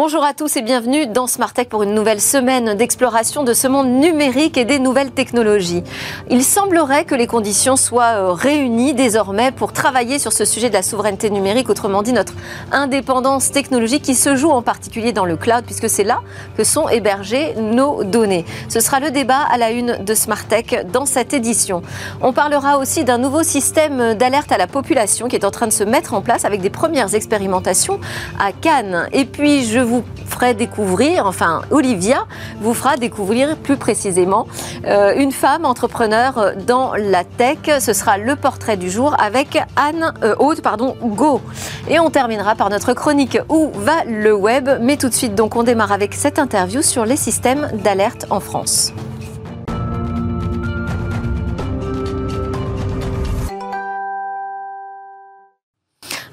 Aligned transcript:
Bonjour 0.00 0.22
à 0.22 0.32
tous 0.32 0.56
et 0.56 0.62
bienvenue 0.62 1.08
dans 1.08 1.26
Smart 1.26 1.52
Tech 1.52 1.66
pour 1.66 1.82
une 1.82 1.92
nouvelle 1.92 2.20
semaine 2.20 2.74
d'exploration 2.74 3.42
de 3.42 3.52
ce 3.52 3.66
monde 3.66 3.88
numérique 3.88 4.56
et 4.56 4.64
des 4.64 4.78
nouvelles 4.78 5.10
technologies. 5.10 5.82
Il 6.30 6.44
semblerait 6.44 7.04
que 7.04 7.16
les 7.16 7.26
conditions 7.26 7.74
soient 7.74 8.14
euh, 8.14 8.30
réunies 8.30 8.94
désormais 8.94 9.50
pour 9.50 9.72
travailler 9.72 10.20
sur 10.20 10.32
ce 10.32 10.44
sujet 10.44 10.68
de 10.68 10.74
la 10.74 10.82
souveraineté 10.82 11.30
numérique, 11.30 11.68
autrement 11.68 12.02
dit 12.02 12.12
notre 12.12 12.34
indépendance 12.70 13.50
technologique 13.50 14.04
qui 14.04 14.14
se 14.14 14.36
joue 14.36 14.50
en 14.50 14.62
particulier 14.62 15.12
dans 15.12 15.24
le 15.24 15.36
cloud 15.36 15.64
puisque 15.64 15.90
c'est 15.90 16.04
là 16.04 16.20
que 16.56 16.62
sont 16.62 16.88
hébergées 16.88 17.54
nos 17.56 18.04
données. 18.04 18.44
Ce 18.68 18.78
sera 18.78 19.00
le 19.00 19.10
débat 19.10 19.40
à 19.50 19.58
la 19.58 19.72
une 19.72 20.04
de 20.04 20.14
Smart 20.14 20.44
Tech 20.44 20.86
dans 20.92 21.06
cette 21.06 21.34
édition. 21.34 21.82
On 22.20 22.32
parlera 22.32 22.78
aussi 22.78 23.02
d'un 23.02 23.18
nouveau 23.18 23.42
système 23.42 24.14
d'alerte 24.14 24.52
à 24.52 24.58
la 24.58 24.68
population 24.68 25.26
qui 25.26 25.34
est 25.34 25.44
en 25.44 25.50
train 25.50 25.66
de 25.66 25.72
se 25.72 25.82
mettre 25.82 26.14
en 26.14 26.22
place 26.22 26.44
avec 26.44 26.60
des 26.60 26.70
premières 26.70 27.16
expérimentations 27.16 27.98
à 28.38 28.52
Cannes. 28.52 29.08
Et 29.12 29.24
puis 29.24 29.64
je 29.64 29.87
vous 29.88 30.04
ferai 30.26 30.54
découvrir, 30.54 31.26
enfin 31.26 31.62
Olivia 31.70 32.26
vous 32.60 32.74
fera 32.74 32.96
découvrir 32.96 33.56
plus 33.56 33.76
précisément 33.76 34.46
euh, 34.86 35.14
une 35.16 35.32
femme 35.32 35.64
entrepreneur 35.64 36.52
dans 36.66 36.94
la 36.94 37.24
tech. 37.24 37.58
Ce 37.80 37.92
sera 37.92 38.18
le 38.18 38.36
portrait 38.36 38.76
du 38.76 38.90
jour 38.90 39.16
avec 39.18 39.58
Anne 39.76 40.12
euh, 40.22 40.36
Haute, 40.38 40.60
pardon, 40.62 40.96
Go. 41.02 41.40
Et 41.88 41.98
on 41.98 42.10
terminera 42.10 42.54
par 42.54 42.70
notre 42.70 42.92
chronique 42.92 43.38
Où 43.48 43.70
va 43.74 44.04
le 44.06 44.34
web? 44.34 44.68
Mais 44.80 44.96
tout 44.96 45.08
de 45.08 45.14
suite, 45.14 45.34
donc, 45.34 45.56
on 45.56 45.62
démarre 45.62 45.92
avec 45.92 46.14
cette 46.14 46.38
interview 46.38 46.82
sur 46.82 47.04
les 47.04 47.16
systèmes 47.16 47.68
d'alerte 47.82 48.26
en 48.30 48.40
France. 48.40 48.92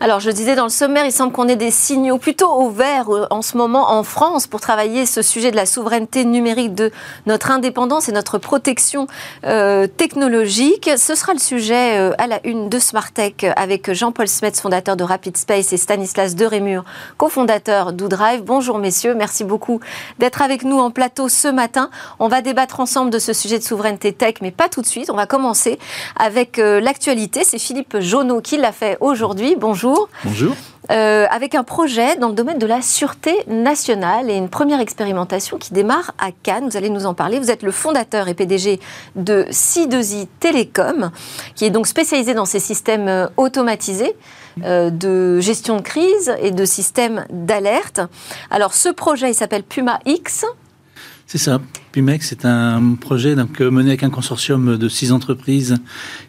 Alors, 0.01 0.19
je 0.19 0.29
disais 0.29 0.55
dans 0.55 0.65
le 0.65 0.69
sommaire, 0.69 1.05
il 1.05 1.11
semble 1.11 1.31
qu'on 1.31 1.47
ait 1.47 1.55
des 1.55 1.71
signaux 1.71 2.17
plutôt 2.17 2.49
au 2.49 2.69
vert 2.69 3.09
euh, 3.09 3.27
en 3.29 3.41
ce 3.41 3.55
moment 3.55 3.91
en 3.91 4.03
France 4.03 4.45
pour 4.45 4.59
travailler 4.59 5.05
ce 5.05 5.21
sujet 5.21 5.51
de 5.51 5.55
la 5.55 5.65
souveraineté 5.65 6.25
numérique, 6.25 6.75
de 6.75 6.91
notre 7.25 7.49
indépendance 7.49 8.09
et 8.09 8.11
notre 8.11 8.37
protection 8.37 9.07
euh, 9.45 9.87
technologique. 9.87 10.89
Ce 10.97 11.15
sera 11.15 11.33
le 11.33 11.39
sujet 11.39 11.97
euh, 11.97 12.11
à 12.17 12.27
la 12.27 12.45
une 12.45 12.67
de 12.67 12.77
Smart 12.77 13.09
Tech 13.09 13.35
avec 13.55 13.93
Jean-Paul 13.93 14.27
Smets, 14.27 14.59
fondateur 14.61 14.97
de 14.97 15.03
Rapid 15.05 15.37
Space, 15.37 15.71
et 15.71 15.77
Stanislas 15.77 16.35
Derémur, 16.35 16.83
cofondateur 17.17 17.93
d'Oudrive. 17.93 18.43
Bonjour 18.43 18.79
messieurs, 18.79 19.15
merci 19.15 19.45
beaucoup 19.45 19.79
d'être 20.19 20.41
avec 20.41 20.63
nous 20.65 20.77
en 20.77 20.91
plateau 20.91 21.29
ce 21.29 21.47
matin. 21.47 21.89
On 22.19 22.27
va 22.27 22.41
débattre 22.41 22.81
ensemble 22.81 23.11
de 23.11 23.19
ce 23.19 23.31
sujet 23.31 23.59
de 23.59 23.63
souveraineté 23.63 24.11
tech, 24.11 24.35
mais 24.41 24.51
pas 24.51 24.67
tout 24.67 24.81
de 24.81 24.87
suite. 24.87 25.09
On 25.09 25.15
va 25.15 25.25
commencer 25.25 25.79
avec 26.17 26.57
l'actualité. 26.57 27.45
C'est 27.45 27.59
Philippe 27.59 27.99
Jauneau 27.99 28.41
qui 28.41 28.57
l'a 28.57 28.73
fait 28.73 28.97
aujourd'hui. 28.99 29.55
Bonjour. 29.55 29.94
Bonjour. 30.23 30.55
Euh, 30.91 31.25
avec 31.31 31.55
un 31.55 31.63
projet 31.63 32.15
dans 32.17 32.27
le 32.27 32.35
domaine 32.35 32.59
de 32.59 32.67
la 32.67 32.81
sûreté 32.81 33.33
nationale 33.47 34.29
et 34.29 34.35
une 34.35 34.49
première 34.49 34.79
expérimentation 34.79 35.57
qui 35.57 35.73
démarre 35.73 36.13
à 36.19 36.29
Cannes. 36.31 36.69
Vous 36.69 36.77
allez 36.77 36.91
nous 36.91 37.07
en 37.07 37.15
parler. 37.15 37.39
Vous 37.39 37.49
êtes 37.49 37.63
le 37.63 37.71
fondateur 37.71 38.27
et 38.27 38.35
PDG 38.35 38.79
de 39.15 39.47
C2I 39.49 40.27
Télécom, 40.39 41.09
qui 41.55 41.65
est 41.65 41.71
donc 41.71 41.87
spécialisé 41.87 42.35
dans 42.35 42.45
ces 42.45 42.59
systèmes 42.59 43.07
euh, 43.07 43.27
automatisés 43.37 44.15
euh, 44.63 44.91
de 44.91 45.39
gestion 45.39 45.77
de 45.77 45.81
crise 45.81 46.35
et 46.39 46.51
de 46.51 46.65
systèmes 46.65 47.25
d'alerte. 47.31 48.01
Alors 48.51 48.73
ce 48.75 48.89
projet, 48.89 49.31
il 49.31 49.35
s'appelle 49.35 49.63
Puma 49.63 49.99
X. 50.05 50.45
C'est 51.27 51.39
ça. 51.39 51.59
Pumex, 51.91 52.27
c'est 52.29 52.45
un 52.45 52.95
projet 53.01 53.35
donc, 53.35 53.59
euh, 53.59 53.71
mené 53.71 53.89
avec 53.89 54.03
un 54.03 54.11
consortium 54.11 54.77
de 54.77 54.89
six 54.89 55.11
entreprises 55.11 55.75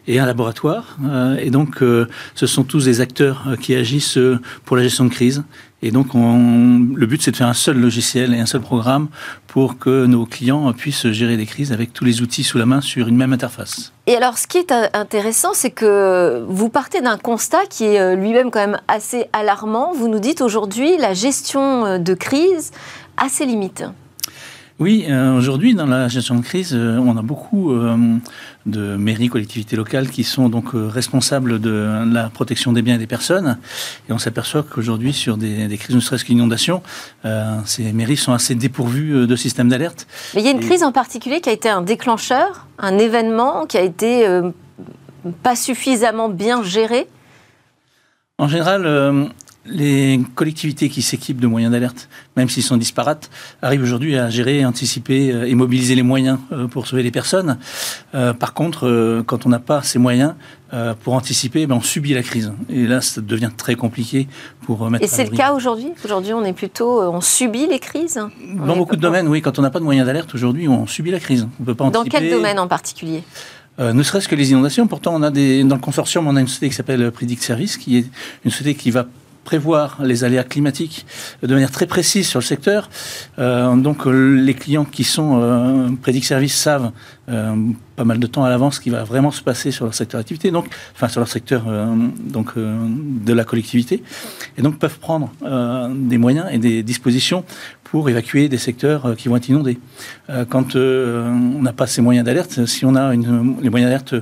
et 0.07 0.19
un 0.19 0.25
laboratoire. 0.25 0.97
Euh, 1.05 1.37
et 1.37 1.51
donc, 1.51 1.83
euh, 1.83 2.07
ce 2.33 2.47
sont 2.47 2.63
tous 2.63 2.85
des 2.85 2.99
acteurs 2.99 3.45
qui 3.61 3.75
agissent 3.75 4.17
pour 4.65 4.75
la 4.75 4.81
gestion 4.81 5.05
de 5.05 5.09
crise. 5.09 5.43
Et 5.83 5.91
donc, 5.91 6.15
on, 6.15 6.79
le 6.95 7.05
but, 7.05 7.21
c'est 7.21 7.29
de 7.29 7.35
faire 7.35 7.47
un 7.47 7.53
seul 7.53 7.77
logiciel 7.79 8.33
et 8.33 8.39
un 8.39 8.47
seul 8.47 8.61
programme 8.61 9.09
pour 9.45 9.77
que 9.77 10.07
nos 10.07 10.25
clients 10.25 10.73
puissent 10.73 11.11
gérer 11.11 11.37
des 11.37 11.45
crises 11.45 11.71
avec 11.71 11.93
tous 11.93 12.03
les 12.03 12.23
outils 12.23 12.43
sous 12.43 12.57
la 12.57 12.65
main 12.65 12.81
sur 12.81 13.07
une 13.07 13.17
même 13.17 13.33
interface. 13.33 13.93
Et 14.07 14.15
alors, 14.15 14.39
ce 14.39 14.47
qui 14.47 14.57
est 14.57 14.73
intéressant, 14.95 15.49
c'est 15.53 15.69
que 15.69 16.43
vous 16.49 16.69
partez 16.69 17.01
d'un 17.01 17.17
constat 17.17 17.67
qui 17.69 17.83
est 17.83 18.15
lui-même 18.15 18.49
quand 18.49 18.61
même 18.61 18.79
assez 18.87 19.27
alarmant. 19.31 19.93
Vous 19.93 20.07
nous 20.07 20.19
dites 20.19 20.41
aujourd'hui, 20.41 20.97
la 20.97 21.13
gestion 21.13 21.99
de 21.99 22.13
crise 22.15 22.71
a 23.17 23.29
ses 23.29 23.45
limites. 23.45 23.83
Oui, 24.79 25.07
euh, 25.09 25.35
aujourd'hui, 25.35 25.73
dans 25.73 25.87
la 25.87 26.07
gestion 26.07 26.35
de 26.35 26.43
crise, 26.43 26.75
euh, 26.75 26.99
on 26.99 27.17
a 27.17 27.23
beaucoup 27.23 27.71
euh, 27.71 27.97
de 28.67 28.95
mairies, 28.95 29.27
collectivités 29.27 29.75
locales 29.75 30.07
qui 30.07 30.23
sont 30.23 30.49
donc 30.49 30.69
responsables 30.73 31.59
de 31.59 32.03
la 32.13 32.29
protection 32.29 32.73
des 32.73 32.83
biens 32.83 32.95
et 32.95 32.99
des 32.99 33.07
personnes. 33.07 33.57
Et 34.07 34.13
on 34.13 34.19
s'aperçoit 34.19 34.61
qu'aujourd'hui, 34.61 35.13
sur 35.13 35.35
des, 35.37 35.75
crises, 35.77 35.95
ne 35.95 35.99
serait-ce 35.99 36.25
qu'inondation, 36.25 36.83
ces 37.65 37.91
mairies 37.91 38.17
sont 38.17 38.33
assez 38.33 38.53
dépourvues 38.53 39.25
de 39.25 39.35
systèmes 39.35 39.69
d'alerte. 39.69 40.05
Mais 40.35 40.41
il 40.41 40.45
y 40.45 40.49
a 40.49 40.51
une 40.51 40.59
crise 40.59 40.83
en 40.83 40.91
particulier 40.91 41.41
qui 41.41 41.49
a 41.49 41.53
été 41.53 41.69
un 41.69 41.81
déclencheur, 41.81 42.67
un 42.77 42.97
événement 42.99 43.65
qui 43.65 43.77
a 43.77 43.81
été 43.81 44.27
pas 45.43 45.55
suffisamment 45.55 46.29
bien 46.29 46.61
géré? 46.61 47.07
En 48.37 48.47
général, 48.47 49.31
les 49.67 50.19
collectivités 50.35 50.89
qui 50.89 51.01
s'équipent 51.01 51.39
de 51.39 51.47
moyens 51.47 51.71
d'alerte, 51.71 52.09
même 52.35 52.49
s'ils 52.49 52.63
sont 52.63 52.77
disparates, 52.77 53.29
arrivent 53.61 53.83
aujourd'hui 53.83 54.17
à 54.17 54.29
gérer, 54.29 54.65
anticiper 54.65 55.31
euh, 55.31 55.47
et 55.47 55.55
mobiliser 55.55 55.95
les 55.95 56.03
moyens 56.03 56.39
euh, 56.51 56.67
pour 56.67 56.87
sauver 56.87 57.03
les 57.03 57.11
personnes. 57.11 57.57
Euh, 58.15 58.33
par 58.33 58.53
contre, 58.53 59.23
quand 59.25 59.45
on 59.45 59.49
n'a 59.49 59.59
pas 59.59 59.81
ces 59.81 59.99
moyens 59.99 60.33
pour 61.03 61.13
anticiper, 61.13 61.65
ben 61.65 61.75
on 61.75 61.81
subit 61.81 62.13
la 62.13 62.23
crise. 62.23 62.51
Et 62.69 62.87
là, 62.87 62.99
ça 62.99 63.21
devient 63.21 63.51
très 63.55 63.75
compliqué 63.75 64.27
pour 64.63 64.79
remettre. 64.79 65.03
Et 65.03 65.07
c'est 65.07 65.23
le 65.23 65.35
cas 65.35 65.53
aujourd'hui? 65.53 65.91
Aujourd'hui, 66.03 66.33
on 66.33 66.43
est 66.43 66.51
plutôt, 66.51 67.01
on 67.01 67.21
subit 67.21 67.67
les 67.67 67.79
crises? 67.79 68.19
Dans 68.53 68.75
beaucoup 68.75 68.97
de 68.97 69.01
domaines, 69.01 69.29
oui. 69.29 69.41
Quand 69.41 69.57
on 69.59 69.61
n'a 69.61 69.69
pas 69.69 69.79
de 69.79 69.85
moyens 69.85 70.05
d'alerte, 70.05 70.35
aujourd'hui, 70.35 70.67
on 70.67 70.85
subit 70.85 71.11
la 71.11 71.19
crise. 71.19 71.47
On 71.61 71.63
peut 71.63 71.73
pas 71.73 71.85
anticiper. 71.85 72.09
Dans 72.09 72.19
quel 72.19 72.29
domaine 72.29 72.59
en 72.59 72.67
particulier? 72.67 73.23
Ne 73.79 74.03
serait-ce 74.03 74.27
que 74.27 74.35
les 74.35 74.51
inondations. 74.51 74.87
Pourtant, 74.87 75.15
on 75.15 75.23
a 75.23 75.31
des, 75.31 75.63
dans 75.63 75.75
le 75.75 75.81
consortium, 75.81 76.27
on 76.27 76.35
a 76.35 76.41
une 76.41 76.47
société 76.47 76.69
qui 76.69 76.75
s'appelle 76.75 77.11
Predict 77.11 77.41
Service, 77.41 77.77
qui 77.77 77.97
est 77.97 78.05
une 78.43 78.51
société 78.51 78.75
qui 78.75 78.91
va 78.91 79.05
prévoir 79.47 80.03
les 80.03 80.25
aléas 80.25 80.43
climatiques 80.43 81.05
de 81.41 81.53
manière 81.53 81.71
très 81.71 81.85
précise 81.85 82.27
sur 82.27 82.39
le 82.39 82.43
secteur. 82.43 82.89
Euh, 83.39 83.73
donc 83.77 84.05
les 84.05 84.53
clients 84.53 84.83
qui 84.83 85.05
sont 85.05 85.39
euh, 85.41 85.89
Prédic 86.01 86.25
Service 86.25 86.53
savent 86.53 86.91
euh, 87.29 87.55
pas 87.95 88.03
mal 88.03 88.19
de 88.19 88.27
temps 88.27 88.43
à 88.43 88.49
l'avance 88.49 88.75
ce 88.75 88.81
qui 88.81 88.89
va 88.89 89.05
vraiment 89.05 89.31
se 89.31 89.41
passer 89.41 89.71
sur 89.71 89.85
leur 89.85 89.93
secteur 89.93 90.19
d'activité, 90.19 90.51
donc 90.51 90.65
enfin 90.93 91.07
sur 91.07 91.21
leur 91.21 91.29
secteur 91.29 91.63
euh, 91.69 91.85
donc 92.35 92.57
de 92.57 93.33
la 93.33 93.45
collectivité, 93.45 94.03
et 94.57 94.61
donc 94.61 94.79
peuvent 94.79 94.99
prendre 94.99 95.31
des 96.11 96.17
moyens 96.17 96.47
et 96.51 96.57
des 96.57 96.83
dispositions 96.83 97.45
pour 97.85 98.09
évacuer 98.09 98.49
des 98.49 98.57
secteurs 98.57 99.15
qui 99.15 99.29
vont 99.29 99.37
être 99.37 99.47
inondés. 99.47 99.79
quand 100.49 100.75
on 100.75 101.61
n'a 101.61 101.73
pas 101.73 101.87
ces 101.87 102.01
moyens 102.01 102.25
d'alerte, 102.25 102.65
si 102.65 102.83
on 102.85 102.95
a 102.95 103.13
les 103.13 103.69
moyens 103.69 103.89
d'alerte 103.89 104.15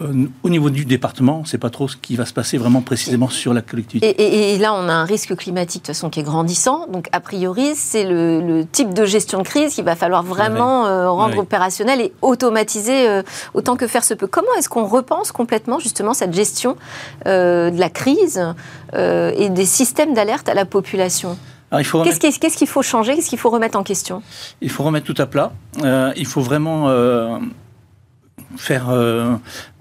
euh, 0.00 0.26
au 0.42 0.48
niveau 0.48 0.70
du 0.70 0.84
département, 0.84 1.38
on 1.38 1.42
ne 1.42 1.46
sait 1.46 1.58
pas 1.58 1.70
trop 1.70 1.88
ce 1.88 1.96
qui 1.96 2.14
va 2.14 2.24
se 2.24 2.32
passer 2.32 2.56
vraiment 2.56 2.82
précisément 2.82 3.28
sur 3.28 3.52
la 3.52 3.62
collectivité. 3.62 4.52
Et, 4.52 4.56
là, 4.58 4.72
on 4.72 4.88
a 4.88 4.92
un 4.92 5.04
risque 5.04 5.34
climatique 5.34 5.82
de 5.82 5.86
toute 5.86 5.96
façon 5.96 6.08
qui 6.08 6.20
est 6.20 6.24
grandissant. 6.24 6.86
Donc, 6.88 7.08
a 7.12 7.20
priori, 7.20 7.72
c'est 7.74 8.04
le, 8.04 8.64
type 8.70 8.94
de 8.94 9.04
gestion 9.04 9.38
de 9.38 9.44
crise 9.44 9.74
qu'il 9.74 9.84
va 9.84 9.96
falloir 9.96 10.22
vraiment 10.22 10.86
euh, 10.86 11.10
rendre 11.10 11.38
opérationnel 11.38 12.00
et 12.00 12.12
automatiser 12.22 13.08
euh, 13.08 13.22
autant 13.54 13.76
que 13.76 13.86
faire 13.86 14.04
se 14.04 14.14
peut. 14.14 14.26
Comment 14.26 14.54
est-ce 14.58 14.68
qu'on 14.68 14.86
repense 14.86 15.32
complètement 15.32 15.78
justement 15.78 16.14
cette 16.14 16.34
gestion 16.34 16.76
de 17.24 17.78
la 17.78 17.90
crise 17.90 18.42
et 18.94 19.48
des 19.50 19.66
systèmes 19.66 20.14
d'alerte 20.14 20.48
à 20.48 20.54
la 20.54 20.64
population? 20.64 21.36
Qu'est-ce 21.70 22.56
qu'il 22.56 22.68
faut 22.68 22.82
changer? 22.82 23.14
Qu'est-ce 23.14 23.28
qu'il 23.28 23.38
faut 23.38 23.50
remettre 23.50 23.78
en 23.78 23.82
question? 23.82 24.22
Il 24.60 24.70
faut 24.70 24.84
remettre 24.84 25.06
tout 25.06 25.20
à 25.20 25.26
plat. 25.26 25.52
il 26.16 26.26
faut 26.26 26.40
vraiment 26.40 26.88
faire 28.56 28.88
euh, 28.90 29.34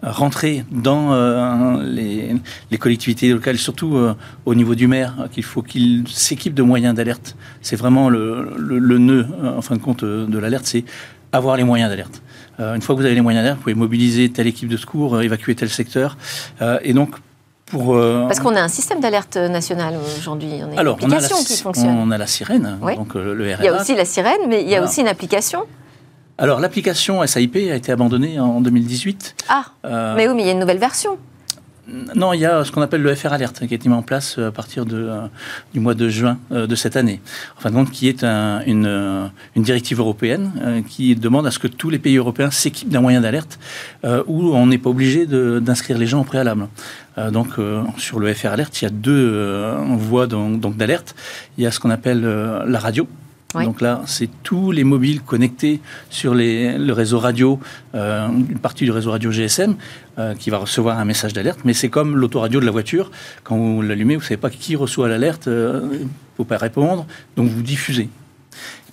rentrer 0.03 0.65
dans 0.71 1.13
euh, 1.13 1.83
les, 1.83 2.77
collectivités 2.77 3.29
locales, 3.31 3.57
surtout 3.57 3.95
euh, 3.95 4.15
au 4.45 4.55
niveau 4.55 4.75
du 4.75 4.87
maire, 4.87 5.27
qu'il 5.31 5.43
faut 5.43 5.61
qu'il 5.61 6.07
s'équipe 6.07 6.53
de 6.53 6.63
moyens 6.63 6.95
d'alerte. 6.95 7.35
C'est 7.61 7.75
vraiment 7.75 8.09
le, 8.09 8.53
le, 8.57 8.97
nœud, 8.97 9.27
en 9.43 9.61
fin 9.61 9.75
de 9.75 9.81
compte, 9.81 10.03
de 10.03 10.37
l'alerte, 10.37 10.65
c'est 10.65 10.83
avoir 11.31 11.57
les 11.57 11.63
moyens 11.63 11.89
d'alerte. 11.89 12.21
une 12.59 12.81
fois 12.81 12.95
que 12.95 13.01
vous 13.01 13.05
avez 13.05 13.15
les 13.15 13.21
moyens 13.21 13.43
d'alerte, 13.43 13.57
vous 13.57 13.63
pouvez 13.63 13.75
mobiliser 13.75 14.29
telle 14.29 14.47
équipe 14.47 14.69
de 14.69 14.77
secours, 14.77 15.21
évacuer 15.21 15.55
tel 15.55 15.69
secteur. 15.69 16.17
et 16.81 16.93
donc, 16.93 17.15
pour, 17.65 17.95
Parce 17.95 18.39
qu'on 18.39 18.55
a 18.55 18.61
un 18.61 18.69
système 18.69 19.01
d'alerte 19.01 19.35
national 19.35 19.95
aujourd'hui. 20.17 20.51
On 20.61 20.69
a 20.69 20.73
une 20.73 20.79
Alors, 20.79 20.95
application 20.95 21.35
on 21.35 21.39
a 21.39 21.41
la, 21.41 21.45
qui 21.45 21.57
fonctionne. 21.57 21.89
On 21.89 22.11
a 22.11 22.17
la 22.17 22.27
sirène, 22.27 22.77
donc 22.95 23.13
le 23.15 23.33
RMA. 23.33 23.57
Il 23.59 23.65
y 23.65 23.67
a 23.67 23.79
aussi 23.79 23.95
la 23.95 24.05
sirène, 24.05 24.41
mais 24.47 24.63
il 24.63 24.69
y 24.69 24.75
a 24.75 24.83
aussi 24.83 25.01
une 25.01 25.07
application. 25.07 25.63
Alors, 26.39 26.59
l'application 26.59 27.25
SAIP 27.25 27.55
a 27.55 27.75
été 27.75 27.91
abandonnée 27.91 28.39
en 28.39 28.61
2018. 28.61 29.35
Ah, 29.49 29.65
euh, 29.85 30.15
mais 30.15 30.27
oui, 30.27 30.35
mais 30.35 30.43
il 30.43 30.45
y 30.45 30.49
a 30.49 30.51
une 30.51 30.59
nouvelle 30.59 30.77
version. 30.77 31.17
non, 32.15 32.31
il 32.31 32.41
y 32.41 32.45
a 32.45 32.63
ce 32.63 32.71
qu'on 32.71 32.83
appelle 32.83 33.01
le 33.01 33.15
FR 33.15 33.33
Alert 33.33 33.65
qui 33.65 33.73
a 33.73 33.75
été 33.75 33.89
mis 33.89 33.95
en 33.95 34.03
place 34.03 34.37
à 34.37 34.51
partir 34.51 34.85
de, 34.85 35.09
du 35.73 35.79
mois 35.79 35.95
de 35.95 36.09
juin 36.09 36.37
de 36.51 36.75
cette 36.75 36.95
année. 36.95 37.21
Enfin, 37.57 37.71
donc, 37.71 37.89
qui 37.89 38.07
est 38.07 38.23
une, 38.23 39.31
une, 39.55 39.63
directive 39.63 39.99
européenne 39.99 40.83
qui 40.87 41.15
demande 41.15 41.47
à 41.47 41.51
ce 41.51 41.57
que 41.57 41.67
tous 41.67 41.89
les 41.89 41.97
pays 41.97 42.17
européens 42.17 42.51
s'équipent 42.51 42.89
d'un 42.89 43.01
moyen 43.01 43.21
d'alerte 43.21 43.57
où 44.27 44.53
on 44.53 44.67
n'est 44.67 44.77
pas 44.77 44.91
obligé 44.91 45.25
d'inscrire 45.25 45.97
les 45.97 46.05
gens 46.05 46.21
au 46.21 46.23
préalable. 46.23 46.67
donc, 47.31 47.53
sur 47.97 48.19
le 48.19 48.31
FR 48.31 48.49
Alert, 48.49 48.79
il 48.79 48.85
y 48.85 48.87
a 48.87 48.91
deux 48.91 49.73
voies 49.97 50.27
donc 50.27 50.77
d'alerte. 50.77 51.15
Il 51.57 51.63
y 51.63 51.67
a 51.67 51.71
ce 51.71 51.79
qu'on 51.79 51.89
appelle 51.89 52.21
la 52.21 52.79
radio 52.79 53.07
donc 53.53 53.81
là, 53.81 54.01
c'est 54.05 54.29
tous 54.43 54.71
les 54.71 54.83
mobiles 54.83 55.21
connectés 55.21 55.79
sur 56.09 56.33
le 56.35 56.91
réseau 56.91 57.19
radio, 57.19 57.59
euh, 57.95 58.27
une 58.27 58.59
partie 58.59 58.83
du 58.83 58.91
réseau 58.91 59.11
radio 59.11 59.31
GSM, 59.31 59.75
euh, 60.19 60.35
qui 60.35 60.49
va 60.49 60.57
recevoir 60.57 60.99
un 60.99 61.05
message 61.05 61.33
d'alerte. 61.33 61.59
Mais 61.63 61.73
c'est 61.73 61.89
comme 61.89 62.17
l'autoradio 62.17 62.59
de 62.59 62.65
la 62.65 62.71
voiture. 62.71 63.09
Quand 63.43 63.57
vous 63.57 63.81
l'allumez, 63.81 64.15
vous 64.15 64.21
ne 64.21 64.25
savez 64.25 64.37
pas 64.37 64.49
qui 64.49 64.75
reçoit 64.75 65.07
l'alerte, 65.07 65.47
euh, 65.47 65.79
vous 65.81 65.93
ne 65.93 66.09
pouvez 66.35 66.47
pas 66.49 66.57
répondre, 66.57 67.05
donc 67.35 67.47
vous 67.47 67.61
diffusez. 67.61 68.09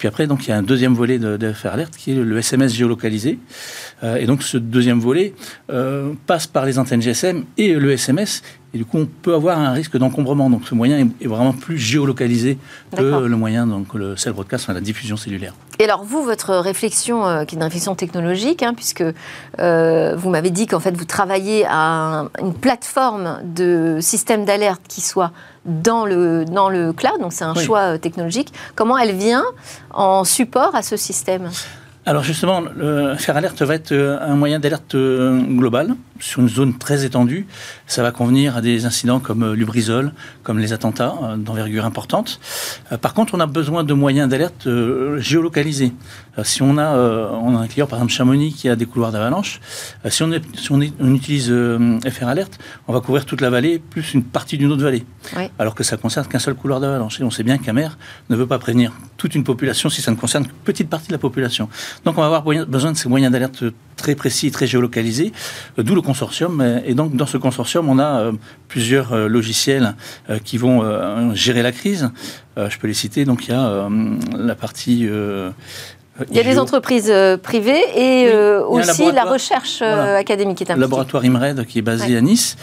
Puis 0.05 0.09
après, 0.11 0.27
donc, 0.27 0.47
il 0.47 0.51
y 0.51 0.53
a 0.53 0.59
un 0.59 0.63
deuxième 0.63 0.93
volet 0.93 1.19
de, 1.19 1.39
de 1.39 1.51
FR 1.51 1.69
Alert 1.69 1.97
qui 1.97 2.13
est 2.13 2.15
le 2.17 2.37
SMS 2.37 2.75
géolocalisé. 2.75 3.39
Euh, 4.03 4.17
et 4.17 4.27
donc 4.27 4.43
ce 4.43 4.59
deuxième 4.59 5.01
volet 5.01 5.33
euh, 5.71 6.13
passe 6.27 6.47
par 6.47 6.67
les 6.67 6.79
antennes 6.79 7.01
GSM 7.01 7.45
et 7.57 7.73
le 7.73 7.93
SMS. 7.93 8.43
Et 8.75 8.79
du 8.79 8.85
coup, 8.85 8.99
on 8.99 9.07
peut 9.07 9.35
avoir 9.35 9.59
un 9.59 9.71
risque 9.71 9.97
d'encombrement. 9.97 10.51
Donc 10.51 10.63
ce 10.69 10.75
moyen 10.75 11.09
est, 11.21 11.27
vraiment 11.27 11.53
plus 11.53 11.79
géolocalisé 11.79 12.59
que 12.97 13.03
le 13.03 13.37
moyen, 13.37 13.67
donc 13.67 13.95
le 13.95 14.17
cell 14.17 14.33
broadcast, 14.33 14.69
la 14.69 14.81
diffusion 14.81 15.17
cellulaire. 15.17 15.55
Et 15.79 15.85
alors 15.85 16.05
vous, 16.05 16.23
votre 16.23 16.55
réflexion, 16.57 17.25
euh, 17.25 17.45
qui 17.45 17.55
est 17.55 17.59
une 17.59 17.65
réflexion 17.65 17.95
technologique, 17.95 18.63
hein, 18.63 18.75
puisque 18.75 19.03
vous 19.03 20.31
m'avez 20.31 20.51
dit 20.51 20.67
qu'en 20.67 20.81
fait 20.81 20.97
vous 20.97 21.05
travaillez 21.05 21.65
à 21.69 22.27
une 22.41 22.53
plateforme 22.53 23.39
de 23.45 23.99
système 24.01 24.45
d'alerte 24.45 24.83
qui 24.89 25.01
soit 25.01 25.31
dans 25.65 26.05
le, 26.05 26.45
dans 26.45 26.69
le 26.69 26.93
cloud, 26.93 27.21
donc 27.21 27.33
c'est 27.33 27.45
un 27.45 27.55
choix 27.55 27.97
technologique. 27.99 28.53
Comment 28.75 28.99
elle 28.99 29.15
vient 29.15 29.45
en 29.97 30.25
support 30.25 30.75
à 30.75 30.83
ce 30.83 30.97
système 30.97 31.51
alors 32.07 32.23
justement, 32.23 32.61
le 32.61 33.17
faire 33.17 33.37
alerte 33.37 33.63
va 33.63 33.75
être 33.75 33.93
euh, 33.93 34.19
un 34.21 34.37
moyen 34.37 34.59
d'alerte 34.59 34.95
euh, 34.95 35.41
global 35.41 35.95
sur 36.21 36.43
une 36.43 36.51
zone 36.51 36.77
très 36.77 37.07
étendue. 37.07 37.47
Ça 37.87 38.03
va 38.03 38.13
convenir 38.13 38.57
à 38.57 38.61
des 38.61 38.87
incidents 38.87 39.21
comme 39.21 39.43
euh, 39.43 39.55
Lubrizol, 39.55 40.13
comme 40.43 40.59
les 40.59 40.73
attentats 40.73 41.15
d'envergure 41.39 41.85
importante. 41.85 42.41
Par 43.01 43.15
contre, 43.15 43.35
on 43.35 43.41
a 43.41 43.47
besoin 43.47 43.85
de 43.85 43.95
moyens 43.95 44.29
d'alerte 44.29 44.69
géolocalisés. 45.19 45.93
Si 46.43 46.63
on 46.63 46.77
a, 46.77 46.97
on 46.97 47.57
a 47.57 47.61
un 47.61 47.67
client, 47.67 47.87
par 47.87 47.99
exemple 47.99 48.13
Chamonix, 48.13 48.53
qui 48.53 48.69
a 48.69 48.77
des 48.77 48.87
couloirs 48.87 49.13
d'avalanche, 49.13 49.61
si, 50.09 50.23
on, 50.23 50.31
si 50.55 50.73
on, 50.73 50.81
utilise 50.81 51.53
FR 52.07 52.29
Alerte, 52.29 52.59
on 52.89 52.93
va 52.93 53.01
couvrir 53.01 53.25
toute 53.25 53.41
la 53.41 53.51
vallée 53.51 53.79
plus 53.79 54.15
une 54.15 54.23
partie 54.23 54.59
d'une 54.59 54.71
autre 54.71 54.83
vallée. 54.83 55.07
Alors 55.59 55.75
que 55.75 55.85
ça 55.85 55.97
concerne 55.97 56.27
qu'un 56.27 56.39
seul 56.39 56.55
couloir 56.55 56.81
d'avalanche. 56.81 57.21
Et 57.21 57.25
on 57.25 57.31
sait 57.31 57.43
bien 57.43 57.59
qu'un 57.59 57.73
maire 57.73 57.97
ne 58.29 58.37
veut 58.37 58.47
pas 58.47 58.59
prévenir 58.59 58.93
toute 59.17 59.35
une 59.35 59.45
population 59.45 59.89
si 59.89 60.03
ça 60.03 60.11
ne 60.11 60.17
concerne 60.17 60.45
qu'une 60.45 60.55
petite 60.65 60.89
partie 60.89 61.09
de 61.09 61.13
la 61.13 61.19
population. 61.19 61.69
Donc 62.05 62.19
on 62.19 62.21
va 62.21 62.27
avoir 62.27 62.67
besoin 62.67 62.93
de 62.93 62.97
ces 62.97 63.09
moyens 63.09 63.33
d'alerte 63.33 63.65
très 63.97 64.15
précis, 64.15 64.51
très 64.51 64.67
géolocalisés, 64.67 65.33
euh, 65.79 65.83
d'où 65.83 65.95
le 65.95 66.03
consortium. 66.03 66.63
Et 66.85 66.95
donc 66.95 67.17
dans 67.17 67.27
ce 67.27 67.37
consortium, 67.37 67.89
on 67.89 67.99
a 67.99 68.21
euh, 68.21 68.33
plusieurs 68.69 69.13
euh, 69.13 69.29
logiciels 69.29 69.95
qui 70.45 70.59
vont 70.59 71.35
gérer 71.35 71.63
la 71.63 71.73
crise. 71.73 72.11
Je 72.57 72.79
peux 72.79 72.87
les 72.87 72.95
citer. 72.95 73.25
Donc 73.25 73.47
il 73.47 73.51
y 73.51 73.55
a 73.55 73.89
la 74.37 74.55
partie 74.55 75.09
il 76.31 76.37
y 76.37 76.41
a 76.41 76.45
des 76.45 76.59
entreprises 76.59 77.13
privées 77.43 77.83
et 77.97 78.33
aussi 78.69 79.11
la 79.13 79.25
recherche 79.25 79.83
académique 79.83 80.59
qui 80.59 80.65
est 80.65 80.75
Le 80.75 80.81
laboratoire 80.81 81.25
IMRED 81.25 81.67
qui 81.67 81.79
est 81.79 81.83
basé 81.83 82.17
à 82.17 82.21
Nice. 82.21 82.57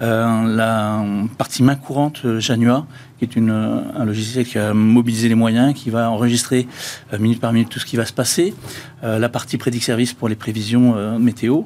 la 0.00 1.04
partie 1.36 1.62
main 1.62 1.76
courante 1.76 2.38
Janua 2.38 2.86
qui 3.18 3.24
est 3.24 3.36
une, 3.36 3.50
un 3.50 4.04
logiciel 4.04 4.46
qui 4.46 4.58
a 4.58 4.72
mobilisé 4.72 5.28
les 5.28 5.34
moyens, 5.34 5.74
qui 5.74 5.90
va 5.90 6.10
enregistrer 6.10 6.66
euh, 7.12 7.18
minute 7.18 7.40
par 7.40 7.52
minute 7.52 7.68
tout 7.68 7.80
ce 7.80 7.86
qui 7.86 7.96
va 7.96 8.06
se 8.06 8.12
passer, 8.12 8.54
euh, 9.02 9.18
la 9.18 9.28
partie 9.28 9.58
prédic 9.58 9.82
service 9.82 10.12
pour 10.12 10.28
les 10.28 10.36
prévisions 10.36 10.94
euh, 10.96 11.18
météo, 11.18 11.62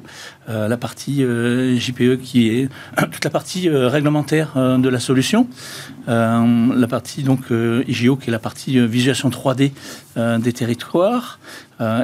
la 0.49 0.75
partie 0.75 1.21
JPE 1.21 2.19
qui 2.21 2.49
est 2.49 2.69
toute 3.11 3.23
la 3.23 3.29
partie 3.29 3.69
réglementaire 3.69 4.51
de 4.55 4.89
la 4.89 4.99
solution, 4.99 5.47
la 6.05 6.87
partie 6.89 7.23
donc 7.23 7.45
IGO 7.87 8.17
qui 8.17 8.29
est 8.29 8.31
la 8.31 8.39
partie 8.39 8.85
visualisation 8.85 9.29
3D 9.29 9.71
des 10.17 10.53
territoires, 10.53 11.39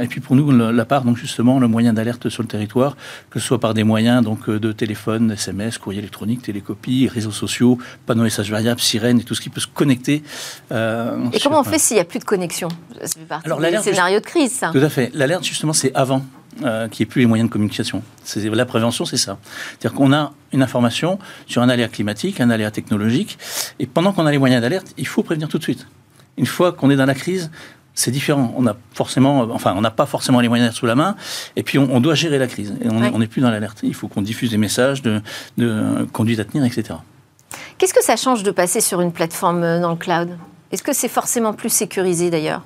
et 0.02 0.08
puis 0.08 0.20
pour 0.20 0.36
nous 0.36 0.52
la 0.52 0.86
part 0.86 1.04
donc 1.04 1.18
justement 1.18 1.60
le 1.60 1.68
moyen 1.68 1.94
d'alerte 1.94 2.30
sur 2.30 2.44
le 2.44 2.48
territoire, 2.48 2.96
que 3.30 3.40
ce 3.40 3.46
soit 3.46 3.60
par 3.60 3.74
des 3.74 3.84
moyens 3.84 4.24
donc 4.24 4.50
de 4.50 4.72
téléphone, 4.72 5.32
SMS, 5.32 5.78
courrier 5.78 6.00
électronique, 6.00 6.42
télécopie, 6.42 7.08
réseaux 7.08 7.32
sociaux, 7.32 7.78
panneaux 8.06 8.24
messages 8.24 8.52
variables, 8.52 8.80
sirènes 8.80 9.20
et 9.20 9.24
tout 9.24 9.36
ce 9.36 9.42
qui 9.42 9.50
peut 9.50 9.62
se 9.62 9.68
connecter. 9.68 10.24
Euh, 10.72 11.30
et 11.32 11.40
comment 11.40 11.60
on 11.62 11.64
fait 11.64 11.80
s'il 11.80 11.96
n'y 11.96 12.02
a 12.02 12.06
plus 12.06 12.20
de 12.20 12.26
connexion? 12.26 12.70
C'est 13.04 13.20
Alors, 13.44 13.60
des 13.60 13.78
scénario 13.78 14.20
de 14.20 14.26
crise, 14.26 14.52
ça. 14.52 14.72
Tout 14.72 14.80
à 14.80 14.90
fait. 14.90 15.12
L'alerte, 15.14 15.44
justement, 15.44 15.74
c'est 15.74 15.94
avant 15.96 16.24
euh, 16.64 16.88
qu'il 16.88 17.04
n'y 17.04 17.10
ait 17.10 17.12
plus 17.12 17.22
les 17.22 17.26
moyens 17.26 17.50
de 17.50 17.54
communication. 17.54 18.04
La 18.36 18.66
prévention, 18.66 19.06
c'est 19.06 19.18
ça. 19.18 19.38
C'est-à-dire 19.70 19.98
qu'on 19.98 20.14
a 20.14 20.34
une 20.52 20.62
information 20.62 21.20
sur 21.48 21.62
un 21.62 21.70
aléa 21.70 21.88
climatique, 21.88 22.42
un 22.42 22.50
aléa 22.50 22.72
technologique, 22.72 23.38
et 23.80 23.86
pendant 23.86 24.14
qu'on 24.14 24.26
a 24.26 24.32
les 24.32 24.38
moyens 24.38 24.62
d'alerte, 24.62 24.94
il 24.98 25.08
faut 25.08 25.24
prévenir 25.24 25.48
tout 25.48 25.58
de 25.58 25.64
suite. 25.64 25.88
Une 26.38 26.46
fois 26.46 26.72
qu'on 26.72 26.90
est 26.90 26.96
dans 26.96 27.06
la 27.06 27.16
crise, 27.16 27.52
c'est 27.96 28.12
différent. 28.12 28.54
On 28.58 28.66
a 28.68 28.76
forcément, 28.94 29.42
enfin, 29.52 29.74
on 29.76 29.82
n'a 29.82 29.92
pas 29.92 30.06
forcément 30.06 30.40
les 30.40 30.48
moyens 30.48 30.74
sous 30.74 30.86
la 30.86 30.96
main, 30.96 31.16
et 31.56 31.64
puis 31.64 31.78
on, 31.78 32.00
doit 32.00 32.16
gérer 32.16 32.38
la 32.38 32.48
crise. 32.48 32.74
Et 32.82 32.90
on 32.90 33.20
n'est 33.20 33.28
plus 33.28 33.42
dans 33.42 33.52
l'alerte. 33.52 33.80
Il 33.84 33.94
faut 33.94 34.08
qu'on 34.08 34.22
diffuse 34.22 34.52
des 34.52 34.58
messages 34.58 35.02
de, 35.02 35.22
de 35.58 36.08
conduite 36.12 36.40
à 36.40 36.46
tenir, 36.46 36.66
etc. 36.66 36.96
Qu'est-ce 37.78 37.94
que 37.94 38.04
ça 38.04 38.16
change 38.16 38.44
de 38.44 38.52
passer 38.52 38.82
sur 38.82 39.02
une 39.02 39.12
plateforme 39.12 39.64
euh, 39.64 39.80
dans 39.80 39.92
le 39.92 39.96
cloud? 39.96 40.38
Est-ce 40.72 40.84
que 40.84 40.94
c'est 40.94 41.08
forcément 41.08 41.54
plus 41.54 41.70
sécurisé 41.70 42.30
d'ailleurs 42.30 42.62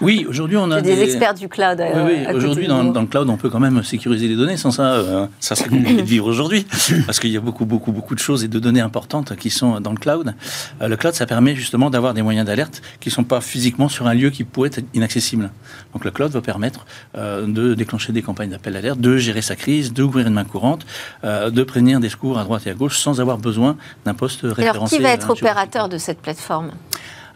Oui, 0.00 0.24
aujourd'hui 0.26 0.56
on 0.56 0.70
a 0.70 0.80
des, 0.80 1.02
experts 1.02 1.34
du 1.34 1.48
cloud. 1.48 1.82
oui, 1.82 2.12
oui. 2.26 2.34
aujourd'hui 2.34 2.66
dans, 2.66 2.82
le 2.82 3.06
cloud 3.06 3.28
on 3.28 3.36
peut 3.36 3.50
quand 3.50 3.60
même 3.60 3.82
sécuriser 3.82 4.26
les 4.26 4.36
données. 4.36 4.56
Sans 4.56 4.70
ça, 4.70 4.94
euh, 4.94 5.26
ça 5.38 5.54
serait 5.54 5.68
compliqué 5.68 6.00
de 6.00 6.06
vivre 6.06 6.26
aujourd'hui 6.26 6.66
parce 7.04 7.20
qu'il 7.20 7.30
y 7.30 7.36
a 7.36 7.40
beaucoup, 7.40 7.66
beaucoup, 7.66 7.92
beaucoup 7.92 8.14
de 8.14 8.20
choses 8.20 8.42
et 8.42 8.48
de 8.48 8.58
données 8.58 8.80
importantes 8.80 9.36
qui 9.36 9.50
sont 9.50 9.80
dans 9.80 9.90
le 9.90 9.98
cloud. 9.98 10.34
Euh, 10.80 10.88
le 10.88 10.96
cloud, 10.96 11.12
ça 11.12 11.26
permet 11.26 11.54
justement 11.54 11.90
d'avoir 11.90 12.14
des 12.14 12.22
moyens 12.22 12.46
d'alerte 12.46 12.80
qui 13.00 13.10
ne 13.10 13.12
sont 13.12 13.24
pas 13.24 13.42
physiquement 13.42 13.90
sur 13.90 14.06
un 14.06 14.14
lieu 14.14 14.30
qui 14.30 14.44
pourrait 14.44 14.68
être 14.68 14.80
inaccessible. 14.94 15.50
Donc 15.92 16.06
le 16.06 16.10
cloud 16.10 16.32
va 16.32 16.40
permettre 16.40 16.86
euh, 17.18 17.46
de 17.46 17.74
déclencher 17.74 18.14
des 18.14 18.22
campagnes 18.22 18.50
d'appel 18.50 18.72
d'alerte, 18.72 18.98
de 18.98 19.18
gérer 19.18 19.42
sa 19.42 19.56
crise, 19.56 19.92
d'ouvrir 19.92 20.26
une 20.26 20.34
main 20.34 20.44
courante, 20.44 20.86
de 21.22 21.62
prévenir 21.62 22.00
des 22.00 22.08
secours 22.08 22.38
à 22.38 22.44
droite 22.44 22.66
et 22.66 22.70
à 22.70 22.74
gauche 22.74 22.96
sans 22.98 23.20
avoir 23.20 23.36
besoin 23.36 23.76
d'un 24.06 24.14
poste 24.14 24.40
référencé. 24.42 24.68
Alors 24.70 24.88
qui 24.88 24.98
va 25.00 25.10
être 25.10 25.30
opérateur 25.30 25.90
de 25.90 25.98
cette 25.98 26.20
plateforme? 26.20 26.70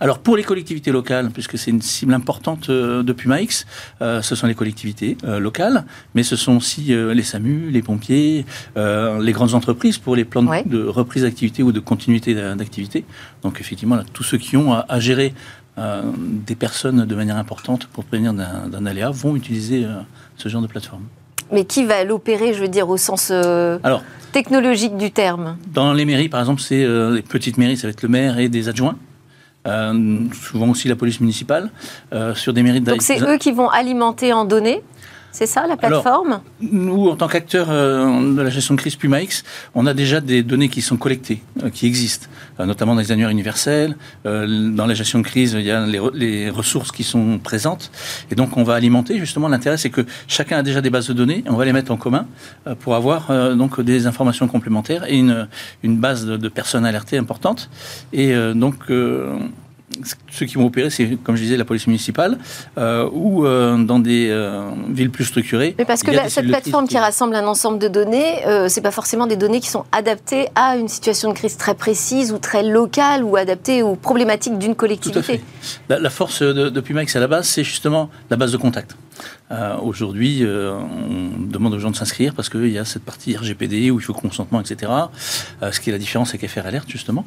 Alors 0.00 0.19
pour 0.19 0.37
les 0.37 0.43
collectivités 0.43 0.93
locales, 0.93 1.31
puisque 1.31 1.58
c'est 1.58 1.70
une 1.70 1.82
cible 1.82 2.14
importante 2.14 2.69
euh, 2.69 3.02
de 3.02 3.12
Puma 3.12 3.40
X, 3.40 3.66
euh, 4.02 4.22
ce 4.22 4.34
sont 4.34 4.46
les 4.46 4.54
collectivités 4.54 5.16
euh, 5.25 5.38
locales, 5.38 5.84
mais 6.14 6.22
ce 6.22 6.37
sont 6.37 6.56
aussi 6.56 6.87
les 6.87 7.22
SAMU, 7.22 7.70
les 7.70 7.82
pompiers, 7.82 8.44
les 8.76 9.32
grandes 9.32 9.54
entreprises 9.54 9.99
pour 9.99 10.16
les 10.16 10.25
plans 10.25 10.42
de 10.42 10.85
reprise 10.85 11.23
d'activité 11.23 11.62
ou 11.62 11.73
de 11.73 11.80
continuité 11.80 12.35
d'activité. 12.35 13.04
Donc 13.42 13.61
effectivement, 13.61 13.99
tous 14.12 14.23
ceux 14.23 14.38
qui 14.38 14.56
ont 14.56 14.73
à, 14.73 15.00
gérer 15.00 15.35
des 15.76 16.54
personnes 16.54 17.04
de 17.04 17.14
manière 17.14 17.37
importante 17.37 17.87
pour 17.87 18.04
prévenir 18.04 18.32
d'un 18.32 18.87
aléa 18.87 19.11
vont 19.11 19.37
utiliser 19.37 19.87
ce 20.37 20.49
genre 20.49 20.62
de 20.62 20.66
plateforme. 20.66 21.02
Mais 21.52 21.64
qui 21.64 21.85
va 21.85 22.04
l'opérer, 22.04 22.54
je 22.54 22.61
veux 22.61 22.68
dire, 22.68 22.88
au 22.88 22.97
sens 22.97 23.32
technologique 24.32 24.97
du 24.97 25.11
terme? 25.11 25.56
Dans 25.73 25.92
les 25.92 26.04
mairies, 26.04 26.28
par 26.28 26.40
exemple, 26.40 26.61
c'est 26.61 26.87
les 26.87 27.23
petites 27.23 27.59
mairies, 27.59 27.76
ça 27.76 27.87
va 27.87 27.90
être 27.90 28.02
le 28.02 28.09
maire 28.09 28.38
et 28.38 28.49
des 28.49 28.68
adjoints. 28.68 28.97
Euh, 29.66 30.18
souvent 30.32 30.68
aussi 30.70 30.88
la 30.88 30.96
police 30.96 31.20
municipale, 31.20 31.70
euh, 32.12 32.35
sur 32.35 32.52
des 32.52 32.62
mérites 32.62 32.85
Donc 32.85 33.02
c'est 33.02 33.20
eux 33.23 33.37
qui 33.37 33.52
vont 33.52 33.68
alimenter 33.68 34.32
en 34.32 34.44
données 34.44 34.82
c'est 35.37 35.45
ça 35.45 35.66
la 35.66 35.76
plateforme 35.76 36.40
Nous, 36.62 37.09
en 37.09 37.16
tant 37.16 37.28
qu'acteurs 37.28 37.66
euh, 37.71 38.35
de 38.35 38.40
la 38.40 38.49
gestion 38.49 38.75
de 38.75 38.81
crise 38.81 38.97
PumaX, 38.97 39.45
on 39.75 39.85
a 39.85 39.93
déjà 39.93 40.23
des 40.23 40.43
données 40.43 40.71
qui 40.71 40.81
sont 40.81 40.97
collectées, 40.97 41.43
qui 41.75 41.87
existent, 41.87 42.26
notamment 42.59 42.95
dans 42.95 43.02
les 43.02 43.12
annuaires 43.12 43.28
universels. 43.28 43.97
dans 44.25 44.87
la 44.87 44.95
gestion 44.95 45.19
de 45.19 45.25
crise, 45.25 45.52
il 45.52 45.66
y 45.66 45.71
a 45.71 45.85
les, 45.87 46.49
ressources 46.49 46.90
qui 46.90 47.05
sont 47.05 47.38
présentes. 47.38 47.90
Et 48.31 48.35
donc, 48.35 48.57
on 48.57 48.62
va 48.62 48.75
alimenter. 48.75 49.19
Justement, 49.19 49.49
l'intérêt, 49.49 49.76
c'est 49.76 49.90
que 49.90 50.07
chacun 50.26 50.57
a 50.59 50.62
déjà 50.62 50.81
des 50.81 50.88
bases 50.88 51.09
de 51.09 51.12
données. 51.12 51.45
On 51.47 51.57
va 51.57 51.66
les 51.66 51.75
mettre 51.75 51.93
en 51.93 51.99
commun 51.99 52.26
pour 52.81 52.95
avoir 52.95 53.31
donc 53.57 53.81
des 53.83 54.07
informations 54.07 54.49
complémentaires 54.49 55.05
et 55.07 55.19
une, 55.19 55.49
une 55.83 55.99
base 55.99 56.25
de, 56.25 56.38
de 56.38 56.49
personnes 56.49 56.87
alertées 56.87 57.19
importante. 57.19 57.69
Et 58.14 58.35
donc, 58.55 58.90
ceux 60.30 60.46
qui 60.46 60.56
vont 60.56 60.66
opérer, 60.66 60.90
c'est, 60.90 61.16
comme 61.22 61.36
je 61.36 61.42
disais, 61.42 61.56
la 61.56 61.64
police 61.64 61.86
municipale 61.86 62.38
euh, 62.78 63.08
ou 63.12 63.46
euh, 63.46 63.76
dans 63.76 63.98
des 63.98 64.28
euh, 64.30 64.70
villes 64.88 65.10
plus 65.10 65.24
structurées. 65.24 65.74
Mais 65.78 65.84
parce 65.84 66.02
que 66.02 66.10
cette 66.28 66.46
plateforme 66.46 66.88
qui... 66.88 66.98
rassemble 66.98 67.34
un 67.36 67.46
ensemble 67.46 67.78
de 67.78 67.88
données, 67.88 68.42
c'est 68.68 68.80
pas 68.80 68.90
forcément 68.90 69.26
des 69.26 69.36
données 69.36 69.60
qui 69.60 69.68
sont 69.68 69.84
adaptées 69.92 70.48
à 70.54 70.76
une 70.76 70.88
situation 70.88 71.28
de 71.30 71.34
crise 71.34 71.56
très 71.56 71.74
précise 71.74 72.32
ou 72.32 72.38
très 72.38 72.62
locale 72.62 73.22
ou 73.22 73.36
adaptées 73.36 73.82
aux 73.82 73.96
problématiques 73.96 74.58
d'une 74.58 74.74
collectivité. 74.74 75.12
Tout 75.12 75.18
à 75.18 75.22
fait. 75.22 75.40
La, 75.88 76.10
force 76.10 76.42
de, 76.42 76.68
de 76.68 76.80
Pumax 76.80 77.14
à 77.16 77.20
la 77.20 77.26
base, 77.26 77.46
c'est 77.46 77.64
justement 77.64 78.10
la 78.30 78.36
base 78.36 78.52
de 78.52 78.56
contact. 78.56 78.96
Euh, 79.52 79.76
aujourd'hui, 79.80 80.40
euh, 80.42 80.73
on 80.75 81.40
demande 81.40 81.75
aux 81.75 81.78
gens 81.78 81.90
de 81.90 81.96
s'inscrire 81.96 82.35
parce 82.35 82.49
qu'il 82.49 82.68
y 82.68 82.78
a 82.78 82.85
cette 82.85 83.04
partie 83.04 83.37
RGPD 83.37 83.90
où 83.92 84.00
il 84.00 84.02
faut 84.02 84.12
consentement, 84.12 84.61
etc. 84.61 84.90
Euh, 85.62 85.70
ce 85.70 85.80
qui 85.80 85.90
est 85.90 85.92
la 85.92 85.99
différence 85.99 86.30
avec 86.30 86.49
FR 86.49 86.66
Alert, 86.66 86.88
justement. 86.88 87.25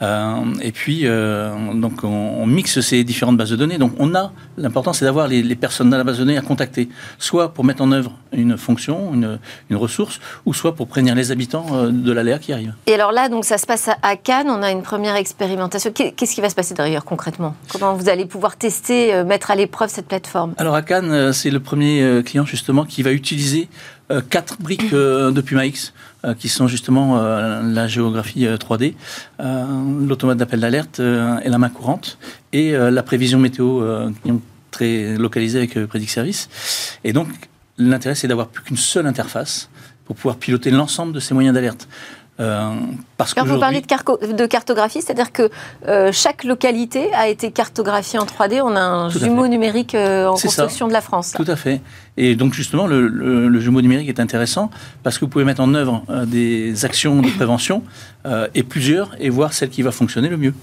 et 0.00 0.72
puis, 0.72 1.04
donc, 1.04 2.04
on, 2.04 2.46
mixe 2.46 2.80
ces 2.80 3.04
différentes 3.04 3.36
bases 3.36 3.50
de 3.50 3.56
données. 3.56 3.78
Donc, 3.78 3.92
on 3.98 4.14
a, 4.14 4.32
l'important, 4.56 4.92
c'est 4.92 5.04
d'avoir 5.04 5.28
les, 5.28 5.54
personnes 5.54 5.90
dans 5.90 5.96
la 5.96 6.04
base 6.04 6.18
de 6.18 6.24
données 6.24 6.38
à 6.38 6.42
contacter, 6.42 6.88
soit 7.18 7.52
pour 7.52 7.64
mettre 7.64 7.82
en 7.82 7.92
œuvre 7.92 8.12
une 8.32 8.56
fonction, 8.56 9.14
une, 9.14 9.38
une 9.68 9.76
ressource, 9.76 10.20
ou 10.46 10.54
soit 10.54 10.74
pour 10.74 10.88
prévenir 10.88 11.14
les 11.14 11.30
habitants 11.30 11.86
de 11.88 12.12
l'aléa 12.12 12.38
qui 12.38 12.52
arrive. 12.52 12.74
Et 12.86 12.94
alors 12.94 13.12
là, 13.12 13.28
donc, 13.28 13.44
ça 13.44 13.58
se 13.58 13.66
passe 13.66 13.88
à 14.02 14.16
Cannes, 14.16 14.48
on 14.48 14.62
a 14.62 14.70
une 14.70 14.82
première 14.82 15.16
expérimentation. 15.16 15.92
Qu'est-ce 15.92 16.34
qui 16.34 16.40
va 16.40 16.50
se 16.50 16.54
passer 16.54 16.74
d'ailleurs 16.74 17.04
concrètement? 17.04 17.54
Comment 17.70 17.94
vous 17.94 18.08
allez 18.08 18.26
pouvoir 18.26 18.56
tester, 18.56 19.22
mettre 19.24 19.50
à 19.50 19.54
l'épreuve 19.54 19.90
cette 19.90 20.06
plateforme? 20.06 20.54
Alors 20.56 20.74
à 20.74 20.82
Cannes, 20.82 21.29
c'est 21.32 21.50
le 21.50 21.60
premier 21.60 22.02
euh, 22.02 22.22
client 22.22 22.44
justement 22.44 22.84
qui 22.84 23.02
va 23.02 23.12
utiliser 23.12 23.68
euh, 24.10 24.20
quatre 24.20 24.60
briques 24.60 24.92
euh, 24.92 25.30
de 25.30 25.40
Puma 25.40 25.66
X 25.66 25.92
qui 26.36 26.50
sont 26.50 26.68
justement 26.68 27.16
la 27.16 27.88
géographie 27.88 28.44
3D, 28.44 28.92
l'automate 29.38 30.36
d'appel 30.36 30.60
d'alerte 30.60 31.00
et 31.00 31.48
la 31.48 31.56
main 31.56 31.70
courante 31.70 32.18
et 32.52 32.72
la 32.72 33.02
prévision 33.02 33.38
météo 33.38 33.82
très 34.70 35.16
localisée 35.16 35.56
avec 35.56 35.86
Predict 35.86 36.10
Service. 36.10 36.50
Et 37.04 37.14
donc 37.14 37.28
l'intérêt 37.78 38.14
c'est 38.14 38.28
d'avoir 38.28 38.48
plus 38.48 38.62
qu'une 38.62 38.76
seule 38.76 39.06
interface 39.06 39.70
pour 40.04 40.14
pouvoir 40.14 40.36
piloter 40.36 40.70
l'ensemble 40.70 41.14
de 41.14 41.20
ces 41.20 41.32
moyens 41.32 41.54
d'alerte. 41.54 41.88
Euh, 42.40 42.74
parce 43.16 43.34
Quand 43.34 43.44
vous 43.44 43.58
parlez 43.58 43.82
de, 43.82 44.32
de 44.32 44.46
cartographie, 44.46 45.02
c'est-à-dire 45.02 45.30
que 45.30 45.50
euh, 45.86 46.10
chaque 46.12 46.44
localité 46.44 47.12
a 47.12 47.28
été 47.28 47.50
cartographiée 47.50 48.18
en 48.18 48.24
3D. 48.24 48.62
On 48.62 48.74
a 48.76 48.80
un 48.80 49.10
jumeau 49.10 49.46
numérique 49.46 49.94
euh, 49.94 50.26
en 50.26 50.36
construction 50.36 50.88
de 50.88 50.92
la 50.92 51.02
France. 51.02 51.32
Tout 51.36 51.44
à 51.46 51.56
fait. 51.56 51.82
Et 52.16 52.36
donc 52.36 52.54
justement, 52.54 52.86
le, 52.86 53.60
jumeau 53.60 53.82
numérique 53.82 54.08
est 54.08 54.20
intéressant 54.20 54.70
parce 55.02 55.18
que 55.18 55.24
vous 55.24 55.30
pouvez 55.30 55.44
mettre 55.44 55.60
en 55.60 55.74
œuvre 55.74 56.02
des 56.26 56.84
actions 56.84 57.20
de 57.20 57.28
prévention 57.30 57.82
et 58.54 58.62
plusieurs 58.62 59.10
et 59.18 59.28
voir 59.28 59.52
celle 59.52 59.68
qui 59.68 59.82
va 59.82 59.90
fonctionner 59.90 60.28
le 60.28 60.36
mieux. 60.36 60.54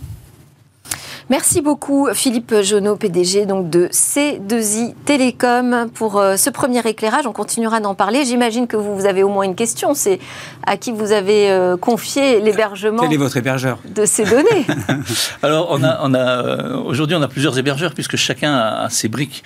Merci 1.29 1.59
beaucoup 1.59 2.07
Philippe 2.13 2.55
Jonot, 2.61 2.95
PDG 2.95 3.45
donc 3.45 3.69
de 3.69 3.87
C2I 3.87 4.93
Télécom 5.03 5.87
pour 5.93 6.19
euh, 6.19 6.37
ce 6.37 6.49
premier 6.49 6.79
éclairage. 6.87 7.27
On 7.27 7.33
continuera 7.33 7.81
d'en 7.81 7.95
parler. 7.95 8.23
J'imagine 8.23 8.65
que 8.65 8.77
vous, 8.77 9.05
avez 9.05 9.23
au 9.23 9.27
moins 9.27 9.43
une 9.43 9.55
question. 9.55 9.93
C'est 9.93 10.19
à 10.65 10.77
qui 10.77 10.93
vous 10.93 11.11
avez 11.11 11.51
euh, 11.51 11.75
confié 11.75 12.39
l'hébergement 12.39 13.01
Quel 13.01 13.11
est 13.11 13.17
votre 13.17 13.35
hébergeur? 13.35 13.77
de 13.93 14.05
ces 14.05 14.23
données 14.23 14.65
Alors 15.43 15.67
on 15.71 15.83
a, 15.83 15.99
on 16.03 16.13
a 16.13 16.45
euh, 16.45 16.77
aujourd'hui 16.77 17.17
on 17.17 17.21
a 17.21 17.27
plusieurs 17.27 17.59
hébergeurs 17.59 17.93
puisque 17.93 18.15
chacun 18.15 18.53
a, 18.53 18.89
ses 18.89 19.09
briques. 19.09 19.43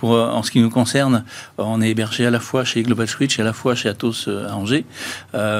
pour 0.00 0.10
en 0.10 0.42
ce 0.42 0.50
qui 0.50 0.60
nous 0.60 0.70
concerne, 0.70 1.24
on 1.56 1.80
est 1.80 1.90
hébergé 1.90 2.26
à 2.26 2.30
la 2.30 2.40
fois 2.40 2.64
chez 2.64 2.82
Global 2.82 3.06
Switch 3.06 3.38
et 3.38 3.42
à 3.42 3.44
la 3.44 3.52
fois 3.52 3.76
chez 3.76 3.88
Atos 3.88 4.28
à 4.28 4.56
Angers. 4.56 4.84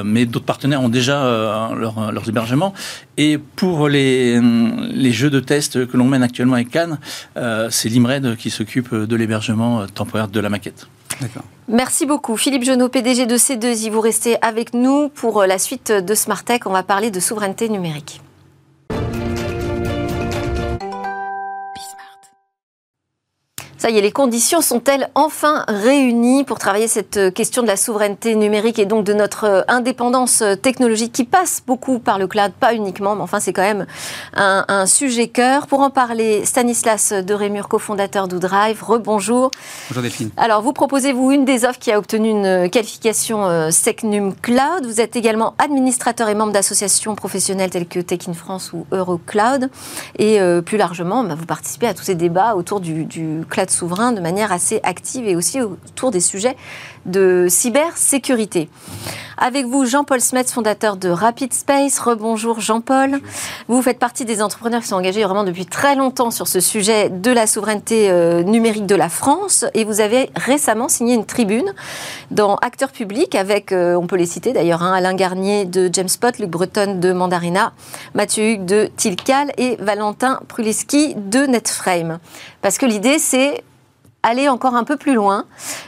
mais 0.03 0.25
d'autres 0.25 0.45
partenaires 0.45 0.81
ont 0.81 0.89
déjà 0.89 1.71
leurs 1.73 2.27
hébergements. 2.27 2.73
Et 3.17 3.37
pour 3.37 3.87
les, 3.87 4.39
les 4.41 5.11
jeux 5.11 5.29
de 5.29 5.36
de 5.39 5.45
test 5.45 5.85
que 5.87 5.97
l'on 5.97 6.05
mène 6.05 6.23
actuellement 6.23 6.55
avec 6.55 6.69
Cannes, 6.69 6.99
euh, 7.37 7.67
c'est 7.69 7.89
l'IMRED 7.89 8.35
qui 8.37 8.49
s'occupe 8.49 8.93
de 8.93 9.15
l'hébergement 9.15 9.85
temporaire 9.87 10.27
de 10.27 10.39
la 10.39 10.49
maquette. 10.49 10.87
Merci 11.67 12.05
beaucoup. 12.05 12.37
Philippe 12.37 12.63
Genot, 12.63 12.89
PDG 12.89 13.25
de 13.25 13.37
C2I, 13.37 13.89
vous 13.89 14.01
restez 14.01 14.37
avec 14.41 14.73
nous 14.73 15.09
pour 15.09 15.43
la 15.43 15.57
suite 15.57 15.91
de 15.91 16.15
Smartech. 16.15 16.65
On 16.65 16.71
va 16.71 16.83
parler 16.83 17.11
de 17.11 17.19
souveraineté 17.19 17.69
numérique. 17.69 18.21
Ça 23.87 23.91
y 23.91 23.99
est, 23.99 24.01
les 24.01 24.11
conditions 24.11 24.59
sont-elles 24.59 25.09
enfin 25.15 25.63
réunies 25.69 26.43
pour 26.43 26.59
travailler 26.59 26.89
cette 26.89 27.33
question 27.33 27.61
de 27.61 27.67
la 27.67 27.77
souveraineté 27.77 28.35
numérique 28.35 28.79
et 28.79 28.85
donc 28.85 29.05
de 29.05 29.13
notre 29.13 29.63
indépendance 29.69 30.43
technologique 30.61 31.13
qui 31.13 31.23
passe 31.23 31.63
beaucoup 31.65 31.97
par 31.97 32.19
le 32.19 32.27
cloud, 32.27 32.51
pas 32.59 32.73
uniquement, 32.73 33.15
mais 33.15 33.21
enfin 33.21 33.39
c'est 33.39 33.53
quand 33.53 33.61
même 33.61 33.85
un, 34.33 34.85
sujet 34.87 35.29
cœur. 35.29 35.67
Pour 35.67 35.79
en 35.79 35.89
parler, 35.89 36.43
Stanislas 36.43 37.13
de 37.13 37.33
Rémur, 37.33 37.69
cofondateur 37.69 38.27
d'Oudrive, 38.27 38.83
rebonjour. 38.83 39.51
Bonjour 39.87 40.03
Delphine. 40.03 40.31
Alors 40.35 40.61
vous 40.61 40.73
proposez, 40.73 41.13
vous, 41.13 41.31
une 41.31 41.45
des 41.45 41.63
offres 41.63 41.79
qui 41.79 41.93
a 41.93 41.97
obtenu 41.97 42.31
une 42.31 42.69
qualification 42.69 43.45
euh, 43.45 43.71
SecNum 43.71 44.35
Cloud. 44.35 44.83
Vous 44.83 44.99
êtes 44.99 45.15
également 45.15 45.53
administrateur 45.59 46.27
et 46.27 46.35
membre 46.35 46.51
d'associations 46.51 47.15
professionnelles 47.15 47.69
telles 47.69 47.87
que 47.87 48.01
Tech 48.01 48.27
in 48.27 48.33
France 48.33 48.73
ou 48.73 48.85
Eurocloud. 48.91 49.69
Et 50.19 50.41
euh, 50.41 50.61
plus 50.61 50.77
largement, 50.77 51.23
bah, 51.23 51.35
vous 51.35 51.45
participez 51.45 51.87
à 51.87 51.93
tous 51.93 52.03
ces 52.03 52.15
débats 52.15 52.55
autour 52.55 52.81
du, 52.81 53.05
du 53.05 53.45
cloud 53.49 53.69
de 54.11 54.21
manière 54.21 54.51
assez 54.51 54.79
active 54.83 55.27
et 55.27 55.35
aussi 55.35 55.61
autour 55.61 56.11
des 56.11 56.19
sujets 56.19 56.55
de 57.07 57.47
cybersécurité. 57.49 58.69
Avec 59.39 59.67
vous, 59.67 59.85
Jean-Paul 59.85 60.19
Smets, 60.19 60.45
fondateur 60.45 60.97
de 60.97 61.09
Rapid 61.09 61.53
Space. 61.53 61.99
Rebonjour 61.99 62.59
Jean-Paul. 62.59 63.19
Vous 63.67 63.81
faites 63.83 63.99
partie 63.99 64.25
des 64.25 64.41
entrepreneurs 64.41 64.81
qui 64.81 64.87
sont 64.87 64.95
engagés 64.95 65.23
vraiment 65.23 65.43
depuis 65.43 65.67
très 65.67 65.95
longtemps 65.95 66.31
sur 66.31 66.47
ce 66.47 66.59
sujet 66.59 67.09
de 67.09 67.29
la 67.29 67.45
souveraineté 67.45 68.09
euh, 68.09 68.41
numérique 68.41 68.87
de 68.87 68.95
la 68.95 69.09
France 69.09 69.63
et 69.75 69.83
vous 69.83 70.01
avez 70.01 70.31
récemment 70.35 70.89
signé 70.89 71.13
une 71.13 71.25
tribune 71.25 71.71
dans 72.31 72.55
Acteurs 72.55 72.91
Publics 72.91 73.35
avec, 73.35 73.71
euh, 73.71 73.93
on 73.93 74.07
peut 74.07 74.15
les 74.15 74.25
citer 74.25 74.53
d'ailleurs, 74.53 74.81
hein, 74.81 74.93
Alain 74.93 75.13
Garnier 75.13 75.65
de 75.65 75.87
James 75.93 76.09
Spot, 76.09 76.39
Luc 76.39 76.49
Breton 76.49 76.95
de 76.99 77.13
Mandarina, 77.13 77.73
Mathieu 78.15 78.43
Hugues 78.43 78.65
de 78.65 78.89
Tilcal 78.97 79.51
et 79.57 79.75
Valentin 79.79 80.39
Pruleski 80.47 81.13
de 81.15 81.45
Netframe. 81.45 82.17
Parce 82.63 82.79
que 82.79 82.87
l'idée, 82.87 83.19
c'est 83.19 83.63
aller 84.23 84.49
encore 84.49 84.75
un 84.75 84.83
peu 84.83 84.97
plus 84.97 85.13
loin, 85.13 85.45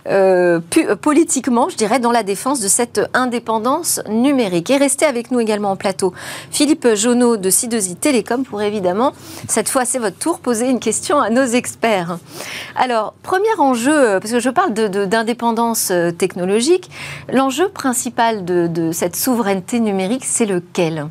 euh, 0.08 0.60
euh, 0.78 0.96
politiquement, 0.96 1.68
je 1.70 1.76
dirais, 1.76 2.00
dans 2.00 2.12
la 2.12 2.24
défense 2.24 2.62
de 2.62 2.68
cette 2.68 3.02
indépendance 3.14 4.02
numérique. 4.08 4.70
Et 4.70 4.78
restez 4.78 5.06
avec 5.06 5.32
nous 5.32 5.40
également 5.40 5.72
en 5.72 5.76
plateau. 5.76 6.14
Philippe 6.52 6.88
Jonot 6.96 7.38
de 7.38 7.50
C2I 7.50 7.96
Télécom 7.96 8.44
pour 8.44 8.62
évidemment, 8.62 9.14
cette 9.48 9.70
fois 9.70 9.86
c'est 9.86 10.00
votre 10.00 10.18
tour, 10.18 10.40
poser 10.40 10.70
une 10.70 10.80
question 10.80 11.20
à 11.20 11.30
nos 11.30 11.46
experts. 11.46 12.18
Alors, 12.76 13.14
premier 13.24 13.54
enjeu, 13.58 14.20
parce 14.20 14.32
que 14.32 14.40
je 14.40 14.50
parle 14.50 14.74
d'indépendance 14.74 15.90
euh, 15.92 16.12
technologique, 16.12 16.90
l'enjeu 17.32 17.68
principal 17.70 18.46
de 18.46 18.92
cette 18.92 19.16
souveraineté 19.16 19.80
numérique, 19.80 20.26
c'est 20.26 20.46
lequel? 20.46 21.10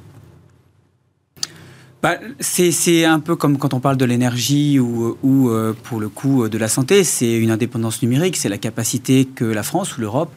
Bah, 2.02 2.14
c'est 2.38 3.04
un 3.04 3.18
peu 3.18 3.34
comme 3.34 3.58
quand 3.58 3.74
on 3.74 3.80
parle 3.80 3.96
de 3.96 4.04
l'énergie 4.04 4.78
ou, 4.78 5.16
ou 5.22 5.48
euh, 5.48 5.74
pour 5.84 5.98
le 5.98 6.08
coup 6.08 6.48
de 6.48 6.58
la 6.58 6.68
santé, 6.68 7.02
c'est 7.02 7.34
une 7.34 7.50
indépendance 7.50 8.02
numérique, 8.02 8.36
c'est 8.36 8.48
la 8.48 8.58
capacité 8.58 9.24
que 9.24 9.44
la 9.44 9.64
France 9.64 9.96
ou 9.96 10.00
l'Europe 10.00 10.32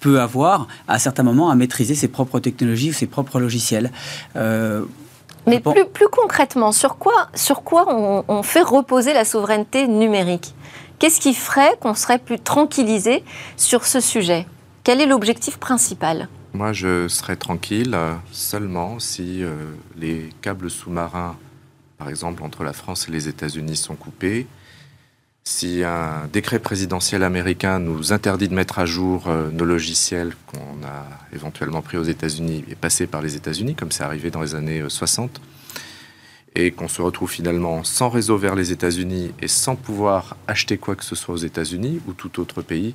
peut 0.00 0.20
avoir 0.20 0.66
à 0.88 0.98
certains 0.98 1.22
moments 1.22 1.50
à 1.50 1.54
maîtriser 1.54 1.94
ses 1.94 2.08
propres 2.08 2.40
technologies 2.40 2.90
ou 2.90 2.92
ses 2.92 3.06
propres 3.06 3.38
logiciels. 3.38 3.92
Euh, 4.34 4.82
Mais 5.46 5.60
plus, 5.60 5.86
plus, 5.86 6.08
concrètement, 6.08 6.72
sur 6.72 6.96
quoi, 6.98 7.28
sur 7.34 7.62
quoi 7.62 7.86
on, 7.88 8.24
on 8.26 8.42
fait 8.42 8.62
reposer 8.62 9.12
la 9.12 9.24
souveraineté 9.24 9.86
numérique? 9.86 10.54
Qu'est-ce 10.98 11.20
qui 11.20 11.34
ferait 11.34 11.76
qu'on 11.80 11.94
serait 11.94 12.18
plus 12.18 12.40
tranquillisé 12.40 13.22
sur 13.56 13.86
ce 13.86 14.00
sujet? 14.00 14.46
Quel 14.82 15.00
est 15.00 15.06
l'objectif 15.06 15.58
principal? 15.58 16.28
Moi, 16.54 16.72
je 16.72 17.08
serais 17.08 17.34
tranquille 17.34 17.94
euh, 17.94 18.14
seulement 18.30 19.00
si 19.00 19.42
euh, 19.42 19.54
les 19.96 20.30
câbles 20.40 20.70
sous-marins, 20.70 21.36
par 21.98 22.08
exemple, 22.08 22.44
entre 22.44 22.62
la 22.62 22.72
France 22.72 23.08
et 23.08 23.12
les 23.12 23.26
États-Unis 23.28 23.76
sont 23.76 23.96
coupés, 23.96 24.46
si 25.42 25.82
un 25.82 26.28
décret 26.32 26.60
présidentiel 26.60 27.24
américain 27.24 27.80
nous 27.80 28.12
interdit 28.12 28.48
de 28.48 28.54
mettre 28.54 28.78
à 28.78 28.86
jour 28.86 29.24
euh, 29.26 29.50
nos 29.50 29.64
logiciels 29.64 30.32
qu'on 30.46 30.86
a 30.86 31.06
éventuellement 31.34 31.82
pris 31.82 31.98
aux 31.98 32.04
États-Unis 32.04 32.64
et 32.70 32.76
passés 32.76 33.08
par 33.08 33.20
les 33.20 33.34
États-Unis, 33.34 33.74
comme 33.74 33.90
c'est 33.90 34.04
arrivé 34.04 34.30
dans 34.30 34.40
les 34.40 34.54
années 34.54 34.84
60, 34.88 35.40
et 36.54 36.70
qu'on 36.70 36.88
se 36.88 37.02
retrouve 37.02 37.30
finalement 37.30 37.82
sans 37.82 38.08
réseau 38.10 38.38
vers 38.38 38.54
les 38.54 38.70
États-Unis 38.70 39.32
et 39.42 39.48
sans 39.48 39.74
pouvoir 39.74 40.36
acheter 40.46 40.78
quoi 40.78 40.94
que 40.94 41.04
ce 41.04 41.16
soit 41.16 41.34
aux 41.34 41.38
États-Unis 41.38 42.00
ou 42.06 42.12
tout 42.12 42.40
autre 42.40 42.62
pays, 42.62 42.94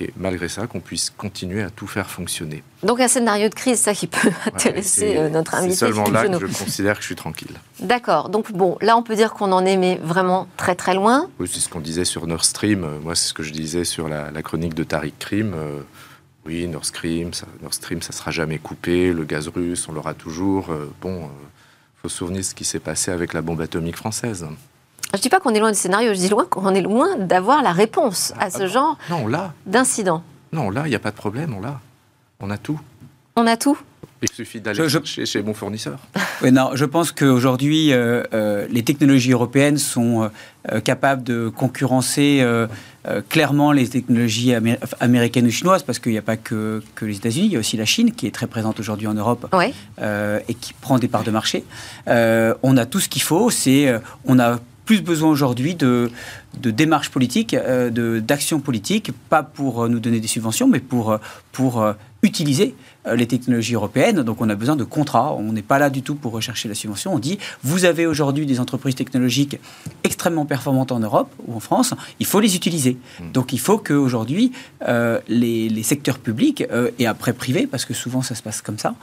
et 0.00 0.12
malgré 0.16 0.48
ça 0.48 0.66
qu'on 0.66 0.80
puisse 0.80 1.10
continuer 1.10 1.62
à 1.62 1.70
tout 1.70 1.86
faire 1.86 2.08
fonctionner. 2.08 2.62
Donc 2.82 3.00
un 3.00 3.08
scénario 3.08 3.48
de 3.48 3.54
crise, 3.54 3.80
ça 3.80 3.94
qui 3.94 4.06
peut 4.06 4.30
intéresser 4.46 5.16
euh, 5.16 5.28
notre 5.28 5.54
invité. 5.54 5.74
C'est 5.74 5.86
seulement 5.86 6.08
là 6.08 6.28
que 6.28 6.46
je 6.46 6.58
considère 6.58 6.96
que 6.96 7.02
je 7.02 7.06
suis 7.06 7.16
tranquille. 7.16 7.52
D'accord. 7.80 8.28
Donc 8.28 8.52
bon, 8.52 8.76
là 8.80 8.96
on 8.96 9.02
peut 9.02 9.16
dire 9.16 9.32
qu'on 9.32 9.52
en 9.52 9.64
est 9.64 9.76
mais 9.76 9.98
vraiment 10.02 10.46
très 10.56 10.74
très 10.74 10.94
loin. 10.94 11.28
Oui, 11.38 11.48
c'est 11.52 11.60
ce 11.60 11.68
qu'on 11.68 11.80
disait 11.80 12.04
sur 12.04 12.26
Nord 12.26 12.44
Stream. 12.44 12.84
Euh, 12.84 12.98
moi, 13.00 13.14
c'est 13.14 13.28
ce 13.28 13.34
que 13.34 13.42
je 13.42 13.52
disais 13.52 13.84
sur 13.84 14.08
la, 14.08 14.30
chronique 14.42 14.74
de 14.74 14.84
Tariq 14.84 15.14
Krim. 15.18 15.52
Euh, 15.54 15.80
oui, 16.46 16.66
Nord 16.68 16.84
Stream, 16.84 17.34
ça, 17.34 17.46
Nord 17.62 17.74
Stream, 17.74 18.00
ça 18.02 18.12
sera 18.12 18.30
jamais 18.30 18.58
coupé. 18.58 19.12
Le 19.12 19.24
gaz 19.24 19.48
russe, 19.48 19.88
on 19.88 19.92
l'aura 19.92 20.14
toujours. 20.14 20.68
bon, 21.02 21.24
il 21.24 22.00
faut 22.00 22.08
se 22.08 22.16
souvenir 22.16 22.40
de 22.40 22.46
ce 22.46 22.54
qui 22.54 22.64
s'est 22.64 22.78
passé 22.78 23.10
avec 23.10 23.34
la 23.34 23.42
bombe 23.42 23.60
atomique 23.60 23.96
française. 23.96 24.46
Je 25.12 25.16
ne 25.16 25.22
dis 25.22 25.30
pas 25.30 25.40
qu'on 25.40 25.54
est 25.54 25.58
loin 25.60 25.70
du 25.70 25.78
scénario, 25.78 26.12
je 26.12 26.18
dis 26.18 26.28
loin 26.28 26.44
qu'on 26.44 26.74
est 26.74 26.82
loin 26.82 27.16
d'avoir 27.16 27.62
la 27.62 27.72
réponse 27.72 28.34
à 28.38 28.50
ce 28.50 28.64
ah, 28.64 28.66
genre 28.66 28.98
d'incident. 29.64 30.22
Non, 30.52 30.68
là, 30.68 30.82
il 30.84 30.90
n'y 30.90 30.96
a 30.96 30.98
pas 30.98 31.10
de 31.10 31.16
problème, 31.16 31.54
on 31.56 31.60
l'a. 31.60 31.80
On 32.40 32.50
a 32.50 32.58
tout. 32.58 32.78
On 33.34 33.46
a 33.46 33.56
tout 33.56 33.78
Il 34.20 34.28
suffit 34.30 34.60
d'aller 34.60 34.86
chez, 35.04 35.42
mon 35.42 35.54
fournisseur. 35.54 35.98
oui, 36.42 36.52
Non, 36.52 36.72
je 36.74 36.84
pense 36.84 37.10
qu'aujourd'hui, 37.10 37.92
euh, 37.92 38.22
euh, 38.34 38.66
les 38.70 38.82
technologies 38.82 39.32
européennes 39.32 39.78
sont 39.78 40.30
euh, 40.70 40.80
capables 40.80 41.22
de 41.22 41.48
concurrencer 41.48 42.44
clairement 43.30 43.72
les 43.72 43.88
technologies 43.88 44.52
américaines 45.00 45.46
ou 45.46 45.50
chinoises, 45.50 45.82
parce 45.82 45.98
qu'il 45.98 46.12
n'y 46.12 46.18
a 46.18 46.22
pas 46.22 46.36
que, 46.36 46.82
que 46.94 47.06
les 47.06 47.16
États-Unis, 47.16 47.46
il 47.46 47.52
y 47.52 47.56
a 47.56 47.58
aussi 47.58 47.78
la 47.78 47.86
Chine 47.86 48.12
qui 48.12 48.26
est 48.26 48.34
très 48.34 48.46
présente 48.46 48.78
aujourd'hui 48.78 49.06
en 49.06 49.14
Europe 49.14 49.48
et 50.02 50.54
qui 50.54 50.74
prend 50.74 50.98
des 50.98 51.08
parts 51.08 51.24
de 51.24 51.30
marché. 51.30 51.64
on 52.06 52.76
a 52.76 52.84
tout 52.84 53.00
ce 53.00 53.08
qu'il 53.08 53.22
faut, 53.22 53.48
c'est 53.48 53.98
on 54.26 54.38
a 54.38 54.58
plus 54.88 55.02
besoin 55.02 55.28
aujourd'hui 55.28 55.74
de, 55.74 56.10
de 56.62 56.70
démarches 56.70 57.10
politiques, 57.10 57.52
euh, 57.52 58.20
d'actions 58.22 58.58
politiques, 58.58 59.12
pas 59.28 59.42
pour 59.42 59.82
euh, 59.82 59.88
nous 59.88 60.00
donner 60.00 60.18
des 60.18 60.28
subventions, 60.28 60.66
mais 60.66 60.80
pour, 60.80 61.10
euh, 61.10 61.18
pour 61.52 61.84
utiliser 62.22 62.74
les 63.14 63.26
technologies 63.26 63.74
européennes. 63.74 64.22
Donc 64.22 64.40
on 64.40 64.48
a 64.48 64.54
besoin 64.54 64.76
de 64.76 64.84
contrats. 64.84 65.34
On 65.34 65.52
n'est 65.52 65.60
pas 65.60 65.78
là 65.78 65.90
du 65.90 66.00
tout 66.00 66.14
pour 66.14 66.32
rechercher 66.32 66.70
la 66.70 66.74
subvention. 66.74 67.12
On 67.12 67.18
dit, 67.18 67.38
vous 67.62 67.84
avez 67.84 68.06
aujourd'hui 68.06 68.46
des 68.46 68.60
entreprises 68.60 68.94
technologiques 68.94 69.58
extrêmement 70.04 70.46
performantes 70.46 70.90
en 70.90 71.00
Europe 71.00 71.30
ou 71.46 71.54
en 71.54 71.60
France, 71.60 71.92
il 72.18 72.24
faut 72.24 72.40
les 72.40 72.56
utiliser. 72.56 72.96
Mmh. 72.96 73.32
Donc 73.32 73.52
il 73.52 73.60
faut 73.60 73.76
qu'aujourd'hui, 73.78 74.52
les, 75.28 75.68
les 75.68 75.82
secteurs 75.82 76.18
publics, 76.18 76.64
et 76.98 77.06
après 77.06 77.34
privés, 77.34 77.66
parce 77.66 77.84
que 77.84 77.94
souvent 77.94 78.22
ça 78.22 78.34
se 78.34 78.42
passe 78.42 78.62
comme 78.62 78.78
ça, 78.78 78.94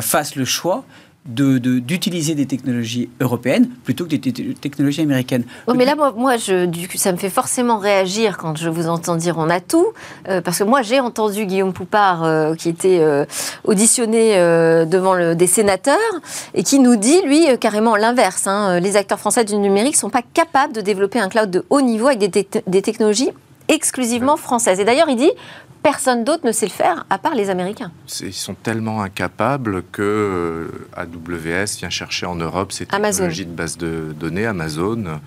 fassent 0.00 0.36
le 0.36 0.44
choix 0.46 0.84
d'utiliser 1.24 2.34
des 2.34 2.46
technologies 2.46 3.08
européennes 3.20 3.68
plutôt 3.84 4.04
que 4.04 4.16
des 4.16 4.54
technologies 4.54 5.02
américaines. 5.02 5.44
mais 5.72 5.84
là, 5.84 5.94
moi, 5.94 6.12
moi 6.16 6.36
je, 6.36 6.66
du 6.66 6.88
coup, 6.88 6.98
ça 6.98 7.12
me 7.12 7.16
fait 7.16 7.30
forcément 7.30 7.78
réagir 7.78 8.36
quand 8.38 8.56
je 8.56 8.68
vous 8.68 8.88
entends 8.88 9.14
dire 9.14 9.36
on 9.38 9.48
a 9.48 9.60
tout, 9.60 9.86
euh, 10.28 10.40
parce 10.40 10.58
que 10.58 10.64
moi, 10.64 10.82
j'ai 10.82 10.98
entendu 10.98 11.46
Guillaume 11.46 11.72
Poupard, 11.72 12.24
euh, 12.24 12.54
qui 12.56 12.68
était 12.68 12.98
euh, 13.00 13.24
auditionné 13.62 14.34
devant 14.86 15.14
le, 15.14 15.36
des 15.36 15.46
sénateurs, 15.46 15.96
et 16.54 16.64
qui 16.64 16.80
nous 16.80 16.96
dit, 16.96 17.20
lui, 17.22 17.46
carrément 17.58 17.94
l'inverse. 17.94 18.48
Hein, 18.48 18.80
les 18.80 18.96
acteurs 18.96 19.20
français 19.20 19.44
du 19.44 19.56
numérique 19.56 19.94
ne 19.94 19.98
sont 19.98 20.10
pas 20.10 20.22
capables 20.22 20.72
de 20.72 20.80
développer 20.80 21.20
un 21.20 21.28
cloud 21.28 21.50
de 21.50 21.64
haut 21.70 21.82
niveau 21.82 22.08
avec 22.08 22.18
des, 22.18 22.48
des 22.66 22.82
technologies 22.82 23.30
exclusivement 23.68 24.36
françaises. 24.36 24.80
Et 24.80 24.84
d'ailleurs, 24.84 25.08
il 25.08 25.16
dit, 25.16 25.30
personne 25.82 26.24
d'autre 26.24 26.46
ne 26.46 26.52
sait 26.52 26.66
le 26.66 26.72
faire 26.72 27.04
à 27.10 27.18
part 27.18 27.34
les 27.34 27.50
Américains. 27.50 27.92
Ils 28.20 28.32
sont 28.32 28.54
tellement 28.54 29.02
incapables 29.02 29.82
que 29.90 30.02
euh, 30.02 30.86
AWS 30.96 31.78
vient 31.78 31.90
chercher 31.90 32.26
en 32.26 32.36
Europe 32.36 32.72
ces 32.72 32.86
technologies 32.86 33.46
de 33.46 33.50
base 33.50 33.76
de 33.76 34.14
données, 34.18 34.46
Amazon, 34.46 35.20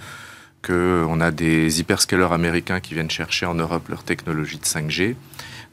qu'on 0.66 1.22
a 1.22 1.32
des 1.32 1.80
hyperscalers 1.80 2.32
américains 2.32 2.80
qui 2.80 2.94
viennent 2.94 3.12
chercher 3.12 3.46
en 3.46 3.56
Europe 3.56 3.90
leur 3.90 4.04
technologie 4.04 4.58
de 4.58 4.66
5G. 4.66 5.16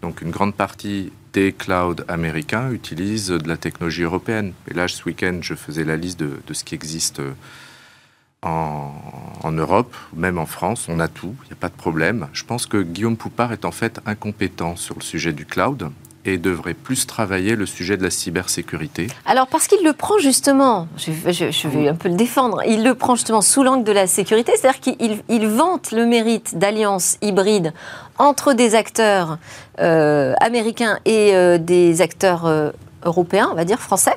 Donc 0.03 0.21
une 0.21 0.31
grande 0.31 0.55
partie 0.55 1.13
des 1.33 1.53
clouds 1.53 1.97
américains 2.09 2.71
utilisent 2.71 3.29
de 3.29 3.49
la 3.49 3.57
technologie 3.57 4.03
européenne. 4.03 4.53
Et 4.69 4.75
là, 4.75 4.89
ce 4.89 5.03
week-end, 5.05 5.39
je 5.41 5.55
faisais 5.55 5.85
la 5.85 5.97
liste 5.97 6.19
de, 6.19 6.41
de 6.47 6.55
ce 6.55 6.65
qui 6.65 6.75
existe 6.75 7.21
en, 8.43 9.53
Europe, 9.53 9.95
même 10.15 10.39
en 10.39 10.47
France, 10.47 10.87
on 10.89 10.99
a 10.99 11.09
tout, 11.09 11.35
il 11.45 11.49
n'y 11.49 11.53
a 11.53 11.57
pas 11.61 11.69
de 11.69 11.75
problème. 11.75 12.29
Je 12.33 12.45
pense 12.45 12.67
que 12.67 12.83
Guillaume 12.83 13.17
Poupard 13.17 13.53
est 13.53 13.65
en 13.65 13.71
fait 13.71 14.01
incompétent 14.07 14.77
sur 14.77 14.95
le 14.97 15.03
sujet 15.03 15.33
du 15.33 15.47
cloud 15.47 15.91
et 16.25 16.39
devrait 16.39 16.75
plus 16.75 17.07
travailler 17.07 17.57
le 17.57 17.67
sujet 17.67 17.97
de 17.97 18.03
la 18.03 18.11
cybersécurité. 18.11 19.09
Alors 19.27 19.49
parce 19.49 19.67
qu'il 19.67 19.85
le 19.85 19.93
prend 19.93 20.19
justement, 20.19 20.87
je, 20.97 21.11
vais 21.69 21.89
un 21.89 21.95
peu 21.95 22.09
le 22.09 22.15
défendre, 22.15 22.63
il 22.67 22.85
le 22.85 22.95
prend 22.95 23.17
justement 23.17 23.43
sous 23.43 23.63
l'angle 23.63 23.85
de 23.85 23.93
la 23.93 24.07
sécurité, 24.07 24.53
c'est-à-dire 24.57 24.81
qu'il 24.81 25.49
vante 25.49 25.91
le 25.91 26.07
mérite 26.07 26.57
d'alliances 26.57 27.19
hybrides 27.23 27.73
entre 28.19 28.53
des 28.53 28.77
acteurs 28.77 29.39
euh, 29.81 30.35
américains 30.41 30.99
et 31.05 31.35
euh, 31.35 31.59
des 31.59 32.01
acteurs 32.01 32.47
euh, 32.47 32.71
européens, 33.05 33.49
on 33.51 33.57
va 33.57 33.65
dire 33.65 33.81
français, 33.81 34.15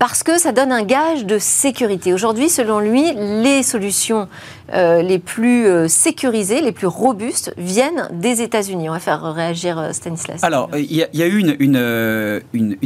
parce 0.00 0.22
que 0.22 0.38
ça 0.38 0.52
donne 0.52 0.72
un 0.72 0.82
gage 0.82 1.26
de 1.26 1.38
sécurité. 1.38 2.14
Aujourd'hui, 2.14 2.48
selon 2.48 2.80
lui, 2.80 3.12
les 3.14 3.62
solutions 3.62 4.28
euh, 4.72 5.02
les 5.02 5.18
plus 5.18 5.66
euh, 5.66 5.88
sécurisées, 5.88 6.62
les 6.62 6.72
plus 6.72 6.86
robustes, 6.86 7.52
viennent 7.58 8.08
des 8.10 8.40
États-Unis. 8.40 8.88
On 8.88 8.92
va 8.92 8.98
faire 8.98 9.22
réagir 9.34 9.78
euh, 9.78 9.92
Stanislas. 9.92 10.42
Alors, 10.42 10.70
il 10.74 10.90
y, 10.90 11.22
a 11.22 11.26
eu 11.26 11.38
une, 11.58 11.76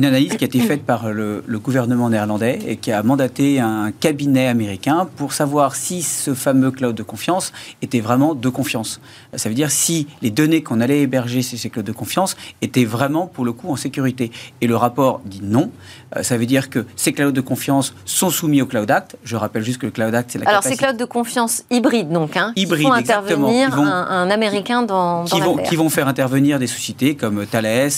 analyse 0.04 0.34
qui 0.34 0.42
a 0.42 0.46
été 0.46 0.58
faite 0.58 0.82
par 0.82 1.12
le, 1.12 1.44
le, 1.46 1.58
gouvernement 1.60 2.10
néerlandais 2.10 2.58
et 2.66 2.76
qui 2.78 2.90
a 2.90 3.00
mandaté 3.04 3.60
un 3.60 3.92
cabinet 3.92 4.48
américain 4.48 5.06
pour 5.16 5.34
savoir 5.34 5.76
si 5.76 6.02
ce 6.02 6.34
fameux 6.34 6.72
cloud 6.72 6.96
de 6.96 7.04
confiance 7.04 7.52
était 7.80 8.00
vraiment 8.00 8.34
de 8.34 8.48
confiance. 8.48 9.00
Ça 9.36 9.48
veut 9.48 9.54
dire 9.54 9.70
si 9.70 10.08
les 10.20 10.30
données 10.30 10.64
qu'on 10.64 10.80
allait 10.80 11.02
héberger 11.02 11.42
sur 11.42 11.60
ces 11.60 11.70
clouds 11.70 11.82
de 11.82 11.92
confiance 11.92 12.36
étaient 12.60 12.84
vraiment, 12.84 13.28
pour 13.28 13.44
le 13.44 13.52
coup, 13.52 13.70
en 13.70 13.76
sécurité. 13.76 14.32
Et 14.60 14.66
le 14.66 14.74
rapport 14.74 15.20
dit 15.26 15.42
non. 15.44 15.70
Ça 16.22 16.36
veut 16.36 16.46
dire 16.46 16.70
que 16.70 16.84
ces 16.96 17.12
clouds 17.12 17.32
de 17.32 17.40
confiance 17.40 17.94
sont 18.04 18.30
soumis 18.30 18.62
au 18.62 18.66
Cloud 18.66 18.90
Act. 18.90 19.16
Je 19.24 19.36
rappelle 19.36 19.62
juste 19.62 19.78
que 19.78 19.86
le 19.86 19.92
Cloud 19.92 20.14
Act, 20.14 20.30
c'est 20.32 20.38
la 20.38 20.48
Alors, 20.48 20.62
ces 20.62 20.76
clouds 20.76 20.92
de 20.92 21.04
confiance 21.04 21.62
hybrides, 21.70 22.10
donc, 22.10 22.36
hein, 22.36 22.52
hybride, 22.56 22.86
font 22.86 22.92
intervenir 22.92 23.78
un, 23.78 24.30
Américain 24.30 24.82
dans, 24.82 25.24
qui 25.24 25.40
vont, 25.40 25.56
qui 25.56 25.76
vont 25.76 25.88
faire 25.88 26.08
intervenir 26.08 26.58
des 26.58 26.66
sociétés 26.66 27.14
comme 27.14 27.46
Thales, 27.46 27.90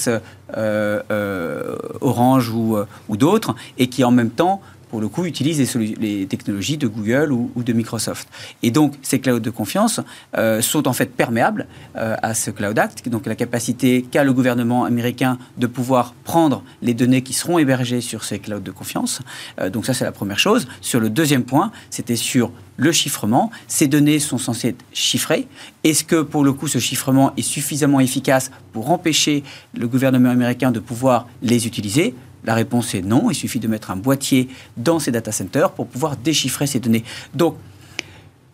euh, 0.57 1.03
euh, 1.11 1.77
Orange 2.01 2.51
ou, 2.51 2.77
euh, 2.77 2.87
ou 3.09 3.17
d'autres, 3.17 3.55
et 3.79 3.88
qui 3.88 4.05
en 4.05 4.11
même 4.11 4.31
temps 4.31 4.61
pour 4.88 5.01
le 5.01 5.09
coup, 5.09 5.25
utilisent 5.25 5.77
les, 5.77 6.27
technologies 6.27 6.77
de 6.77 6.87
Google 6.87 7.33
ou, 7.33 7.51
de 7.57 7.72
Microsoft. 7.72 8.29
Et 8.62 8.70
donc, 8.70 8.94
ces 9.03 9.20
clouds 9.20 9.40
de 9.40 9.51
confiance 9.51 10.01
euh, 10.37 10.61
sont 10.61 10.87
en 10.88 10.92
fait 10.92 11.07
perméables 11.07 11.66
euh, 11.96 12.16
à 12.22 12.35
ce 12.35 12.51
Cloud 12.51 12.79
Act, 12.79 13.09
donc 13.09 13.27
la 13.27 13.35
capacité 13.35 14.03
qu'a 14.03 14.25
le 14.25 14.33
gouvernement 14.33 14.85
américain 14.85 15.38
de 15.59 15.66
pouvoir 15.66 16.14
prendre 16.25 16.62
les 16.83 16.94
données 16.94 17.22
qui 17.22 17.33
seront 17.33 17.59
hébergées 17.59 18.01
sur 18.01 18.25
ces 18.25 18.38
clouds 18.38 18.61
de 18.61 18.70
confiance. 18.70 19.20
Euh, 19.61 19.70
donc 19.70 19.87
ça, 19.87 19.94
c'est 19.94 20.05
la 20.05 20.12
première 20.12 20.38
chose. 20.38 20.66
Sur 20.81 21.01
le 21.01 21.11
deuxième 21.11 21.44
point, 21.44 21.72
c'était 21.90 22.16
sur 22.16 22.53
le 22.77 22.92
chiffrement. 22.92 23.51
Ces 23.68 23.88
données 23.88 24.18
sont 24.18 24.38
censées 24.38 24.68
être 24.68 24.85
chiffrées. 24.92 25.49
Est-ce 25.85 26.05
que, 26.05 26.22
pour 26.22 26.44
le 26.44 26.53
coup, 26.53 26.68
ce 26.68 26.79
chiffrement 26.79 27.33
est 27.37 27.42
suffisamment 27.42 28.01
efficace 28.01 28.51
pour 28.72 28.90
empêcher 28.90 29.42
le 29.75 29.88
gouvernement 29.88 30.31
américain 30.31 30.70
de 30.70 30.81
pouvoir 30.81 31.27
les 31.42 31.66
utiliser? 31.66 32.14
La 32.47 32.55
réponse 32.55 32.95
est 32.95 33.03
non. 33.03 33.31
Il 33.31 33.35
suffit 33.35 33.61
de 33.61 33.69
mettre 33.69 33.91
un 33.91 33.97
boîtier 33.97 34.49
dans 34.77 34.99
ces 34.99 35.11
data 35.11 35.33
centers 35.33 35.73
pour 35.73 35.87
pouvoir 35.87 36.17
déchiffrer 36.17 36.67
ces 36.67 36.81
données. 36.81 37.05
Donc, 37.35 37.57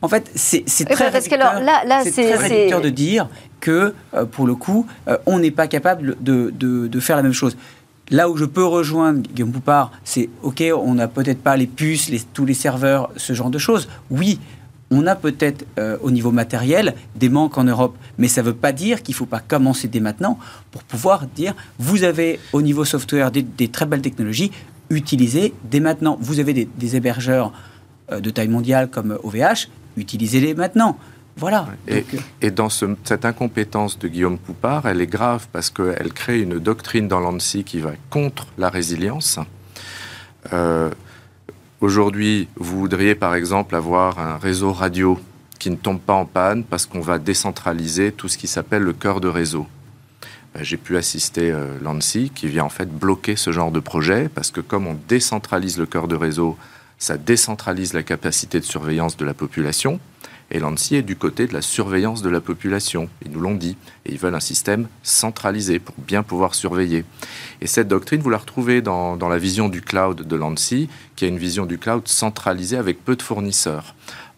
en 0.01 0.09
fait, 0.09 0.31
c'est 0.35 0.65
très, 0.89 1.11
réducteur, 1.11 2.81
de 2.81 2.89
dire 2.89 3.29
que, 3.61 3.95
euh, 4.15 4.25
pour 4.25 4.49
le 4.49 4.57
coup, 4.57 4.85
euh, 5.07 5.17
on 5.27 5.39
n'est 5.39 5.53
pas 5.53 5.69
capable 5.69 6.17
de, 6.21 7.01
faire 7.01 7.17
la 7.17 7.23
même 7.23 7.33
chose. 7.33 7.57
Là 8.11 8.29
où 8.29 8.37
je 8.37 8.45
peux 8.45 8.65
rejoindre 8.65 9.21
Guillaume 9.21 9.53
Poupard, 9.53 9.93
c'est 10.03 10.29
OK, 10.43 10.63
on 10.77 10.95
n'a 10.95 11.07
peut-être 11.07 11.41
pas 11.41 11.57
les 11.57 11.69
puces, 11.69 12.11
tous 12.35 12.45
les 12.45 12.55
serveurs, 12.55 13.11
ce 13.17 13.33
genre 13.33 13.49
de 13.49 13.59
choses. 13.59 13.89
Oui, 14.11 14.41
on 14.93 15.07
a 15.07 15.17
peut-être 15.17 15.65
euh, 15.79 15.97
au 16.03 16.11
niveau 16.11 16.31
matériel 16.31 16.95
des 17.17 17.31
manques 17.31 17.57
en 17.57 17.65
Europe, 17.65 17.97
mais 18.19 18.29
ça 18.29 18.43
ne 18.43 18.49
veut 18.49 18.55
pas 18.55 18.73
dire 18.73 19.03
qu'il 19.03 19.15
ne 19.15 19.17
faut 19.17 19.27
pas 19.27 19.41
commencer 19.41 19.89
dès 19.89 20.01
maintenant 20.01 20.39
pour 20.71 20.83
pouvoir 20.85 21.27
dire 21.27 21.55
vous 21.79 22.05
avez 22.05 22.39
au 22.53 22.61
niveau 22.61 22.85
software 22.85 23.31
des, 23.31 23.69
très 23.69 23.87
belles 23.87 24.03
technologies, 24.03 24.53
utilisez 24.91 25.55
dès 25.65 25.81
maintenant. 25.81 26.19
Vous 26.21 26.41
avez 26.41 26.53
des, 26.53 26.97
hébergeurs 26.97 27.53
euh, 28.13 28.21
de 28.21 28.29
taille 28.29 28.49
mondiale 28.49 28.89
comme 28.91 29.19
OVH, 29.23 29.69
utilisez-les 29.97 30.55
maintenant. 30.55 30.99
Voilà. 31.39 31.69
Et, 31.89 32.05
euh, 32.45 32.51
dans 32.51 32.69
cette 32.69 33.25
incompétence 33.25 33.99
de 33.99 34.09
Guillaume 34.09 34.37
Poupard, 34.37 34.87
elle 34.87 35.01
est 35.01 35.07
grave 35.07 35.47
parce 35.53 35.71
qu'elle 35.71 36.13
crée 36.13 36.43
une 36.43 36.59
doctrine 36.59 37.09
dans 37.09 37.21
l'ANSI 37.21 37.65
qui 37.65 37.81
va 37.81 37.93
contre 38.11 38.47
la 38.59 38.69
résilience. 38.69 39.39
Aujourd'hui, 41.83 42.47
vous 42.55 42.79
voudriez 42.79 43.17
par 43.17 43.35
exemple 43.35 43.75
avoir 43.75 44.21
un 44.21 44.39
réseau 44.39 44.73
radio 44.73 45.19
qui 45.59 45.69
ne 45.69 45.75
tombe 45.75 45.99
pas 45.99 46.13
en 46.13 46.27
panne 46.27 46.63
parce 46.63 46.87
qu'on 46.87 47.01
va 47.01 47.19
décentraliser 47.19 48.13
tout 48.13 48.29
ce 48.29 48.39
qui 48.39 48.47
s'appelle 48.47 48.85
le 48.85 48.93
cœur 48.93 49.21
de 49.21 49.27
réseau. 49.27 49.67
Ben, 50.55 50.63
j'ai 50.63 50.77
pu 50.77 50.97
assister 50.97 51.51
euh, 51.51 51.77
l'ANSI 51.83 52.31
qui 52.33 52.47
vient 52.47 52.63
en 52.63 52.69
fait 52.69 52.89
bloquer 52.89 53.35
ce 53.35 53.51
genre 53.51 53.73
de 53.73 53.81
projet 53.81 54.31
parce 54.33 54.53
que 54.53 54.61
comme 54.61 54.87
on 54.87 54.97
décentralise 55.09 55.77
le 55.77 55.87
cœur 55.87 56.07
de 56.07 56.15
réseau, 56.15 56.57
ça 56.99 57.17
décentralise 57.17 57.95
la 57.95 58.05
capacité 58.05 58.61
de 58.61 58.65
surveillance 58.65 59.17
de 59.17 59.25
la 59.25 59.35
population. 59.35 59.99
Et 60.55 60.59
l'ANSI 60.59 60.97
est 60.97 61.03
du 61.03 61.17
côté 61.17 61.47
de 61.47 61.55
la 61.55 61.63
surveillance 61.63 62.21
de 62.21 62.29
la 62.29 62.43
population. 62.43 63.09
Ils 63.25 63.33
nous 63.33 63.41
l'ont 63.41 63.55
dit. 63.55 63.79
Et 64.05 64.13
ils 64.13 64.19
veulent 64.19 64.35
un 64.35 64.41
système 64.41 64.87
centralisé 65.03 65.79
pour 65.79 65.95
bien 65.97 66.23
pouvoir 66.23 66.55
surveiller. 66.55 67.07
Et 67.63 67.67
cette 67.67 67.89
doctrine, 67.89 68.21
vous 68.21 68.29
la 68.29 68.37
retrouvez 68.37 68.83
dans, 68.83 69.17
la 69.17 69.39
vision 69.39 69.71
du 69.71 69.81
cloud 69.81 70.29
de 70.29 70.37
l'ANSI, 70.37 70.91
qui 71.17 71.25
a 71.25 71.29
une 71.29 71.39
vision 71.39 71.65
du 71.65 71.79
cloud 71.79 72.07
centralisée 72.07 72.77
avec 72.77 73.03
peu 73.03 73.17
de 73.17 73.23
fournisseurs. 73.23 73.95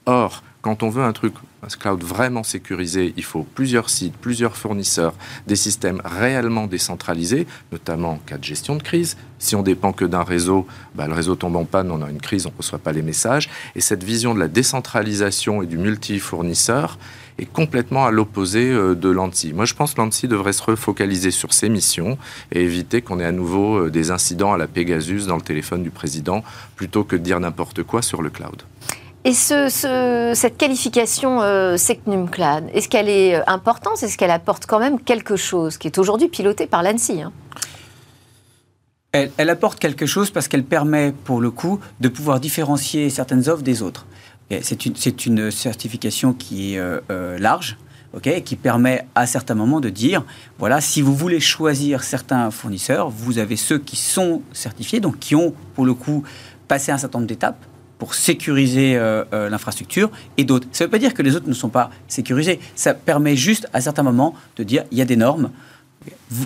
Or, 0.06 0.44
quand 0.64 0.82
on 0.82 0.88
veut 0.88 1.04
un 1.04 1.12
truc, 1.12 1.34
un 1.62 1.66
cloud 1.66 2.02
vraiment 2.02 2.42
sécurisé, 2.42 3.12
il 3.18 3.22
faut 3.22 3.42
plusieurs 3.42 3.90
sites, 3.90 4.16
plusieurs 4.16 4.56
fournisseurs, 4.56 5.12
des 5.46 5.56
systèmes 5.56 6.00
réellement 6.02 6.66
décentralisés, 6.66 7.46
notamment 7.70 8.12
en 8.12 8.16
cas 8.16 8.38
de 8.38 8.44
gestion 8.44 8.74
de 8.76 8.82
crise. 8.82 9.18
Si 9.38 9.54
on 9.54 9.62
dépend 9.62 9.92
que 9.92 10.06
d'un 10.06 10.22
réseau, 10.22 10.66
bah, 10.94 11.06
le 11.06 11.12
réseau 11.12 11.34
tombe 11.34 11.56
en 11.56 11.66
panne, 11.66 11.90
on 11.90 12.00
a 12.00 12.08
une 12.08 12.20
crise, 12.20 12.46
on 12.46 12.50
ne 12.50 12.56
reçoit 12.56 12.78
pas 12.78 12.92
les 12.92 13.02
messages. 13.02 13.50
Et 13.76 13.82
cette 13.82 14.02
vision 14.02 14.34
de 14.34 14.40
la 14.40 14.48
décentralisation 14.48 15.60
et 15.60 15.66
du 15.66 15.76
multi-fournisseur 15.76 16.98
est 17.38 17.52
complètement 17.52 18.06
à 18.06 18.10
l'opposé 18.10 18.70
euh, 18.70 18.94
de 18.94 19.10
l'ANSI. 19.10 19.52
Moi, 19.52 19.66
je 19.66 19.74
pense 19.74 19.92
que 19.92 20.00
l'ANSI 20.00 20.28
devrait 20.28 20.54
se 20.54 20.62
refocaliser 20.62 21.30
sur 21.30 21.52
ses 21.52 21.68
missions 21.68 22.16
et 22.52 22.62
éviter 22.62 23.02
qu'on 23.02 23.20
ait 23.20 23.26
à 23.26 23.32
nouveau 23.32 23.76
euh, 23.76 23.90
des 23.90 24.10
incidents 24.10 24.54
à 24.54 24.56
la 24.56 24.66
Pegasus 24.66 25.26
dans 25.26 25.36
le 25.36 25.42
téléphone 25.42 25.82
du 25.82 25.90
président, 25.90 26.42
plutôt 26.74 27.04
que 27.04 27.16
de 27.16 27.22
dire 27.22 27.38
n'importe 27.38 27.82
quoi 27.82 28.00
sur 28.00 28.22
le 28.22 28.30
cloud. 28.30 28.62
Et 29.26 29.32
ce, 29.32 30.32
cette 30.34 30.58
qualification 30.58 31.40
euh, 31.40 31.78
Secnum 31.78 32.28
Cloud, 32.28 32.64
est-ce 32.74 32.90
qu'elle 32.90 33.08
est 33.08 33.36
importante? 33.48 34.02
Est-ce 34.02 34.18
qu'elle 34.18 34.30
apporte 34.30 34.66
quand 34.66 34.78
même 34.78 35.00
quelque 35.00 35.36
chose 35.36 35.78
qui 35.78 35.86
est 35.86 35.96
aujourd'hui 35.96 36.28
piloté 36.28 36.66
par 36.66 36.82
l'ANSI 36.82 37.22
hein? 37.22 37.32
Elle, 39.12 39.48
apporte 39.48 39.78
quelque 39.78 40.06
chose 40.06 40.30
parce 40.30 40.48
qu'elle 40.48 40.64
permet, 40.64 41.12
pour 41.12 41.40
le 41.40 41.52
coup, 41.52 41.78
de 42.00 42.08
pouvoir 42.08 42.40
différencier 42.40 43.10
certaines 43.10 43.48
offres 43.48 43.62
des 43.62 43.80
autres. 43.80 44.06
C'est 44.60 44.84
une, 45.26 45.50
certification 45.52 46.32
qui 46.32 46.74
est 46.74 46.78
euh, 46.78 47.00
euh, 47.10 47.38
large, 47.38 47.78
ok, 48.12 48.42
qui 48.42 48.56
permet 48.56 49.06
à 49.14 49.26
certains 49.26 49.54
moments 49.54 49.80
de 49.80 49.88
dire, 49.88 50.24
voilà, 50.58 50.80
si 50.80 51.00
vous 51.00 51.14
voulez 51.14 51.38
choisir 51.38 52.02
certains 52.02 52.50
fournisseurs, 52.50 53.08
vous 53.08 53.38
avez 53.38 53.54
ceux 53.54 53.78
qui 53.78 53.94
sont 53.94 54.42
certifiés, 54.52 54.98
donc 54.98 55.20
qui 55.20 55.36
ont, 55.36 55.54
pour 55.76 55.86
le 55.86 55.94
coup, 55.94 56.24
passé 56.66 56.90
un 56.90 56.98
certain 56.98 57.20
nombre 57.20 57.28
d'étapes 57.28 57.64
pour 58.04 58.14
sécuriser 58.14 58.96
euh, 58.96 59.48
l'infrastructure 59.48 60.10
et 60.36 60.44
d'autres. 60.44 60.66
Ça 60.72 60.84
ne 60.84 60.88
veut 60.88 60.90
pas 60.90 60.98
dire 60.98 61.14
que 61.14 61.22
les 61.22 61.36
autres 61.36 61.48
ne 61.48 61.54
sont 61.54 61.70
pas 61.70 61.88
sécurisés. 62.06 62.60
Ça 62.74 62.92
permet 62.92 63.34
juste 63.34 63.66
à 63.72 63.80
certains 63.80 64.02
moments 64.02 64.34
de 64.58 64.62
dire 64.62 64.84
il 64.92 64.98
y 64.98 65.00
a 65.00 65.06
des 65.06 65.16
normes, 65.16 65.48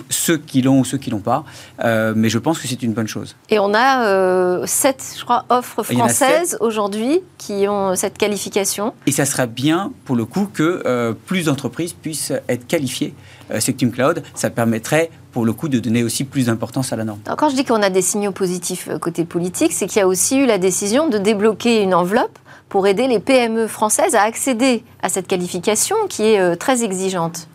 ceux 0.09 0.37
qui 0.37 0.61
l'ont 0.61 0.79
ou 0.79 0.85
ceux 0.85 0.97
qui 0.97 1.09
l'ont 1.09 1.19
pas. 1.19 1.43
Euh, 1.83 2.13
mais 2.15 2.29
je 2.29 2.37
pense 2.37 2.59
que 2.59 2.67
c'est 2.67 2.81
une 2.83 2.93
bonne 2.93 3.07
chose. 3.07 3.35
Et 3.49 3.59
on 3.59 3.73
a 3.73 4.05
euh, 4.05 4.65
sept, 4.65 5.15
je 5.17 5.23
crois, 5.23 5.45
offres 5.49 5.83
françaises 5.83 6.57
aujourd'hui 6.59 7.21
qui 7.37 7.67
ont 7.67 7.95
cette 7.95 8.17
qualification. 8.17 8.93
Et 9.05 9.11
ça 9.11 9.25
serait 9.25 9.47
bien, 9.47 9.91
pour 10.05 10.15
le 10.15 10.25
coup, 10.25 10.49
que 10.53 10.83
euh, 10.85 11.13
plus 11.25 11.45
d'entreprises 11.45 11.93
puissent 11.93 12.33
être 12.47 12.67
qualifiées 12.67 13.13
Sectum 13.59 13.91
Cloud. 13.91 14.21
Ça 14.35 14.51
permettrait, 14.51 15.09
pour 15.31 15.43
le 15.43 15.53
coup, 15.53 15.69
de 15.69 15.79
donner 15.79 16.03
aussi 16.03 16.23
plus 16.23 16.45
d'importance 16.45 16.93
à 16.93 16.95
la 16.95 17.03
norme. 17.03 17.19
quand 17.37 17.49
je 17.49 17.55
dis 17.55 17.65
qu'on 17.65 17.81
a 17.81 17.89
des 17.89 18.03
signaux 18.03 18.31
positifs 18.31 18.89
côté 19.01 19.25
politique, 19.25 19.73
c'est 19.73 19.87
qu'il 19.87 19.99
y 19.99 20.03
a 20.03 20.07
aussi 20.07 20.37
eu 20.37 20.45
la 20.45 20.59
décision 20.59 21.09
de 21.09 21.17
débloquer 21.17 21.81
une 21.81 21.95
enveloppe 21.95 22.37
pour 22.67 22.85
aider 22.85 23.07
les 23.07 23.19
PME 23.19 23.65
françaises 23.65 24.13
à 24.13 24.21
accéder 24.21 24.83
à 25.01 25.09
cette 25.09 25.25
qualification 25.25 25.95
qui 26.07 26.25
est 26.25 26.55
très 26.57 26.83
exigeante. 26.83 27.47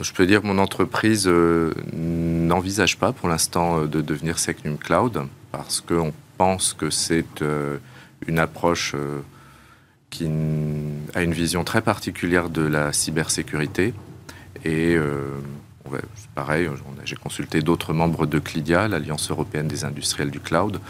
Je 0.00 0.12
peux 0.12 0.26
dire 0.26 0.40
que 0.40 0.46
mon 0.46 0.56
entreprise 0.56 1.26
euh, 1.28 1.74
n'envisage 1.92 2.96
pas 2.96 3.12
pour 3.12 3.28
l'instant 3.28 3.80
euh, 3.80 3.86
de 3.86 4.00
devenir 4.00 4.38
Secnum 4.38 4.78
Cloud 4.78 5.26
parce 5.52 5.82
qu'on 5.82 6.14
pense 6.38 6.72
que 6.72 6.88
c'est 6.88 7.42
euh, 7.42 7.76
une 8.26 8.38
approche 8.38 8.94
qui 10.08 10.24
a 11.14 11.22
une 11.22 11.32
vision 11.32 11.64
très 11.64 11.82
particulière 11.82 12.48
de 12.48 12.62
la 12.62 12.92
cybersécurité. 12.92 13.94
Et 14.64 14.96
pareil, 16.34 16.68
j'ai 17.04 17.16
consulté 17.16 17.62
d'autres 17.62 17.92
membres 17.94 18.26
de 18.26 18.38
CLIDIA, 18.38 18.88
l'Alliance 18.88 19.30
européenne 19.30 19.68
des 19.68 19.84
industriels 19.84 20.30
du 20.30 20.40
cloud. 20.40 20.80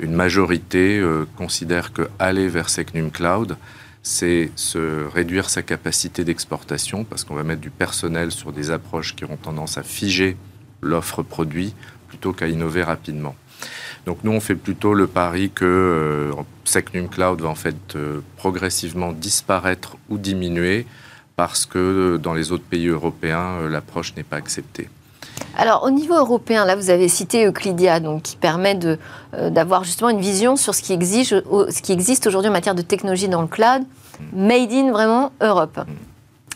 Une 0.00 0.14
majorité 0.14 1.04
considère 1.36 1.92
que 1.92 2.08
aller 2.18 2.48
vers 2.48 2.70
Secnum 2.70 3.10
Cloud, 3.10 3.56
c'est 4.02 4.50
se 4.56 5.06
réduire 5.06 5.48
sa 5.48 5.62
capacité 5.62 6.24
d'exportation 6.24 7.04
parce 7.04 7.24
qu'on 7.24 7.34
va 7.34 7.44
mettre 7.44 7.60
du 7.60 7.70
personnel 7.70 8.32
sur 8.32 8.52
des 8.52 8.70
approches 8.70 9.14
qui 9.14 9.24
auront 9.24 9.36
tendance 9.36 9.78
à 9.78 9.82
figer 9.82 10.36
l'offre 10.80 11.22
produit 11.22 11.74
plutôt 12.08 12.32
qu'à 12.32 12.48
innover 12.48 12.82
rapidement. 12.82 13.36
Donc 14.06 14.18
nous, 14.24 14.32
on 14.32 14.40
fait 14.40 14.56
plutôt 14.56 14.94
le 14.94 15.06
pari 15.06 15.50
que 15.50 15.64
euh, 15.64 17.02
Cloud 17.10 17.40
va 17.40 17.48
en 17.48 17.54
fait 17.54 17.94
euh, 17.94 18.20
progressivement 18.36 19.12
disparaître 19.12 19.96
ou 20.08 20.18
diminuer 20.18 20.86
parce 21.36 21.66
que 21.66 21.78
euh, 21.78 22.18
dans 22.18 22.34
les 22.34 22.50
autres 22.50 22.64
pays 22.64 22.88
européens, 22.88 23.68
l'approche 23.68 24.14
n'est 24.16 24.24
pas 24.24 24.36
acceptée. 24.36 24.88
Alors, 25.56 25.84
au 25.84 25.90
niveau 25.90 26.14
européen, 26.14 26.64
là, 26.64 26.76
vous 26.76 26.90
avez 26.90 27.08
cité 27.08 27.46
Euclidia, 27.46 28.00
donc, 28.00 28.22
qui 28.22 28.36
permet 28.36 28.78
euh, 28.84 29.50
d'avoir 29.50 29.84
justement 29.84 30.10
une 30.10 30.20
vision 30.20 30.56
sur 30.56 30.74
ce 30.74 30.82
qui, 30.82 30.92
exige, 30.92 31.28
ce 31.30 31.82
qui 31.82 31.92
existe 31.92 32.26
aujourd'hui 32.26 32.48
en 32.48 32.52
matière 32.52 32.74
de 32.74 32.82
technologie 32.82 33.28
dans 33.28 33.42
le 33.42 33.48
cloud, 33.48 33.82
made 34.32 34.72
in 34.72 34.92
vraiment 34.92 35.32
Europe. 35.40 35.80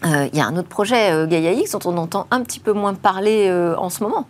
Euh, 0.05 0.29
il 0.33 0.39
y 0.39 0.41
a 0.41 0.47
un 0.47 0.57
autre 0.57 0.69
projet, 0.69 1.13
euh, 1.13 1.27
Gaia 1.27 1.53
X, 1.53 1.73
dont 1.73 1.81
on 1.85 1.97
entend 1.99 2.27
un 2.31 2.43
petit 2.43 2.61
peu 2.61 2.73
moins 2.73 2.95
parler 2.95 3.51
en 3.77 3.91
ce 3.91 4.03
moment. 4.03 4.27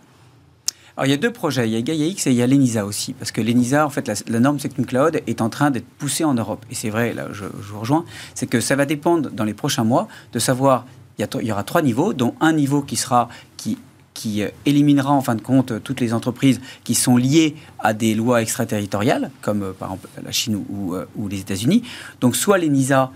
Alors, 0.97 1.05
il 1.05 1.11
y 1.11 1.13
a 1.13 1.17
deux 1.17 1.31
projets. 1.31 1.69
Il 1.69 1.73
y 1.73 1.77
a 1.77 1.81
Gaia 1.81 2.05
X 2.05 2.27
et 2.27 2.31
il 2.31 2.35
y 2.37 2.41
a 2.41 2.47
l'ENISA 2.47 2.85
aussi. 2.85 3.13
Parce 3.13 3.31
que 3.31 3.39
l'ENISA, 3.39 3.85
en 3.85 3.89
fait, 3.89 4.09
la, 4.27 4.39
norme 4.39 4.59
Sectum 4.59 4.85
Cloud 4.85 5.21
est 5.27 5.41
en 5.41 5.49
train 5.49 5.69
d'être 5.69 5.85
poussée 5.85 6.23
en 6.23 6.33
Europe. 6.33 6.65
Et 6.71 6.75
c'est 6.75 6.89
vrai, 6.89 7.13
là, 7.13 7.27
je, 7.31 7.45
je 7.61 7.71
vous 7.71 7.79
rejoins, 7.79 8.03
c'est 8.33 8.47
que 8.47 8.59
ça 8.59 8.75
va 8.75 8.85
dépendre 8.85 9.29
dans 9.29 9.43
les 9.43 9.53
prochains 9.53 9.83
mois 9.83 10.07
de 10.33 10.39
savoir 10.39 10.85
il 11.19 11.27
y, 11.47 11.51
aura 11.51 11.63
trois 11.63 11.81
niveaux, 11.81 12.13
dont 12.13 12.35
un 12.39 12.53
niveau 12.53 12.81
qui 12.81 12.95
sera 12.95 13.27
qui 13.55 13.77
qui 14.17 14.41
euh, 14.41 14.49
éliminera 14.65 15.11
en 15.11 15.21
fin 15.21 15.35
de 15.35 15.41
compte 15.41 15.83
toutes 15.83 16.01
les 16.01 16.11
entreprises 16.11 16.59
qui 16.83 16.95
sont 16.95 17.17
liées 17.17 17.55
à 17.77 17.93
des 17.93 18.15
lois 18.15 18.41
extraterritoriales, 18.41 19.29
comme 19.41 19.61
euh, 19.61 19.73
par 19.73 19.89
exemple 19.89 20.09
la 20.25 20.31
Chine 20.31 20.55
ou, 20.69 20.95
euh, 20.95 21.05
les 21.29 21.39
États-Unis. 21.39 21.83
Donc 22.19 22.35
soit 22.35 22.57
l'ENISA 22.57 23.11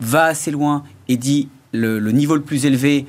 va 0.00 0.24
assez 0.24 0.50
loin 0.50 0.82
et 1.06 1.16
dit 1.16 1.48
le, 1.72 2.00
niveau 2.10 2.34
le 2.34 2.42
plus 2.42 2.66
élevé 2.66 3.06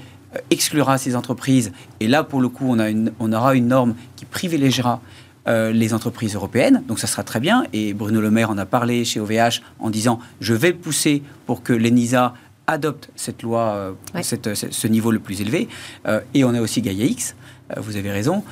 exclura 0.51 0.99
ces 0.99 1.15
entreprises, 1.15 1.71
et 1.99 2.07
là 2.07 2.23
pour 2.23 2.39
le 2.39 2.49
coup 2.49 2.77
on 3.19 3.33
aura 3.33 3.55
une 3.55 3.67
norme 3.67 3.95
qui 4.15 4.25
privilégiera 4.25 5.01
les 5.47 5.93
entreprises 5.93 6.35
européennes. 6.35 6.83
Donc 6.87 6.99
ça 6.99 7.07
sera 7.07 7.23
très 7.23 7.39
bien. 7.39 7.65
Et 7.73 7.93
Bruno 7.93 8.21
Le 8.21 8.29
Maire 8.29 8.49
en 8.49 8.57
a 8.57 8.65
parlé 8.65 9.03
chez 9.03 9.19
OVH 9.19 9.61
en 9.79 9.89
disant 9.89 10.19
je 10.39 10.53
vais 10.53 10.71
pousser 10.71 11.23
pour 11.47 11.63
que 11.63 11.73
l'ENISA 11.73 12.33
adopte 12.71 13.09
cette 13.15 13.43
loi, 13.43 13.95
euh, 14.15 14.21
ce 14.23 14.87
niveau 14.87 15.11
le 15.11 15.19
plus 15.19 15.41
élevé. 15.41 15.67
Euh, 16.07 16.21
et 16.33 16.43
on 16.43 16.53
a 16.53 16.61
aussi 16.61 16.81
Gaia 16.81 17.05
X, 17.05 17.35
euh, 17.71 17.79
vous 17.81 17.97
avez 17.97 18.11
raison. 18.11 18.43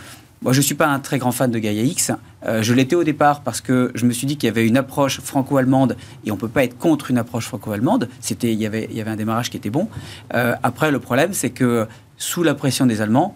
Moi, 0.41 0.53
je 0.53 0.59
ne 0.59 0.63
suis 0.63 0.75
pas 0.75 0.87
un 0.87 0.99
très 0.99 1.17
grand 1.17 1.33
fan 1.33 1.51
de 1.51 1.59
Gaia 1.59 1.83
X. 1.83 2.11
je 2.61 2.73
l'étais 2.73 2.95
au 2.95 3.03
départ 3.03 3.41
parce 3.41 3.59
que 3.59 3.91
je 3.93 4.05
me 4.05 4.13
suis 4.13 4.25
dit 4.25 4.37
qu'il 4.37 4.47
y 4.47 4.49
avait 4.49 4.65
une 4.65 4.77
approche 4.77 5.19
franco-allemande 5.19 5.97
et 6.25 6.31
on 6.31 6.35
ne 6.35 6.39
peut 6.39 6.47
pas 6.47 6.63
être 6.63 6.77
contre 6.77 7.11
une 7.11 7.17
approche 7.17 7.47
franco-allemande. 7.47 8.07
C'était, 8.21 8.53
il, 8.53 8.57
y 8.57 8.65
avait, 8.65 8.87
il 8.89 8.95
y 8.95 9.01
avait 9.01 9.11
un 9.11 9.17
démarrage 9.17 9.49
qui 9.49 9.57
était 9.57 9.69
bon. 9.69 9.89
après, 10.31 10.91
le 10.91 10.99
problème, 10.99 11.33
c'est 11.33 11.49
que 11.49 11.87
sous 12.15 12.41
la 12.43 12.55
pression 12.55 12.85
des 12.85 13.01
Allemands, 13.01 13.35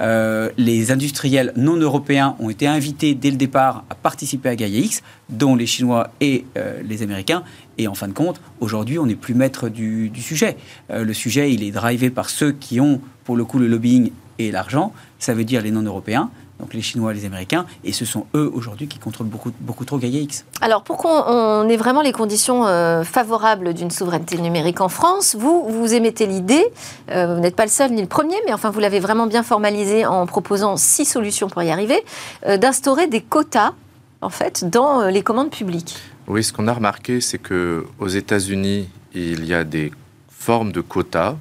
les 0.00 0.92
industriels 0.92 1.52
non 1.56 1.76
européens 1.76 2.36
ont 2.38 2.50
été 2.50 2.66
invités 2.66 3.14
dès 3.14 3.30
le 3.30 3.36
départ 3.36 3.84
à 3.90 3.94
participer 3.94 4.48
à 4.48 4.56
Gaia 4.56 4.78
X, 4.78 5.02
dont 5.28 5.56
les 5.56 5.66
Chinois 5.66 6.10
et 6.20 6.44
les 6.84 7.02
Américains. 7.02 7.42
Et 7.78 7.86
en 7.86 7.94
fin 7.94 8.08
de 8.08 8.12
compte, 8.12 8.40
aujourd'hui, 8.60 8.98
on 8.98 9.06
n'est 9.06 9.14
plus 9.14 9.34
maître 9.34 9.68
du, 9.68 10.10
sujet. 10.16 10.56
Euh, 10.90 11.04
le 11.04 11.14
sujet, 11.14 11.52
il 11.52 11.62
est 11.62 11.70
drivé 11.70 12.10
par 12.10 12.28
ceux 12.28 12.52
qui 12.52 12.80
ont, 12.80 13.00
pour 13.24 13.36
le 13.36 13.44
coup, 13.44 13.58
le 13.58 13.68
lobbying 13.68 14.10
et 14.40 14.50
l'argent. 14.50 14.92
Ça 15.20 15.32
veut 15.32 15.44
dire 15.44 15.62
les 15.62 15.70
non-européens 15.70 16.30
donc 16.60 16.74
les 16.74 16.82
Chinois, 16.82 17.12
les 17.12 17.24
Américains, 17.24 17.66
et 17.84 17.92
ce 17.92 18.04
sont 18.04 18.26
eux 18.34 18.50
aujourd'hui 18.52 18.88
qui 18.88 18.98
contrôlent 18.98 19.28
beaucoup, 19.28 19.52
beaucoup 19.60 19.84
trop 19.84 19.98
Gaia 19.98 20.20
X. 20.20 20.44
Alors 20.60 20.82
pour 20.82 20.96
qu'on 20.96 21.68
ait 21.68 21.76
vraiment 21.76 22.02
les 22.02 22.12
conditions 22.12 22.66
euh, 22.66 23.04
favorables 23.04 23.74
d'une 23.74 23.90
souveraineté 23.90 24.38
numérique 24.38 24.80
en 24.80 24.88
France, 24.88 25.36
vous, 25.38 25.66
vous 25.68 25.94
émettez 25.94 26.26
l'idée, 26.26 26.66
euh, 27.10 27.34
vous 27.34 27.40
n'êtes 27.40 27.56
pas 27.56 27.64
le 27.64 27.70
seul 27.70 27.92
ni 27.92 28.00
le 28.00 28.08
premier, 28.08 28.36
mais 28.46 28.52
enfin 28.52 28.70
vous 28.70 28.80
l'avez 28.80 29.00
vraiment 29.00 29.26
bien 29.26 29.42
formalisé 29.42 30.04
en 30.06 30.26
proposant 30.26 30.76
six 30.76 31.04
solutions 31.04 31.48
pour 31.48 31.62
y 31.62 31.70
arriver, 31.70 32.02
d'instaurer 32.58 33.06
des 33.06 33.20
quotas 33.20 33.72
en 34.20 34.30
fait 34.30 34.68
dans 34.68 35.06
les 35.06 35.22
commandes 35.22 35.50
publiques. 35.50 35.96
Oui, 36.26 36.44
ce 36.44 36.52
qu'on 36.52 36.68
a 36.68 36.72
remarqué, 36.72 37.20
c'est 37.20 37.38
que 37.38 37.86
aux 37.98 38.08
États-Unis, 38.08 38.88
il 39.14 39.46
y 39.46 39.54
a 39.54 39.64
des 39.64 39.92
formes 40.28 40.72
de 40.72 40.80
quotas 40.80 41.36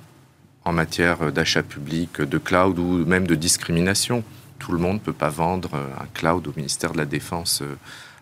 en 0.63 0.73
matière 0.73 1.31
d'achat 1.31 1.63
public, 1.63 2.21
de 2.21 2.37
cloud 2.37 2.77
ou 2.79 3.05
même 3.05 3.27
de 3.27 3.35
discrimination. 3.35 4.23
Tout 4.59 4.71
le 4.71 4.79
monde 4.79 4.95
ne 4.95 4.99
peut 4.99 5.13
pas 5.13 5.29
vendre 5.29 5.75
un 5.75 6.05
cloud 6.13 6.47
au 6.47 6.53
ministère 6.55 6.93
de 6.93 6.97
la 6.97 7.05
Défense 7.05 7.61
euh, 7.61 7.77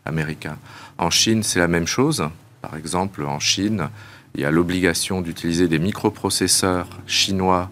américain. 0.06 0.58
En 0.98 1.10
Chine, 1.10 1.44
c'est 1.44 1.60
la 1.60 1.68
même 1.68 1.88
chose. 1.88 2.28
Par 2.62 2.76
exemple, 2.76 3.24
en 3.26 3.40
Chine, 3.40 3.90
il 4.36 4.42
y 4.42 4.46
a 4.46 4.52
l'obligation 4.52 5.22
d'utiliser 5.22 5.68
des 5.68 5.80
microprocesseurs 5.80 6.88
chinois 7.08 7.70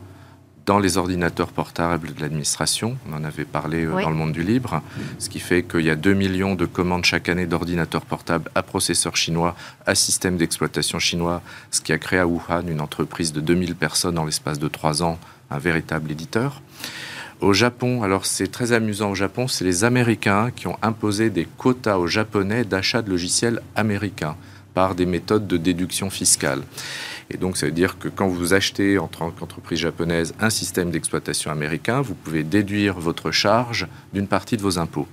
dans 0.66 0.80
les 0.80 0.98
ordinateurs 0.98 1.52
portables 1.52 2.14
de 2.14 2.22
l'administration. 2.22 2.98
On 3.10 3.14
en 3.14 3.24
avait 3.24 3.44
parlé 3.44 3.86
euh, 3.86 4.02
dans 4.02 4.10
le 4.10 4.16
monde 4.16 4.32
du 4.32 4.44
libre. 4.44 4.82
Ce 5.20 5.30
qui 5.30 5.40
fait 5.40 5.64
qu'il 5.64 5.82
y 5.82 5.90
a 5.90 5.96
2 5.96 6.14
millions 6.14 6.56
de 6.56 6.66
commandes 6.66 7.04
chaque 7.04 7.28
année 7.28 7.46
d'ordinateurs 7.46 8.06
portables 8.06 8.50
à 8.56 8.64
processeurs 8.64 9.18
chinois, 9.18 9.56
à 9.86 9.96
systèmes 9.96 10.38
d'exploitation 10.38 11.00
chinois, 11.00 11.42
ce 11.72 11.82
qui 11.82 11.92
a 11.92 11.98
créé 11.98 12.20
à 12.20 12.28
Wuhan 12.28 12.68
une 12.68 12.82
entreprise 12.82 13.34
de 13.34 13.42
2000 13.42 13.76
personnes 13.76 14.18
en 14.18 14.26
l'espace 14.26 14.60
de 14.60 14.68
3 14.68 15.04
ans, 15.04 15.20
un 15.52 15.60
véritable 15.60 16.12
éditeur. 16.12 16.62
Au 17.44 17.52
Japon, 17.52 18.04
alors 18.04 18.26
c'est 18.26 18.48
très 18.48 18.72
amusant 18.72 19.12
au 19.12 19.16
Japon, 19.16 19.50
c'est 19.50 19.66
les 19.66 19.84
Américains 19.84 20.50
qui 20.56 20.68
ont 20.68 20.78
imposé 20.82 21.30
des 21.30 21.44
quotas 21.44 21.98
aux 21.98 22.08
Japonais 22.08 22.64
d'achat 22.64 23.02
de 23.02 23.10
logiciels 23.10 23.62
américains 23.76 24.38
par 24.74 24.96
des 24.96 25.06
méthodes 25.06 25.46
de 25.46 25.58
déduction 25.58 26.10
fiscale. 26.10 26.62
Et 27.30 27.36
donc, 27.36 27.58
ça 27.58 27.66
veut 27.66 27.74
dire 27.74 28.00
que 28.00 28.08
quand 28.08 28.30
vous 28.30 28.54
achetez 28.54 28.98
en 28.98 29.10
tant 29.10 29.30
qu'entreprise 29.30 29.80
japonaise 29.80 30.34
un 30.40 30.50
système 30.50 30.90
d'exploitation 30.90 31.52
américain, 31.52 32.00
vous 32.00 32.16
pouvez 32.16 32.44
déduire 32.44 32.98
votre 32.98 33.32
charge 33.32 33.88
d'une 34.14 34.28
partie 34.28 34.56
de 34.56 34.62
vos 34.62 34.80
impôts. 34.80 35.10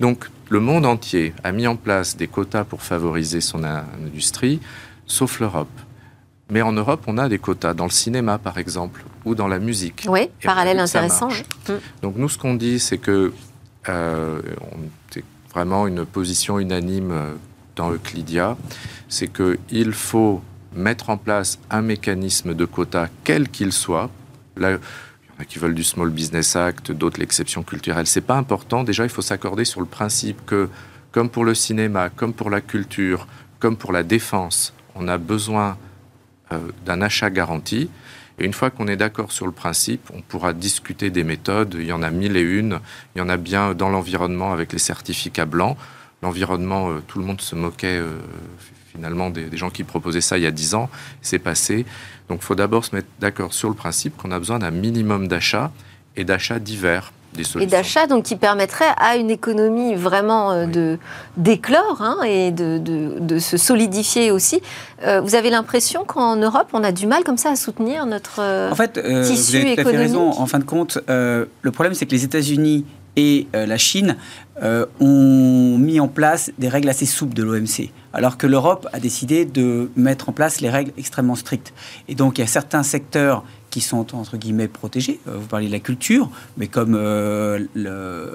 Donc, 0.00 0.28
le 0.48 0.58
monde 0.58 0.86
entier 0.86 1.34
a 1.44 1.52
mis 1.52 1.68
en 1.68 1.76
place 1.76 2.16
des 2.16 2.26
quotas 2.26 2.64
pour 2.64 2.82
favoriser 2.82 3.40
son 3.40 3.62
industrie, 3.62 4.58
sauf 5.06 5.38
l'Europe. 5.38 5.68
Mais 6.50 6.62
en 6.62 6.72
Europe, 6.72 7.04
on 7.06 7.16
a 7.16 7.28
des 7.28 7.38
quotas 7.38 7.74
dans 7.74 7.84
le 7.84 7.90
cinéma, 7.90 8.38
par 8.38 8.58
exemple, 8.58 9.04
ou 9.24 9.34
dans 9.34 9.48
la 9.48 9.58
musique. 9.58 10.06
Oui, 10.08 10.30
parallèle 10.42 10.78
intéressant. 10.78 11.28
Mm. 11.28 11.72
Donc 12.02 12.16
nous, 12.16 12.28
ce 12.28 12.38
qu'on 12.38 12.54
dit, 12.54 12.78
c'est 12.78 12.98
que 12.98 13.32
euh, 13.88 14.40
c'est 15.10 15.24
vraiment 15.52 15.86
une 15.86 16.04
position 16.04 16.58
unanime 16.58 17.10
euh, 17.12 17.34
dans 17.76 17.92
Euclidia, 17.92 18.56
c'est 19.08 19.28
qu'il 19.28 19.92
faut 19.92 20.42
mettre 20.74 21.10
en 21.10 21.16
place 21.16 21.58
un 21.70 21.82
mécanisme 21.82 22.54
de 22.54 22.64
quotas, 22.64 23.08
quel 23.24 23.48
qu'il 23.48 23.72
soit. 23.72 24.10
Là, 24.56 24.72
il 24.72 24.74
y 24.74 24.76
en 25.38 25.42
a 25.42 25.44
qui 25.44 25.58
veulent 25.58 25.74
du 25.74 25.84
Small 25.84 26.10
Business 26.10 26.56
Act, 26.56 26.92
d'autres 26.92 27.18
l'exception 27.18 27.62
culturelle. 27.62 28.06
C'est 28.06 28.20
pas 28.20 28.36
important. 28.36 28.84
Déjà, 28.84 29.04
il 29.04 29.10
faut 29.10 29.22
s'accorder 29.22 29.64
sur 29.64 29.80
le 29.80 29.86
principe 29.86 30.44
que, 30.46 30.68
comme 31.12 31.28
pour 31.28 31.44
le 31.44 31.54
cinéma, 31.54 32.10
comme 32.10 32.32
pour 32.32 32.50
la 32.50 32.60
culture, 32.60 33.26
comme 33.58 33.76
pour 33.76 33.92
la 33.92 34.02
défense, 34.02 34.72
on 34.94 35.08
a 35.08 35.18
besoin 35.18 35.76
euh, 36.52 36.58
d'un 36.84 37.02
achat 37.02 37.30
garanti. 37.30 37.90
Et 38.40 38.46
une 38.46 38.54
fois 38.54 38.70
qu'on 38.70 38.88
est 38.88 38.96
d'accord 38.96 39.32
sur 39.32 39.46
le 39.46 39.52
principe, 39.52 40.10
on 40.14 40.22
pourra 40.22 40.54
discuter 40.54 41.10
des 41.10 41.24
méthodes. 41.24 41.76
Il 41.78 41.84
y 41.84 41.92
en 41.92 42.02
a 42.02 42.10
mille 42.10 42.36
et 42.38 42.40
une. 42.40 42.80
Il 43.14 43.18
y 43.18 43.22
en 43.22 43.28
a 43.28 43.36
bien 43.36 43.74
dans 43.74 43.90
l'environnement 43.90 44.52
avec 44.52 44.72
les 44.72 44.78
certificats 44.78 45.44
blancs. 45.44 45.76
L'environnement, 46.22 46.90
euh, 46.90 47.02
tout 47.06 47.18
le 47.18 47.26
monde 47.26 47.42
se 47.42 47.54
moquait 47.54 47.98
euh, 47.98 48.18
finalement 48.92 49.28
des, 49.28 49.54
gens 49.56 49.70
qui 49.70 49.84
proposaient 49.84 50.22
ça 50.22 50.38
il 50.38 50.44
y 50.44 50.46
a 50.46 50.50
dix 50.50 50.74
ans. 50.74 50.88
C'est 51.20 51.38
passé. 51.38 51.84
Donc 52.28 52.40
il 52.40 52.44
faut 52.44 52.54
d'abord 52.54 52.84
se 52.86 52.96
mettre 52.96 53.08
d'accord 53.20 53.52
sur 53.52 53.68
le 53.68 53.74
principe 53.74 54.16
qu'on 54.16 54.30
a 54.30 54.38
besoin 54.38 54.58
d'un 54.58 54.70
minimum 54.70 55.28
d'achats 55.28 55.70
et 56.16 56.24
d'achats 56.24 56.58
divers 56.58 57.12
et 57.58 57.66
d'achat, 57.66 58.06
donc 58.06 58.24
qui 58.24 58.36
permettrait 58.36 58.92
à 58.96 59.16
une 59.16 59.30
économie 59.30 59.94
vraiment 59.94 60.52
euh, 60.52 60.66
de 60.66 60.98
d'éclore 61.36 61.98
hein, 62.00 62.18
et 62.26 62.50
de, 62.50 62.78
de, 62.78 63.38
se 63.38 63.56
solidifier 63.56 64.30
aussi. 64.30 64.60
Euh, 65.04 65.20
vous 65.20 65.34
avez 65.34 65.50
l'impression 65.50 66.04
qu'en 66.04 66.36
Europe, 66.36 66.68
on 66.72 66.82
a 66.84 66.92
du 66.92 67.06
mal 67.06 67.24
comme 67.24 67.38
ça 67.38 67.50
à 67.50 67.56
soutenir 67.56 68.06
notre 68.06 68.40
en 68.40 68.74
fait, 68.74 68.98
euh, 68.98 69.22
vous 69.22 69.56
avez 69.56 69.76
tout 69.76 69.80
à 69.80 69.84
fait 69.84 69.96
raison. 69.96 70.30
En 70.30 70.46
fin 70.46 70.58
de 70.58 70.64
compte, 70.64 70.98
le 71.08 71.70
problème, 71.72 71.94
c'est 71.94 72.06
que 72.06 72.12
les 72.12 72.24
États-Unis 72.24 72.84
et 73.16 73.48
la 73.52 73.78
Chine 73.78 74.16
ont 74.62 75.76
mis 75.78 76.00
en 76.00 76.08
place 76.08 76.50
des 76.58 76.68
règles 76.68 76.88
assez 76.88 77.06
souples 77.06 77.34
de 77.34 77.42
l'OMC, 77.42 77.90
alors 78.12 78.36
que 78.36 78.46
l'Europe 78.46 78.88
a 78.92 79.00
décidé 79.00 79.44
de 79.44 79.90
mettre 79.96 80.28
en 80.28 80.32
place 80.32 80.60
les 80.60 80.70
règles 80.70 80.92
extrêmement 80.98 81.34
strictes. 81.34 81.72
Et 82.08 82.14
donc, 82.14 82.38
il 82.38 82.42
y 82.42 82.44
a 82.44 82.48
certains 82.48 82.82
secteurs 82.82 83.44
qui 83.70 83.80
sont 83.80 84.14
entre 84.14 84.36
guillemets 84.36 84.68
protégés. 84.68 85.20
Euh, 85.28 85.36
vous 85.36 85.46
parlez 85.46 85.66
de 85.66 85.72
la 85.72 85.80
culture, 85.80 86.30
mais 86.56 86.66
comme 86.66 86.94
euh, 86.94 87.64
euh, 87.76 88.34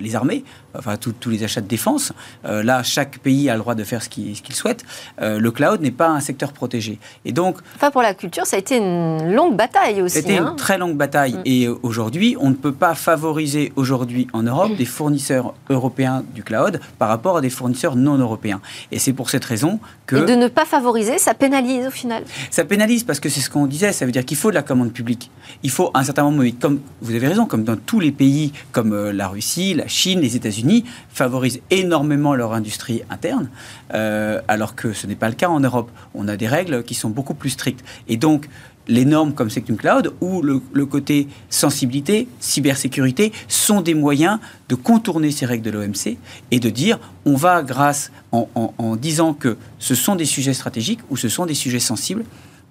les 0.00 0.14
armées, 0.14 0.44
enfin 0.78 0.96
tous 0.96 1.30
les 1.30 1.44
achats 1.44 1.60
de 1.60 1.66
défense. 1.66 2.12
Euh, 2.44 2.62
là, 2.62 2.82
chaque 2.82 3.18
pays 3.18 3.48
a 3.50 3.54
le 3.54 3.60
droit 3.60 3.74
de 3.74 3.84
faire 3.84 4.02
ce 4.02 4.08
qu'il 4.08 4.54
souhaite. 4.54 4.84
Euh, 5.20 5.38
le 5.38 5.50
cloud 5.50 5.80
n'est 5.80 5.90
pas 5.90 6.08
un 6.08 6.20
secteur 6.20 6.52
protégé. 6.52 6.98
Et 7.24 7.32
donc, 7.32 7.58
enfin 7.74 7.90
pour 7.90 8.02
la 8.02 8.14
culture, 8.14 8.46
ça 8.46 8.56
a 8.56 8.58
été 8.58 8.76
une 8.76 9.34
longue 9.34 9.56
bataille 9.56 10.02
aussi. 10.02 10.16
C'était 10.16 10.36
une 10.36 10.44
hein. 10.44 10.54
très 10.56 10.78
longue 10.78 10.96
bataille. 10.96 11.34
Mm. 11.34 11.42
Et 11.44 11.68
aujourd'hui, 11.68 12.36
on 12.40 12.50
ne 12.50 12.54
peut 12.54 12.72
pas 12.72 12.94
favoriser 12.94 13.72
aujourd'hui 13.76 14.26
en 14.32 14.42
Europe 14.42 14.76
des 14.76 14.84
fournisseurs 14.84 15.54
européens 15.70 16.24
du 16.34 16.42
cloud 16.42 16.80
par 16.98 17.08
rapport 17.08 17.38
à 17.38 17.40
des 17.40 17.50
fournisseurs 17.50 17.96
non 17.96 18.16
européens. 18.16 18.60
Et 18.92 18.98
c'est 18.98 19.12
pour 19.12 19.30
cette 19.30 19.44
raison 19.44 19.80
que 20.06 20.16
et 20.16 20.24
de 20.24 20.34
ne 20.34 20.48
pas 20.48 20.64
favoriser, 20.64 21.18
ça 21.18 21.34
pénalise 21.34 21.86
au 21.86 21.90
final. 21.90 22.24
Ça 22.50 22.64
pénalise 22.64 23.04
parce 23.04 23.20
que 23.20 23.28
c'est 23.28 23.40
ce 23.40 23.50
qu'on 23.50 23.66
disait. 23.66 23.92
Ça 23.92 24.06
veut 24.06 24.12
dire 24.12 24.24
qu'il 24.24 24.36
faut 24.36 24.50
de 24.50 24.54
la 24.54 24.62
commande 24.62 24.92
publique. 24.92 25.30
Il 25.62 25.70
faut 25.70 25.90
un 25.94 26.04
certain 26.04 26.24
moment, 26.24 26.48
comme 26.60 26.80
vous 27.00 27.14
avez 27.14 27.28
raison, 27.28 27.46
comme 27.46 27.64
dans 27.64 27.76
tous 27.76 28.00
les 28.00 28.12
pays, 28.12 28.52
comme 28.72 29.10
la 29.10 29.28
Russie 29.28 29.66
la 29.74 29.88
Chine, 29.88 30.20
les 30.20 30.36
États-Unis 30.36 30.65
favorisent 31.08 31.60
énormément 31.70 32.34
leur 32.34 32.52
industrie 32.52 33.02
interne, 33.10 33.48
euh, 33.94 34.40
alors 34.48 34.74
que 34.74 34.92
ce 34.92 35.06
n'est 35.06 35.16
pas 35.16 35.28
le 35.28 35.34
cas 35.34 35.48
en 35.48 35.60
Europe. 35.60 35.90
On 36.14 36.28
a 36.28 36.36
des 36.36 36.48
règles 36.48 36.82
qui 36.82 36.94
sont 36.94 37.10
beaucoup 37.10 37.34
plus 37.34 37.50
strictes. 37.50 37.84
Et 38.08 38.16
donc, 38.16 38.48
les 38.88 39.04
normes 39.04 39.34
comme 39.34 39.50
Sectum 39.50 39.76
Cloud 39.76 40.12
ou 40.20 40.42
le, 40.42 40.86
côté 40.86 41.28
sensibilité, 41.50 42.28
cybersécurité 42.38 43.32
sont 43.48 43.80
des 43.80 43.94
moyens 43.94 44.38
de 44.68 44.74
contourner 44.74 45.30
ces 45.30 45.46
règles 45.46 45.64
de 45.64 45.70
l'OMC 45.70 46.16
et 46.50 46.60
de 46.60 46.70
dire 46.70 46.98
on 47.24 47.34
va, 47.34 47.62
grâce 47.62 48.12
en, 48.30 48.48
en, 48.54 48.96
disant 48.96 49.34
que 49.34 49.56
ce 49.78 49.94
sont 49.94 50.14
des 50.14 50.24
sujets 50.24 50.54
stratégiques 50.54 51.00
ou 51.10 51.16
ce 51.16 51.28
sont 51.28 51.46
des 51.46 51.54
sujets 51.54 51.80
sensibles, 51.80 52.24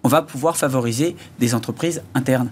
on 0.03 0.07
va 0.07 0.21
pouvoir 0.21 0.55
favoriser 0.55 1.15
des 1.39 1.53
entreprises 1.53 2.01
internes 2.13 2.49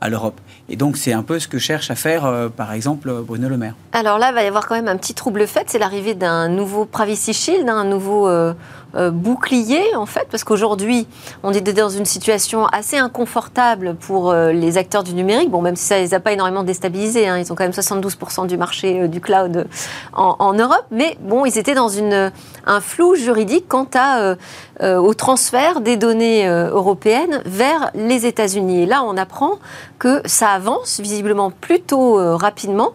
à 0.00 0.08
l'Europe. 0.08 0.40
Et 0.68 0.76
donc 0.76 0.96
c'est 0.96 1.12
un 1.12 1.22
peu 1.22 1.38
ce 1.38 1.48
que 1.48 1.58
cherche 1.58 1.90
à 1.90 1.94
faire, 1.94 2.24
euh, 2.24 2.48
par 2.48 2.72
exemple, 2.72 3.12
Bruno 3.22 3.48
Le 3.48 3.56
Maire. 3.56 3.74
Alors 3.92 4.18
là, 4.18 4.30
il 4.30 4.34
va 4.34 4.42
y 4.42 4.46
avoir 4.46 4.66
quand 4.66 4.74
même 4.74 4.88
un 4.88 4.96
petit 4.96 5.14
trouble 5.14 5.46
fait, 5.46 5.64
c'est 5.68 5.78
l'arrivée 5.78 6.14
d'un 6.14 6.48
nouveau 6.48 6.84
Privacy 6.84 7.32
Shield, 7.32 7.68
un 7.68 7.84
nouveau 7.84 8.28
euh, 8.28 8.52
euh, 8.96 9.10
bouclier, 9.10 9.94
en 9.94 10.06
fait, 10.06 10.26
parce 10.30 10.42
qu'aujourd'hui, 10.42 11.06
on 11.42 11.52
est 11.52 11.60
dans 11.60 11.88
une 11.88 12.06
situation 12.06 12.66
assez 12.66 12.96
inconfortable 12.96 13.94
pour 13.94 14.30
euh, 14.30 14.52
les 14.52 14.78
acteurs 14.78 15.04
du 15.04 15.12
numérique. 15.12 15.50
Bon, 15.50 15.60
même 15.60 15.76
si 15.76 15.84
ça 15.84 15.96
ne 15.96 16.00
les 16.00 16.14
a 16.14 16.20
pas 16.20 16.32
énormément 16.32 16.62
déstabilisés, 16.62 17.28
hein, 17.28 17.36
ils 17.36 17.52
ont 17.52 17.54
quand 17.54 17.64
même 17.64 17.72
72% 17.72 18.46
du 18.46 18.56
marché 18.56 19.02
euh, 19.02 19.08
du 19.08 19.20
cloud 19.20 19.66
en, 20.14 20.52
Europe, 20.54 20.86
mais 20.90 21.18
bon, 21.20 21.44
ils 21.44 21.58
étaient 21.58 21.74
dans 21.74 21.88
une, 21.88 22.32
un 22.64 22.80
flou 22.80 23.14
juridique 23.16 23.66
quant 23.68 23.86
à, 23.94 24.36
au 24.80 25.14
transfert 25.14 25.80
des 25.80 25.96
données 25.96 26.46
européennes 26.46 27.42
vers 27.44 27.90
les 27.94 28.24
États-Unis. 28.24 28.82
Et 28.82 28.86
là, 28.86 29.02
on 29.04 29.16
apprend 29.16 29.58
que 29.98 30.22
ça 30.24 30.50
avance 30.50 31.00
visiblement 31.00 31.50
plutôt 31.50 32.16
rapidement 32.36 32.92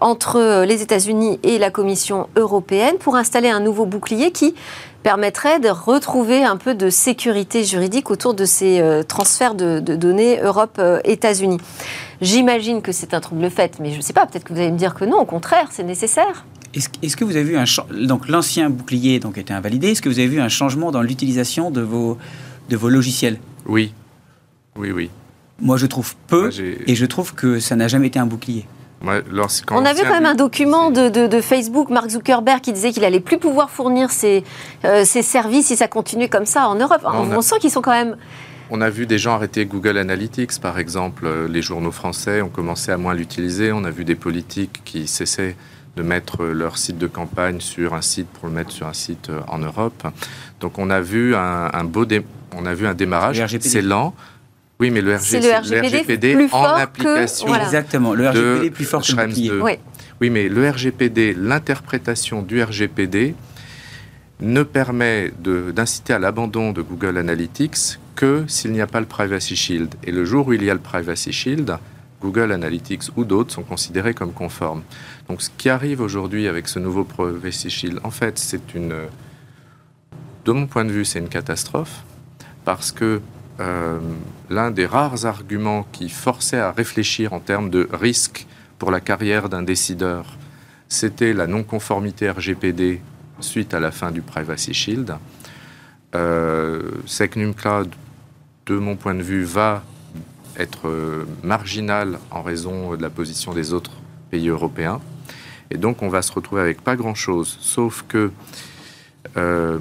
entre 0.00 0.64
les 0.64 0.82
États-Unis 0.82 1.40
et 1.42 1.58
la 1.58 1.70
Commission 1.70 2.28
européenne 2.36 2.96
pour 2.98 3.16
installer 3.16 3.48
un 3.48 3.60
nouveau 3.60 3.86
bouclier 3.86 4.30
qui 4.30 4.54
permettrait 5.04 5.60
de 5.60 5.68
retrouver 5.68 6.42
un 6.42 6.56
peu 6.56 6.74
de 6.74 6.88
sécurité 6.90 7.62
juridique 7.62 8.10
autour 8.10 8.34
de 8.34 8.46
ces 8.46 8.80
euh, 8.80 9.02
transferts 9.02 9.54
de, 9.54 9.78
données 9.78 10.40
Europe-États-Unis. 10.40 11.58
J'imagine 12.22 12.80
que 12.80 12.90
c'est 12.90 13.12
un 13.12 13.20
trouble 13.20 13.50
fait, 13.50 13.78
mais 13.80 13.92
je 13.92 13.98
ne 13.98 14.02
sais 14.02 14.14
pas, 14.14 14.26
peut-être 14.26 14.44
que 14.44 14.54
vous 14.54 14.58
allez 14.58 14.72
me 14.72 14.78
dire 14.78 14.94
que 14.94 15.04
non, 15.04 15.18
au 15.18 15.26
contraire, 15.26 15.68
c'est 15.70 15.84
nécessaire. 15.84 16.46
Est-ce, 16.72 17.16
que 17.16 17.24
vous 17.24 17.36
avez 17.36 17.44
vu 17.44 17.56
un 17.56 17.64
donc 18.04 18.28
l'ancien 18.28 18.68
bouclier 18.68 19.20
donc 19.20 19.38
été 19.38 19.52
invalidé 19.52 19.92
Est-ce 19.92 20.02
que 20.02 20.08
vous 20.08 20.18
avez 20.18 20.26
vu 20.26 20.40
un 20.40 20.48
changement 20.48 20.90
dans 20.90 21.02
l'utilisation 21.02 21.70
de 21.70 21.82
vos 21.82 22.18
de 22.68 22.76
vos 22.76 22.88
logiciels? 22.88 23.38
Oui, 23.66 23.92
oui, 24.74 24.90
oui. 24.90 25.10
Moi, 25.60 25.76
je 25.76 25.86
trouve 25.86 26.16
peu, 26.26 26.50
et 26.86 26.94
je 26.96 27.06
trouve 27.06 27.34
que 27.34 27.60
ça 27.60 27.76
n'a 27.76 27.86
jamais 27.86 28.08
été 28.08 28.18
un 28.18 28.26
bouclier. 28.26 28.66
On 29.70 29.84
a 29.84 29.92
vu 29.92 30.02
quand 30.02 30.14
même 30.14 30.26
un 30.26 30.34
document 30.34 30.90
de, 30.90 31.40
Facebook, 31.40 31.90
Mark 31.90 32.10
Zuckerberg, 32.10 32.60
qui 32.60 32.72
disait 32.72 32.92
qu'il 32.92 33.04
allait 33.04 33.20
plus 33.20 33.38
pouvoir 33.38 33.70
fournir 33.70 34.10
ses, 34.10 34.44
euh, 34.84 35.04
services 35.04 35.66
si 35.66 35.76
ça 35.76 35.88
continuait 35.88 36.28
comme 36.28 36.46
ça 36.46 36.68
en 36.68 36.74
Europe. 36.74 37.02
on, 37.04 37.40
sent 37.40 37.56
qu'ils 37.60 37.70
sont 37.70 37.82
quand 37.82 37.92
même... 37.92 38.16
On 38.70 38.80
a 38.80 38.88
vu 38.88 39.06
des 39.06 39.18
gens 39.18 39.34
arrêter 39.34 39.66
Google 39.66 39.98
Analytics, 39.98 40.58
par 40.60 40.78
exemple. 40.78 41.28
Les 41.48 41.60
journaux 41.60 41.90
français 41.90 42.40
ont 42.40 42.48
commencé 42.48 42.90
à 42.90 42.96
moins 42.96 43.14
l'utiliser. 43.14 43.72
On 43.72 43.84
a 43.84 43.90
vu 43.90 44.04
des 44.04 44.14
politiques 44.14 44.80
qui 44.84 45.06
cessaient 45.06 45.54
de 45.96 46.02
mettre 46.02 46.44
leur 46.44 46.78
site 46.78 46.98
de 46.98 47.06
campagne 47.06 47.60
sur 47.60 47.94
un 47.94 48.02
site 48.02 48.26
pour 48.28 48.48
le 48.48 48.54
mettre 48.54 48.72
sur 48.72 48.86
un 48.86 48.92
site 48.92 49.30
euh, 49.30 49.40
en 49.48 49.58
Europe. 49.58 50.06
Donc 50.60 50.78
on 50.78 50.90
a 50.90 51.00
vu 51.00 51.34
un, 51.36 51.84
beau 51.84 52.04
on 52.56 52.66
a 52.66 52.74
vu 52.74 52.86
un 52.86 52.94
démarrage. 52.94 53.44
C'est 53.60 53.82
lent. 53.82 54.14
Oui, 54.80 54.90
mais 54.90 55.00
le, 55.00 55.14
RGPD, 55.14 56.48
en 56.52 56.64
application. 56.64 57.54
Exactement, 57.54 58.12
le 58.12 58.28
RGPD 58.28 58.66
est 58.66 58.70
plus 58.70 58.84
fort 58.84 59.02
que 59.02 59.12
le 59.12 59.62
oui. 59.62 59.78
oui, 60.20 60.30
mais 60.30 60.48
le 60.48 60.68
RGPD, 60.68 61.34
l'interprétation 61.34 62.42
du 62.42 62.62
RGPD 62.62 63.34
ne 64.40 64.62
permet 64.64 65.32
d'inciter 65.38 66.12
à 66.12 66.18
l'abandon 66.18 66.72
de 66.72 66.82
Google 66.82 67.18
Analytics 67.18 67.98
que 68.16 68.44
s'il 68.48 68.72
n'y 68.72 68.80
a 68.80 68.86
pas 68.86 69.00
le 69.00 69.06
Privacy 69.06 69.54
Shield. 69.54 69.94
Et 70.02 70.12
le 70.12 70.24
jour 70.24 70.48
où 70.48 70.52
il 70.52 70.64
y 70.64 70.70
a 70.70 70.74
le 70.74 70.80
Privacy 70.80 71.32
Shield, 71.32 71.76
Google 72.20 72.52
Analytics 72.52 73.16
ou 73.16 73.24
d'autres 73.24 73.52
sont 73.52 73.62
considérés 73.62 74.14
comme 74.14 74.32
conformes. 74.32 74.82
Donc 75.28 75.40
ce 75.42 75.50
qui 75.56 75.68
arrive 75.68 76.00
aujourd'hui 76.00 76.48
avec 76.48 76.68
ce 76.68 76.78
nouveau 76.78 77.04
Privacy 77.04 77.70
Shield, 77.70 78.00
en 78.02 78.10
fait, 78.10 78.38
c'est 78.38 78.74
une... 78.74 78.94
De 80.44 80.52
mon 80.52 80.66
point 80.66 80.84
de 80.84 80.90
vue, 80.90 81.04
c'est 81.04 81.20
une 81.20 81.28
catastrophe 81.28 82.02
parce 82.64 82.92
que 82.92 83.20
euh, 83.60 83.98
l'un 84.50 84.70
des 84.70 84.86
rares 84.86 85.26
arguments 85.26 85.86
qui 85.92 86.08
forçait 86.08 86.58
à 86.58 86.72
réfléchir 86.72 87.32
en 87.32 87.40
termes 87.40 87.70
de 87.70 87.88
risque 87.92 88.46
pour 88.78 88.90
la 88.90 89.00
carrière 89.00 89.48
d'un 89.48 89.62
décideur, 89.62 90.36
c'était 90.88 91.32
la 91.32 91.46
non-conformité 91.46 92.30
RGPD 92.30 93.00
suite 93.40 93.74
à 93.74 93.80
la 93.80 93.90
fin 93.90 94.10
du 94.10 94.22
Privacy 94.22 94.74
Shield. 94.74 95.16
Euh, 96.14 96.82
Secnum 97.06 97.54
Cloud, 97.54 97.90
de 98.66 98.76
mon 98.76 98.96
point 98.96 99.14
de 99.14 99.22
vue, 99.22 99.44
va 99.44 99.82
être 100.56 101.26
marginal 101.42 102.18
en 102.30 102.42
raison 102.42 102.94
de 102.94 103.02
la 103.02 103.10
position 103.10 103.52
des 103.52 103.72
autres 103.72 103.92
pays 104.30 104.48
européens. 104.48 105.00
Et 105.70 105.76
donc, 105.76 106.02
on 106.02 106.08
va 106.08 106.22
se 106.22 106.32
retrouver 106.32 106.62
avec 106.62 106.82
pas 106.82 106.96
grand-chose, 106.96 107.58
sauf 107.60 108.04
que 108.06 108.30
euh, 109.36 109.78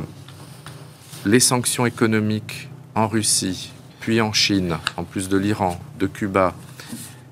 les 1.26 1.40
sanctions 1.40 1.86
économiques 1.86 2.70
en 2.96 3.08
Russie, 3.08 3.72
puis 4.00 4.22
en 4.22 4.34
Chine, 4.34 4.78
en 4.98 5.04
plus 5.04 5.30
de 5.30 5.38
l'Iran, 5.38 5.80
de 6.00 6.08
Cuba, 6.08 6.54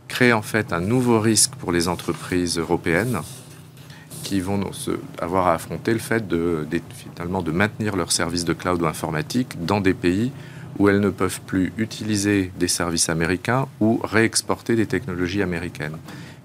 créent 0.07 0.33
en 0.33 0.41
fait 0.41 0.73
un 0.73 0.81
nouveau 0.81 1.19
risque 1.19 1.55
pour 1.55 1.71
les 1.71 1.87
entreprises 1.87 2.57
européennes 2.57 3.21
qui 4.23 4.39
vont 4.39 4.61
avoir 5.19 5.47
à 5.47 5.53
affronter 5.53 5.93
le 5.93 5.99
fait 5.99 6.27
de, 6.27 6.67
finalement 6.93 7.41
de 7.41 7.51
maintenir 7.51 7.95
leurs 7.95 8.11
services 8.11 8.45
de 8.45 8.53
cloud 8.53 8.81
ou 8.81 8.85
informatique 8.85 9.65
dans 9.65 9.81
des 9.81 9.93
pays 9.93 10.31
où 10.79 10.89
elles 10.89 10.99
ne 10.99 11.09
peuvent 11.09 11.41
plus 11.41 11.73
utiliser 11.77 12.51
des 12.57 12.67
services 12.67 13.09
américains 13.09 13.67
ou 13.79 13.99
réexporter 14.03 14.75
des 14.75 14.85
technologies 14.85 15.41
américaines. 15.41 15.97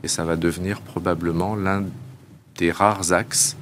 Et 0.02 0.08
ça 0.08 0.24
va 0.24 0.36
devenir 0.36 0.80
probablement 0.80 1.54
l'un 1.54 1.84
des 2.58 2.72
rares 2.72 3.12
axes 3.12 3.56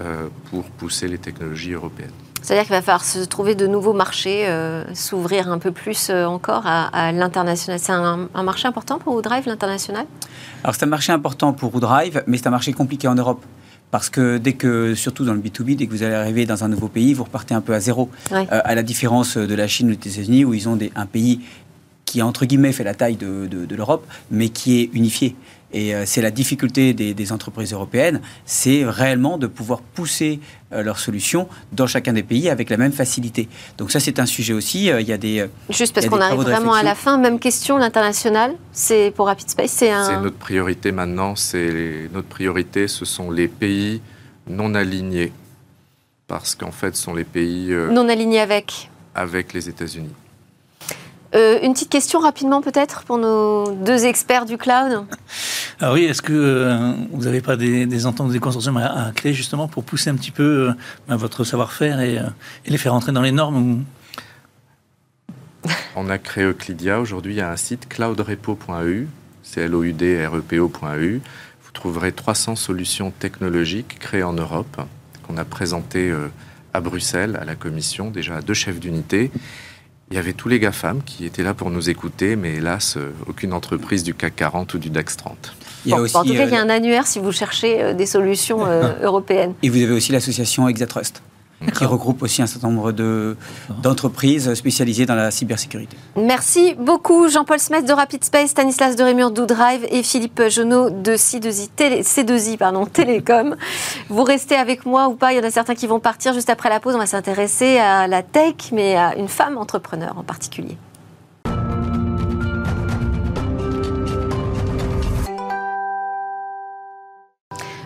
euh, 0.00 0.28
pour 0.50 0.64
pousser 0.64 1.08
les 1.08 1.18
technologies 1.18 1.72
européennes. 1.72 2.10
C'est-à-dire 2.42 2.64
qu'il 2.64 2.72
va 2.72 2.82
falloir 2.82 3.04
se 3.04 3.20
trouver 3.20 3.54
de 3.54 3.66
nouveaux 3.66 3.92
marchés, 3.92 4.46
euh, 4.46 4.84
s'ouvrir 4.94 5.50
un 5.50 5.58
peu 5.58 5.72
plus 5.72 6.08
euh, 6.10 6.24
encore 6.24 6.62
à, 6.66 7.12
l'international. 7.12 7.78
C'est 7.78 7.92
un, 7.92 8.28
marché 8.42 8.66
important 8.66 8.98
pour 8.98 9.14
WoodRive, 9.14 9.46
l'international? 9.46 10.06
Alors 10.64 10.74
c'est 10.74 10.84
un 10.84 10.88
marché 10.88 11.12
important 11.12 11.52
pour 11.52 11.74
WoodRive, 11.74 12.22
mais 12.26 12.38
c'est 12.38 12.46
un 12.46 12.50
marché 12.50 12.72
compliqué 12.72 13.08
en 13.08 13.14
Europe. 13.14 13.44
Parce 13.90 14.08
que 14.08 14.38
dès 14.38 14.52
que, 14.52 14.94
surtout 14.94 15.24
dans 15.24 15.34
le 15.34 15.40
B2B, 15.40 15.76
dès 15.76 15.86
que 15.86 15.90
vous 15.90 16.04
allez 16.04 16.14
arriver 16.14 16.46
dans 16.46 16.62
un 16.62 16.68
nouveau 16.68 16.86
pays, 16.86 17.12
vous 17.12 17.24
repartez 17.24 17.54
un 17.54 17.60
peu 17.60 17.74
à 17.74 17.80
zéro. 17.80 18.08
à 18.30 18.74
la 18.74 18.82
différence 18.84 19.36
de 19.36 19.54
la 19.54 19.66
Chine 19.66 19.90
ou 19.90 19.96
des 19.96 20.12
États-Unis, 20.12 20.44
où 20.44 20.54
ils 20.54 20.68
ont 20.68 20.76
des, 20.76 20.92
un 20.94 21.06
pays 21.06 21.40
qui, 22.04 22.22
entre 22.22 22.44
guillemets, 22.44 22.72
fait 22.72 22.84
la 22.84 22.94
taille 22.94 23.16
de, 23.16 23.48
de 23.48 23.74
l'Europe, 23.74 24.06
mais 24.30 24.48
qui 24.48 24.80
est 24.80 24.90
unifié. 24.92 25.34
Et 25.72 25.94
euh, 25.94 26.04
c'est 26.04 26.22
la 26.22 26.30
difficulté 26.30 26.92
des, 26.92 27.32
entreprises 27.32 27.72
européennes, 27.72 28.20
c'est 28.44 28.84
réellement 28.84 29.38
de 29.38 29.46
pouvoir 29.46 29.80
pousser 29.80 30.40
euh, 30.72 30.82
leurs 30.82 30.98
solutions 30.98 31.48
dans 31.72 31.86
chacun 31.86 32.12
des 32.12 32.24
pays 32.24 32.48
avec 32.48 32.70
la 32.70 32.76
même 32.76 32.92
facilité. 32.92 33.48
Donc 33.78 33.92
ça, 33.92 34.00
c'est 34.00 34.18
un 34.18 34.26
sujet 34.26 34.52
aussi. 34.52 34.90
Euh, 34.90 35.00
il 35.00 35.06
y 35.06 35.12
a 35.12 35.18
des 35.18 35.46
juste 35.68 35.94
parce 35.94 36.06
qu'on 36.08 36.20
arrive 36.20 36.40
vraiment 36.40 36.74
à 36.74 36.82
la 36.82 36.94
fin. 36.94 37.18
Même 37.18 37.38
question, 37.38 37.78
l'international, 37.78 38.54
c'est 38.72 39.12
pour 39.14 39.26
Rapid 39.26 39.48
Space, 39.48 39.70
c'est 39.70 39.90
un. 39.90 40.04
C'est 40.04 40.20
notre 40.20 40.38
priorité 40.38 40.90
maintenant. 40.90 41.36
C'est 41.36 42.08
notre 42.12 42.28
priorité, 42.28 42.88
ce 42.88 43.04
sont 43.04 43.30
les 43.30 43.46
pays 43.46 44.00
non 44.48 44.74
alignés, 44.74 45.32
parce 46.26 46.56
qu'en 46.56 46.72
fait, 46.72 46.96
ce 46.96 47.04
sont 47.04 47.14
les 47.14 47.24
pays 47.24 47.72
non 47.92 48.08
alignés 48.08 48.40
avec 48.40 48.90
avec 49.14 49.52
les 49.52 49.68
États-Unis. 49.68 50.14
Euh, 51.34 51.60
une 51.62 51.74
petite 51.74 51.90
question 51.90 52.18
rapidement 52.18 52.60
peut-être 52.60 53.04
pour 53.04 53.16
nos 53.16 53.70
deux 53.72 54.04
experts 54.04 54.46
du 54.46 54.58
cloud. 54.58 55.04
Ah 55.80 55.92
oui, 55.92 56.04
est-ce 56.04 56.22
que 56.22 56.32
euh, 56.32 56.92
vous 57.12 57.24
n'avez 57.24 57.40
pas 57.40 57.56
des, 57.56 57.86
des 57.86 58.06
ententes, 58.06 58.32
des 58.32 58.40
consortiums 58.40 58.76
à, 58.78 59.12
créer 59.14 59.32
justement 59.32 59.68
pour 59.68 59.84
pousser 59.84 60.10
un 60.10 60.16
petit 60.16 60.32
peu 60.32 60.70
euh, 60.70 60.72
ben, 61.08 61.16
votre 61.16 61.44
savoir-faire 61.44 62.00
et, 62.00 62.18
les 62.66 62.78
faire 62.78 62.94
entrer 62.94 63.12
dans 63.12 63.22
les 63.22 63.30
normes 63.30 63.84
On 65.94 66.10
a 66.10 66.18
créé 66.18 66.44
Euclidia. 66.44 67.00
Aujourd'hui, 67.00 67.34
il 67.34 67.38
y 67.38 67.42
a 67.42 67.50
un 67.50 67.56
site 67.56 67.88
cloudrepo.eu, 67.88 69.06
c'est 69.44 69.60
l 69.62 69.74
o 69.74 69.84
u 69.84 69.92
d 69.92 70.26
r 70.26 70.36
e 70.36 70.40
p 70.40 70.58
o.eu. 70.58 71.20
Vous 71.62 71.72
trouverez 71.72 72.10
300 72.10 72.56
solutions 72.56 73.12
technologiques 73.12 74.00
créées 74.00 74.24
en 74.24 74.32
Europe 74.32 74.80
qu'on 75.26 75.36
a 75.36 75.44
présentées 75.44 76.12
à 76.74 76.80
Bruxelles, 76.80 77.38
à 77.40 77.44
la 77.44 77.54
Commission, 77.54 78.10
déjà 78.10 78.36
à 78.36 78.40
deux 78.40 78.54
chefs 78.54 78.80
d'unité. 78.80 79.30
Il 80.12 80.16
y 80.16 80.18
avait 80.18 80.32
tous 80.32 80.48
les 80.48 80.58
GAFAM 80.58 81.04
qui 81.04 81.24
étaient 81.24 81.44
là 81.44 81.54
pour 81.54 81.70
nous 81.70 81.88
écouter, 81.88 82.34
mais 82.34 82.54
hélas, 82.54 82.96
euh, 82.96 83.12
aucune 83.28 83.52
entreprise 83.52 84.02
du 84.02 84.12
CAC 84.12 84.34
40 84.34 84.74
ou 84.74 84.78
du 84.78 84.90
DAX 84.90 85.16
30. 85.16 85.54
Il 85.86 85.92
y 85.92 85.94
a 85.94 86.00
aussi, 86.00 86.16
en 86.16 86.24
tout 86.24 86.34
cas, 86.34 86.46
il 86.46 86.50
y 86.50 86.56
a 86.56 86.58
euh, 86.58 86.64
un 86.64 86.68
annuaire 86.68 87.06
si 87.06 87.20
vous 87.20 87.30
cherchez 87.30 87.80
euh, 87.80 87.94
des 87.94 88.06
solutions 88.06 88.66
européennes. 89.02 89.54
Et 89.62 89.68
vous 89.68 89.80
avez 89.80 89.92
aussi 89.92 90.10
l'association 90.10 90.66
Exatrust 90.66 91.22
qui 91.74 91.84
regroupe 91.84 92.22
aussi 92.22 92.42
un 92.42 92.46
certain 92.46 92.70
nombre 92.70 92.92
d'entreprises 93.82 94.52
spécialisées 94.54 95.06
dans 95.06 95.14
la 95.14 95.30
cybersécurité. 95.30 95.96
Merci 96.16 96.74
beaucoup 96.78 97.28
Jean-Paul 97.28 97.58
Smith 97.58 97.86
de 97.86 97.92
Rapid 97.92 98.24
Space, 98.24 98.50
Stanislas 98.50 98.96
de 98.96 99.02
Rémur 99.02 99.30
d'Oudrive 99.30 99.86
et 99.90 100.02
Philippe 100.02 100.42
Jonot 100.48 100.90
de 100.90 101.12
C2I, 101.12 101.68
Télé, 101.74 102.02
C2I 102.02 102.56
pardon, 102.56 102.86
Télécom. 102.92 103.56
Vous 104.08 104.24
restez 104.24 104.56
avec 104.56 104.86
moi 104.86 105.08
ou 105.08 105.14
pas 105.14 105.32
Il 105.32 105.36
y 105.36 105.40
en 105.40 105.44
a 105.44 105.50
certains 105.50 105.74
qui 105.74 105.86
vont 105.86 106.00
partir 106.00 106.32
juste 106.32 106.50
après 106.50 106.68
la 106.68 106.80
pause. 106.80 106.94
On 106.94 106.98
va 106.98 107.06
s'intéresser 107.06 107.78
à 107.78 108.06
la 108.06 108.22
tech, 108.22 108.72
mais 108.72 108.96
à 108.96 109.16
une 109.16 109.28
femme 109.28 109.58
entrepreneur 109.58 110.16
en 110.16 110.22
particulier. 110.22 110.76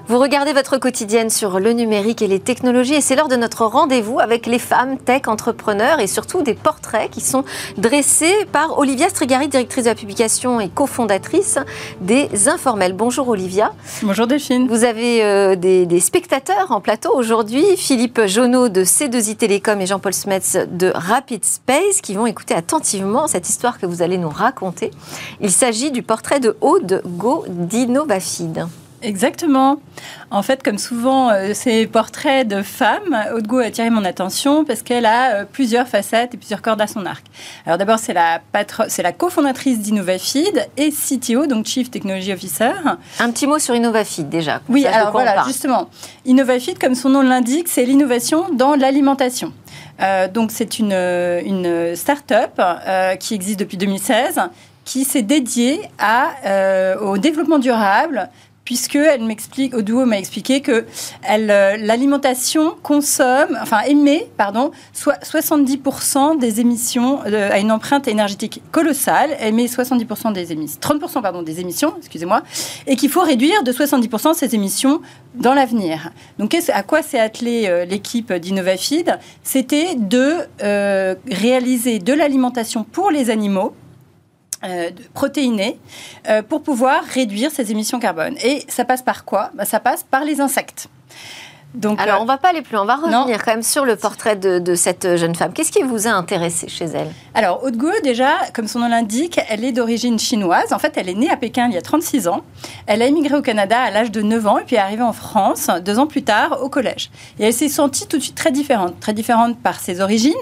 Vous 0.07 0.19
regardez 0.19 0.53
votre 0.53 0.77
quotidienne 0.77 1.31
sur 1.31 1.59
le 1.59 1.73
numérique 1.73 2.21
et 2.21 2.27
les 2.27 2.39
technologies 2.39 2.93
et 2.93 3.01
c'est 3.01 3.17
l'heure 3.17 3.29
de 3.29 3.37
notre 3.37 3.65
rendez-vous 3.65 4.21
avec 4.21 4.45
les 4.45 4.59
femmes 4.59 4.99
tech 4.99 5.23
entrepreneurs 5.29 5.99
et 5.99 6.07
surtout 6.07 6.43
des 6.43 6.53
portraits 6.53 7.11
qui 7.11 7.23
sont 7.23 7.43
dressés 7.79 8.45
par 8.53 8.79
Olivia 8.79 9.09
Strigari, 9.09 9.49
directrice 9.49 9.85
de 9.85 9.89
la 9.89 9.95
publication 9.95 10.61
et 10.61 10.69
cofondatrice 10.69 11.59
des 12.03 12.49
Informels. 12.49 12.93
Bonjour 12.93 13.29
Olivia. 13.29 13.73
Bonjour 14.03 14.27
Delphine. 14.27 14.69
Vous 14.69 14.85
avez 14.85 15.25
euh, 15.25 15.57
des, 15.57 16.01
spectateurs 16.01 16.71
en 16.71 16.83
plateau 16.83 17.11
aujourd'hui, 17.15 17.65
Philippe 17.79 18.27
Jonot 18.27 18.69
de 18.69 18.85
C2I 18.85 19.37
Télécom 19.37 19.81
et 19.81 19.87
Jean-Paul 19.87 20.13
Smets 20.13 20.67
de 20.71 20.93
Rapid 20.95 21.43
Space 21.47 22.03
qui 22.03 22.13
vont 22.13 22.27
écouter 22.27 22.53
attentivement 22.53 23.27
cette 23.27 23.49
histoire 23.49 23.79
que 23.79 23.87
vous 23.87 24.03
allez 24.03 24.19
nous 24.19 24.29
raconter. 24.29 24.91
Il 25.41 25.51
s'agit 25.51 25.91
du 25.91 26.03
portrait 26.03 26.41
de 26.41 26.59
Aude 26.61 27.01
Go 27.07 27.47
d'Innovafid. 27.49 28.67
Exactement. 29.05 29.81
En 30.31 30.43
fait, 30.43 30.63
comme 30.63 30.79
souvent, 30.79 31.29
euh, 31.31 31.53
ces 31.53 31.87
portraits 31.87 32.49
de 32.49 32.63
femmes, 32.63 33.17
Haute 33.35 33.45
a 33.63 33.67
attiré 33.67 33.91
mon 33.91 34.05
attention 34.05 34.65
parce 34.65 34.83
qu'elle 34.83 35.05
a 35.05 35.35
euh, 35.35 35.45
plusieurs 35.45 35.87
facettes 35.87 36.35
et 36.35 36.37
plusieurs 36.39 36.63
cordes 36.63 36.81
à 36.81 36.87
son 36.87 37.05
arc. 37.05 37.25
Alors 37.67 37.77
d'abord, 37.77 37.99
c'est 37.99 38.15
la, 38.15 38.41
c'est 38.89 39.03
la 39.03 39.13
cofondatrice 39.13 39.81
d'Innovafeed 39.81 40.69
et 40.79 40.91
CTO, 40.91 41.47
donc 41.47 41.67
Chief 41.67 41.91
Technology 41.91 42.33
Officer. 42.33 42.73
Un 43.21 43.31
petit 43.31 43.47
mot 43.47 43.59
sur 43.59 43.75
Innovafeed 43.75 44.31
déjà. 44.31 44.63
Oui, 44.71 44.87
alors 44.87 45.13
voilà, 45.13 45.45
justement. 45.47 45.91
Innovafeed, 46.25 46.79
comme 46.79 46.95
son 46.95 47.11
nom 47.11 47.21
l'indique, 47.21 47.69
c'est 47.69 47.85
l'innovation 47.85 48.47
dans 48.55 48.75
l'alimentation. 48.75 49.53
Euh, 50.01 50.29
donc 50.29 50.51
c'est 50.51 50.79
une, 50.79 50.93
une 50.93 51.95
start-up 51.95 52.61
qui 53.21 53.35
existe 53.35 53.61
depuis 53.61 53.77
2016 53.77 54.41
qui 54.85 55.05
s'est 55.05 55.23
dédiée 55.23 55.81
à, 55.99 56.99
au 57.01 57.17
développement 57.19 57.59
durable 57.59 58.29
puisque 58.65 58.97
elle 58.97 59.23
Oduo 59.75 60.05
m'a 60.07 60.19
expliqué 60.19 60.61
que 60.61 60.87
euh, 61.31 61.77
l'alimentation 61.77 62.75
consomme, 62.83 63.59
enfin 63.61 63.81
émet, 63.83 64.29
pardon, 64.37 64.71
soit 64.93 65.23
70% 65.23 66.39
des 66.39 66.61
émissions 66.61 67.21
euh, 67.27 67.51
à 67.53 67.59
une 67.59 67.71
empreinte 67.71 68.09
énergétique 68.09 68.63
colossale, 68.73 69.37
émet 69.41 69.67
70% 69.67 70.33
des 70.33 70.53
émissions, 70.53 70.81
30% 70.81 71.23
pardon 71.23 71.43
des 71.43 71.61
émissions, 71.61 71.95
excusez-moi, 71.99 72.43
et 72.87 72.97
qu'il 72.97 73.11
faut 73.11 73.23
réduire 73.23 73.63
de 73.63 73.73
70% 73.73 74.35
ces 74.35 74.55
émissions 74.55 75.01
dans 75.35 75.55
l'avenir. 75.55 76.11
Donc 76.39 76.55
à 76.55 76.83
quoi 76.83 77.03
s'est 77.03 77.21
attelée 77.21 77.67
euh, 77.67 77.85
l'équipe 77.85 78.33
d'Innovafeed? 78.33 79.19
C'était 79.43 79.95
de 79.97 80.35
réaliser 81.31 81.99
de 81.99 82.13
l'alimentation 82.13 82.85
pour 82.85 83.11
les 83.11 83.31
animaux 83.31 83.75
euh, 84.65 84.91
protéinés 85.13 85.79
euh, 86.29 86.43
pour 86.43 86.63
pouvoir 86.63 87.05
réduire 87.05 87.51
ces 87.51 87.71
émissions 87.71 87.99
carbone. 87.99 88.37
Et 88.43 88.65
ça 88.69 88.85
passe 88.85 89.03
par 89.03 89.25
quoi? 89.25 89.51
Bah, 89.55 89.65
Ça 89.65 89.81
passe 89.81 90.03
par 90.03 90.25
les 90.25 90.41
insectes. 90.41 90.89
Donc, 91.75 92.01
Alors, 92.01 92.17
euh, 92.17 92.23
on 92.23 92.25
va 92.25 92.39
pas 92.39 92.51
aller 92.51 92.63
plus 92.63 92.75
loin. 92.75 92.83
On 92.83 92.87
va 92.87 92.97
revenir 92.97 93.43
quand 93.45 93.51
même 93.51 93.63
sur 93.63 93.85
le 93.85 93.97
portrait 93.97 94.37
de, 94.37 94.75
cette 94.75 95.17
jeune 95.17 95.35
femme. 95.35 95.53
Qu'est-ce 95.53 95.73
qui 95.73 95.83
vous 95.83 96.07
a 96.07 96.11
intéressé 96.11 96.69
chez 96.69 96.85
elle? 96.85 97.11
Alors, 97.35 97.65
Haute 97.65 97.75
déjà, 98.03 98.33
comme 98.55 98.69
son 98.69 98.79
nom 98.79 98.89
l'indique, 98.89 99.41
elle 99.49 99.65
est 99.65 99.73
d'origine 99.73 100.19
chinoise. 100.19 100.73
En 100.73 100.79
fait, 100.79 100.93
elle 100.97 101.09
est 101.09 101.15
née 101.15 101.31
à 101.31 101.37
Pékin 101.37 101.67
il 101.69 101.75
y 101.75 101.79
a 101.79 101.83
36 101.83 102.29
ans. 102.29 102.43
Elle 102.87 103.03
a 103.03 103.07
émigré 103.07 103.37
au 103.37 103.43
Canada 103.43 103.81
à 103.81 103.91
l'âge 103.91 104.11
de 104.11 104.23
9 104.23 104.47
ans 104.47 104.59
et 104.59 104.65
puis 104.65 104.77
est 104.77 104.79
arrivée 104.79 105.03
en 105.03 105.13
France 105.13 105.71
deux 105.85 105.99
ans 105.99 106.07
plus 106.07 106.23
tard 106.23 106.59
au 106.63 106.69
collège. 106.69 107.11
Et 107.39 107.45
elle 107.45 107.53
s'est 107.53 107.69
sentie 107.69 108.07
tout 108.07 108.19
de 108.19 108.23
suite 108.23 108.37
très 108.37 108.53
différente. 108.53 108.99
Très 109.01 109.13
différente 109.13 109.59
par 109.59 109.81
ses 109.81 110.01
origines, 110.01 110.33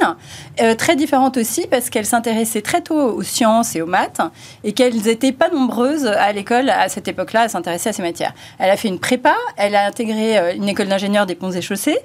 euh, 0.60 0.74
très 0.74 0.96
différente 0.96 1.36
aussi 1.36 1.66
parce 1.66 1.90
qu'elle 1.90 2.06
s'intéressait 2.06 2.62
très 2.62 2.82
tôt 2.82 2.98
aux 2.98 3.22
sciences 3.22 3.74
et 3.74 3.82
aux 3.82 3.86
maths 3.86 4.20
et 4.64 4.72
qu'elles 4.72 4.96
n'étaient 5.02 5.32
pas 5.32 5.48
nombreuses 5.48 6.06
à 6.06 6.32
l'école 6.32 6.68
à 6.70 6.88
cette 6.88 7.08
époque-là 7.08 7.42
à 7.42 7.48
s'intéresser 7.48 7.88
à 7.88 7.92
ces 7.92 8.02
matières. 8.02 8.34
Elle 8.58 8.70
a 8.70 8.76
fait 8.76 8.88
une 8.88 8.98
prépa, 8.98 9.34
elle 9.56 9.74
a 9.74 9.86
intégré 9.86 10.38
euh, 10.38 10.54
une 10.54 10.68
école 10.68 10.88
d'ingénieur 10.88 11.21
des 11.26 11.34
ponts 11.34 11.50
et 11.50 11.62
chaussées. 11.62 11.98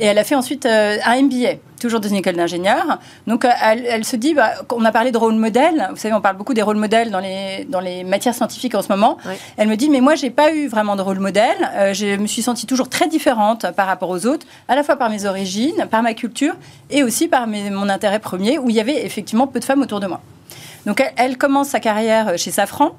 Et 0.00 0.06
elle 0.06 0.18
a 0.18 0.24
fait 0.24 0.34
ensuite 0.34 0.66
euh, 0.66 0.96
un 1.04 1.22
MBA, 1.22 1.54
toujours 1.80 2.00
dans 2.00 2.08
une 2.08 2.16
école 2.16 2.36
d'ingénieur. 2.36 2.98
Donc 3.26 3.44
euh, 3.44 3.50
elle, 3.62 4.04
se 4.04 4.16
dit, 4.16 4.34
bah, 4.34 4.52
on 4.72 4.84
a 4.84 4.92
parlé 4.92 5.12
de 5.12 5.18
rôle 5.18 5.34
modèle. 5.34 5.88
Vous 5.90 5.96
savez, 5.96 6.14
on 6.14 6.20
parle 6.20 6.36
beaucoup 6.36 6.54
des 6.54 6.62
rôles 6.62 6.76
modèles 6.76 7.10
dans 7.10 7.20
les, 7.20 7.66
dans 7.68 7.80
les 7.80 8.04
matières 8.04 8.34
scientifiques 8.34 8.74
en 8.74 8.82
ce 8.82 8.88
moment. 8.88 9.18
Elle 9.56 9.68
me 9.68 9.76
dit, 9.76 9.90
mais 9.90 10.00
moi, 10.00 10.14
j'ai 10.14 10.30
pas 10.30 10.52
eu 10.52 10.66
vraiment 10.66 10.96
de 10.96 11.02
rôle 11.02 11.20
modèle. 11.20 11.56
Euh, 11.74 11.94
je 11.94 12.16
me 12.16 12.26
suis 12.26 12.42
sentie 12.42 12.66
toujours 12.66 12.88
très 12.88 13.08
différente 13.08 13.66
par 13.76 13.86
rapport 13.86 14.10
aux 14.10 14.26
autres, 14.26 14.46
à 14.68 14.76
la 14.76 14.82
fois 14.82 14.96
par 14.96 15.10
mes 15.10 15.26
origines, 15.26 15.86
par 15.90 16.02
ma 16.02 16.14
culture 16.14 16.54
et 16.90 17.02
aussi 17.02 17.28
par 17.28 17.46
mon 17.46 17.88
intérêt 17.88 18.18
premier, 18.18 18.58
où 18.58 18.70
il 18.70 18.76
y 18.76 18.80
avait 18.80 19.04
effectivement 19.04 19.46
peu 19.46 19.60
de 19.60 19.64
femmes 19.64 19.82
autour 19.82 20.00
de 20.00 20.06
moi. 20.06 20.20
Donc 20.86 21.02
elle 21.16 21.38
commence 21.38 21.68
sa 21.68 21.80
carrière 21.80 22.38
chez 22.38 22.50
Safran. 22.50 22.94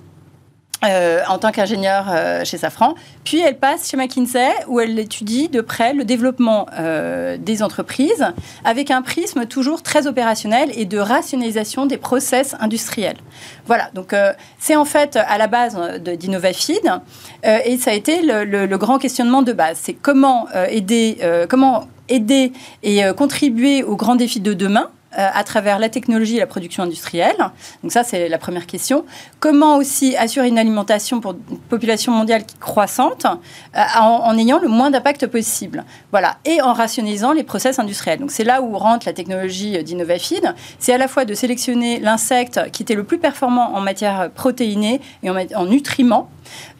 Euh, 0.83 1.21
en 1.29 1.37
tant 1.39 1.51
qu'ingénieure 1.51 2.05
euh, 2.09 2.43
chez 2.43 2.57
Safran. 2.57 2.95
Puis 3.23 3.39
elle 3.39 3.57
passe 3.57 3.89
chez 3.89 3.97
McKinsey 3.97 4.51
où 4.67 4.79
elle 4.79 4.99
étudie 4.99 5.47
de 5.47 5.61
près 5.61 5.93
le 5.93 6.03
développement 6.03 6.67
euh, 6.77 7.37
des 7.37 7.63
entreprises 7.63 8.27
avec 8.65 8.91
un 8.91 9.01
prisme 9.01 9.45
toujours 9.45 9.81
très 9.81 10.05
opérationnel 10.05 10.69
et 10.75 10.85
de 10.85 10.99
rationalisation 10.99 11.85
des 11.85 11.97
process 11.97 12.55
industriels. 12.59 13.17
Voilà, 13.65 13.89
donc 13.95 14.13
c'est 14.59 14.75
en 14.75 14.85
fait 14.85 15.15
à 15.15 15.37
la 15.39 15.47
base 15.47 15.75
d'Innovafeed 16.01 17.01
et 17.43 17.77
ça 17.77 17.91
a 17.91 17.93
été 17.93 18.21
le, 18.21 18.43
le, 18.43 18.77
grand 18.77 18.99
questionnement 18.99 19.41
de 19.41 19.53
base. 19.53 19.79
C'est 19.81 19.93
comment 19.93 20.47
aider, 20.69 21.17
comment 21.49 21.87
aider 22.09 22.51
et 22.83 23.01
contribuer 23.17 23.81
aux 23.81 23.95
grands 23.95 24.15
défis 24.15 24.39
de 24.39 24.53
demain 24.53 24.89
à 25.15 25.43
travers 25.43 25.79
la 25.79 25.89
technologie 25.89 26.37
et 26.37 26.39
la 26.39 26.47
production 26.47 26.83
industrielle 26.83 27.37
Donc 27.83 27.91
ça, 27.91 28.03
c'est 28.03 28.27
la 28.29 28.37
première 28.37 28.67
question. 28.67 29.05
Comment 29.39 29.77
aussi 29.77 30.15
assurer 30.17 30.47
une 30.47 30.59
alimentation 30.59 31.21
pour 31.21 31.35
une 31.49 31.57
population 31.57 32.11
mondiale 32.11 32.43
croissante 32.59 33.25
en, 33.25 34.01
en, 34.01 34.37
ayant 34.37 34.59
le 34.59 34.67
moins 34.67 34.91
d'impact 34.91 35.27
possible? 35.27 35.85
Voilà. 36.11 36.37
Et 36.45 36.61
en 36.61 36.73
rationalisant 36.73 37.31
les 37.31 37.43
process 37.43 37.79
industriels. 37.79 38.19
Donc 38.19 38.31
c'est 38.31 38.43
là 38.43 38.61
où 38.61 38.77
rentre 38.77 39.05
la 39.05 39.13
technologie 39.13 39.83
d'Innovafeed. 39.83 40.53
C'est 40.79 40.93
à 40.93 40.97
la 40.97 41.07
fois 41.07 41.25
de 41.25 41.33
sélectionner 41.33 41.99
l'insecte 41.99 42.71
qui 42.71 42.83
était 42.83 42.95
le 42.95 43.03
plus 43.03 43.17
performant 43.17 43.75
en 43.75 43.81
matière 43.81 44.29
protéinée 44.31 45.01
et 45.23 45.29
en, 45.29 45.35
en 45.55 45.65
nutriments 45.65 46.29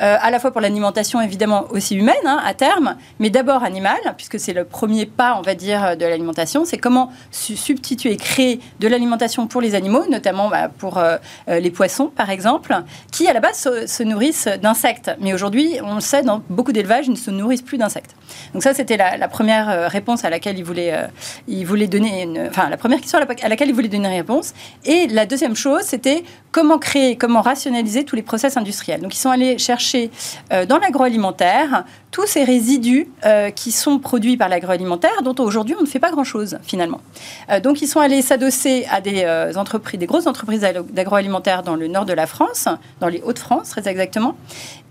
euh, 0.02 0.18
à 0.20 0.32
la 0.32 0.40
fois 0.40 0.52
pour 0.52 0.62
l'alimentation 0.62 1.22
évidemment 1.22 1.66
aussi 1.72 1.96
humaine 1.96 2.16
hein, 2.26 2.42
à 2.46 2.54
terme, 2.54 2.96
mais 3.20 3.30
d'abord 3.30 3.64
animale, 3.64 4.00
puisque 4.18 4.40
c'est 4.40 4.54
le 4.54 4.66
premier 4.66 5.06
pas, 5.06 5.36
on 5.38 5.42
va 5.42 5.56
dire, 5.56 5.98
de 5.98 6.06
l'alimentation. 6.06 6.66
C'est 6.66 6.78
comment 6.78 7.12
substituer, 7.32 8.18
créer 8.26 8.60
de 8.80 8.88
l'alimentation 8.88 9.46
pour 9.46 9.62
les 9.62 9.76
animaux, 9.76 10.04
notamment 10.10 10.50
bah, 10.50 10.68
pour 10.68 10.98
euh, 10.98 11.18
euh, 11.48 11.60
les 11.60 11.70
poissons 11.70 12.08
par 12.08 12.32
exemple, 12.32 12.76
qui 13.12 13.28
à 13.28 13.34
la 13.34 13.40
base 13.40 13.70
se, 13.86 14.04
nourrissent 14.04 14.50
d'insectes. 14.62 15.12
Mais 15.22 15.34
aujourd'hui, 15.34 15.78
on 15.84 15.96
le 15.96 16.02
sait, 16.02 16.24
dans 16.24 16.42
beaucoup 16.50 16.72
d'élevages, 16.72 17.06
ils 17.06 17.12
ne 17.12 17.16
se 17.16 17.32
nourrissent 17.32 17.62
plus 17.62 17.78
d'insectes. 17.78 18.16
Donc 18.54 18.64
ça, 18.64 18.74
c'était 18.74 18.98
la, 18.98 19.28
première 19.28 19.90
réponse 19.90 20.26
à 20.26 20.30
laquelle 20.30 20.58
il 20.58 20.64
voulait, 20.64 20.94
il 21.48 21.66
voulait 21.66 21.88
donner, 21.88 22.24
une, 22.24 22.48
enfin 22.48 22.70
la 22.70 22.78
première 22.78 23.00
question 23.00 23.20
à 23.20 23.50
laquelle 23.50 23.70
il 23.70 23.76
voulait 23.76 23.88
donner 23.88 24.08
une 24.08 24.16
réponse. 24.16 24.54
Et 24.86 25.08
la 25.08 25.26
deuxième 25.26 25.56
chose, 25.56 25.82
c'était 25.84 26.24
comment 26.56 26.80
créer, 26.80 27.18
comment 27.18 27.42
rationaliser 27.42 28.06
tous 28.06 28.16
les 28.16 28.22
process 28.22 28.56
industriels. 28.56 29.02
Donc 29.02 29.14
ils 29.14 29.20
sont 29.20 29.30
allés 29.30 29.58
chercher 29.58 30.10
euh, 30.54 30.66
dans 30.66 30.78
l'agroalimentaire 30.78 31.84
tous 32.12 32.26
ces 32.28 32.46
résidus 32.46 33.10
euh, 33.26 33.50
qui 33.50 33.74
sont 33.74 34.00
produits 34.00 34.38
par 34.38 34.48
l'agroalimentaire, 34.48 35.22
dont 35.22 35.36
aujourd'hui 35.44 35.76
on 35.78 35.82
ne 35.82 35.86
fait 35.86 36.00
pas 36.00 36.12
grand-chose 36.12 36.58
finalement. 36.64 37.02
Euh, 37.52 37.60
donc 37.60 37.82
ils 37.82 37.88
sont 37.88 38.00
allés 38.00 38.15
s'adosser 38.22 38.86
à 38.92 39.02
des 39.02 39.26
entreprises, 39.56 40.00
des 40.00 40.06
grosses 40.06 40.28
entreprises 40.28 40.62
d'agroalimentaire 40.62 41.64
dans 41.64 41.76
le 41.76 41.88
nord 41.88 42.06
de 42.06 42.14
la 42.14 42.28
France, 42.28 42.68
dans 43.00 43.08
les 43.08 43.22
Hauts-de-France 43.22 43.70
très 43.70 43.88
exactement, 43.88 44.36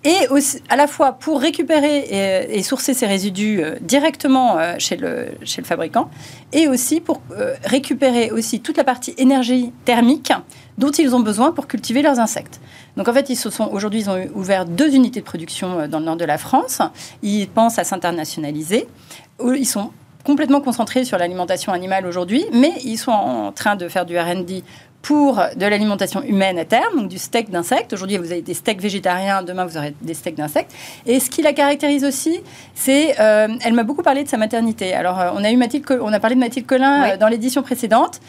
et 0.05 0.29
à 0.69 0.77
la 0.77 0.87
fois 0.87 1.13
pour 1.13 1.41
récupérer 1.41 2.49
et, 2.51 2.63
sourcer 2.63 2.93
ces 2.93 3.07
résidus 3.07 3.63
directement 3.81 4.59
chez, 4.79 4.97
le, 4.97 5.29
chez 5.45 5.63
le 5.63 5.67
fabricant, 5.67 6.11
et 6.53 6.69
aussi 6.69 7.01
pour 7.01 7.23
récupérer 7.65 8.31
aussi 8.31 8.61
toute 8.61 8.77
la 8.77 8.85
partie 8.85 9.15
énergie 9.17 9.73
thermique 9.85 10.33
dont 10.79 10.91
ils 10.91 11.15
ont 11.15 11.21
besoin 11.21 11.53
pour 11.53 11.67
cultiver 11.67 12.03
leurs 12.03 12.19
insectes. 12.19 12.61
Donc 12.97 13.09
en 13.09 13.13
fait, 13.13 13.31
ils 13.31 13.37
se 13.37 13.51
sont 13.51 13.69
aujourd'hui, 13.73 14.01
ils 14.01 14.11
ont 14.11 14.27
ouvert 14.35 14.65
deux 14.65 14.95
unités 14.95 15.21
de 15.21 15.25
production 15.25 15.81
euh, 15.81 15.89
dans 15.89 15.99
le 15.99 16.05
nord 16.05 16.17
de 16.17 16.25
la 16.25 16.39
France. 16.39 16.81
Ils 17.23 17.49
pensent 17.49 17.79
à 17.79 17.85
s'internationaliser. 17.85 18.87
Ils 19.43 19.67
sont 19.67 19.91
complètement 20.25 20.61
concentrés 20.61 21.05
sur 21.05 21.19
l'alimentation 21.19 21.73
animale 21.73 22.07
aujourd'hui, 22.07 22.45
mais 22.53 22.73
ils 22.85 22.97
sont 22.97 23.13
en 23.13 23.53
train 23.53 23.77
de 23.77 23.89
faire 23.89 24.07
du 24.07 24.19
R&D 24.19 24.65
pour 25.05 25.39
de 25.55 25.67
l'alimentation 25.67 26.23
humaine 26.23 26.59
à 26.59 26.65
terme, 26.65 26.97
donc 26.97 27.09
du 27.09 27.19
steak 27.19 27.51
d'insectes. 27.51 27.93
Aujourd'hui, 27.93 28.17
vous 28.17 28.33
avez 28.33 28.41
des 28.41 28.55
steaks 28.55 28.81
végétariens, 28.81 29.43
demain, 29.43 29.67
vous 29.67 29.77
aurez 29.77 29.95
des 30.01 30.15
steaks 30.15 30.35
d'insectes. 30.35 30.73
Et 31.05 31.21
ce 31.21 31.29
qui 31.29 31.43
la 31.43 31.53
caractérise 31.53 32.05
aussi, 32.07 32.41
c'est, 32.75 33.21
euh, 33.21 33.49
elle 33.63 33.75
m'a 33.75 33.83
beaucoup 33.83 34.03
parlé 34.03 34.25
de 34.25 34.29
sa 34.31 34.39
maternité. 34.39 34.95
Alors, 34.95 35.21
euh, 35.21 35.31
on 35.35 35.45
a 35.45 35.51
eu 35.51 35.59
Mathilde, 35.59 35.85
on 36.01 36.11
a 36.11 36.21
parlé 36.21 36.37
de 36.37 36.41
Mathilde 36.41 36.67
Collin 36.67 37.05
euh, 37.05 37.17
dans 37.19 37.29
l'édition 37.29 37.63
précédente, 37.63 38.21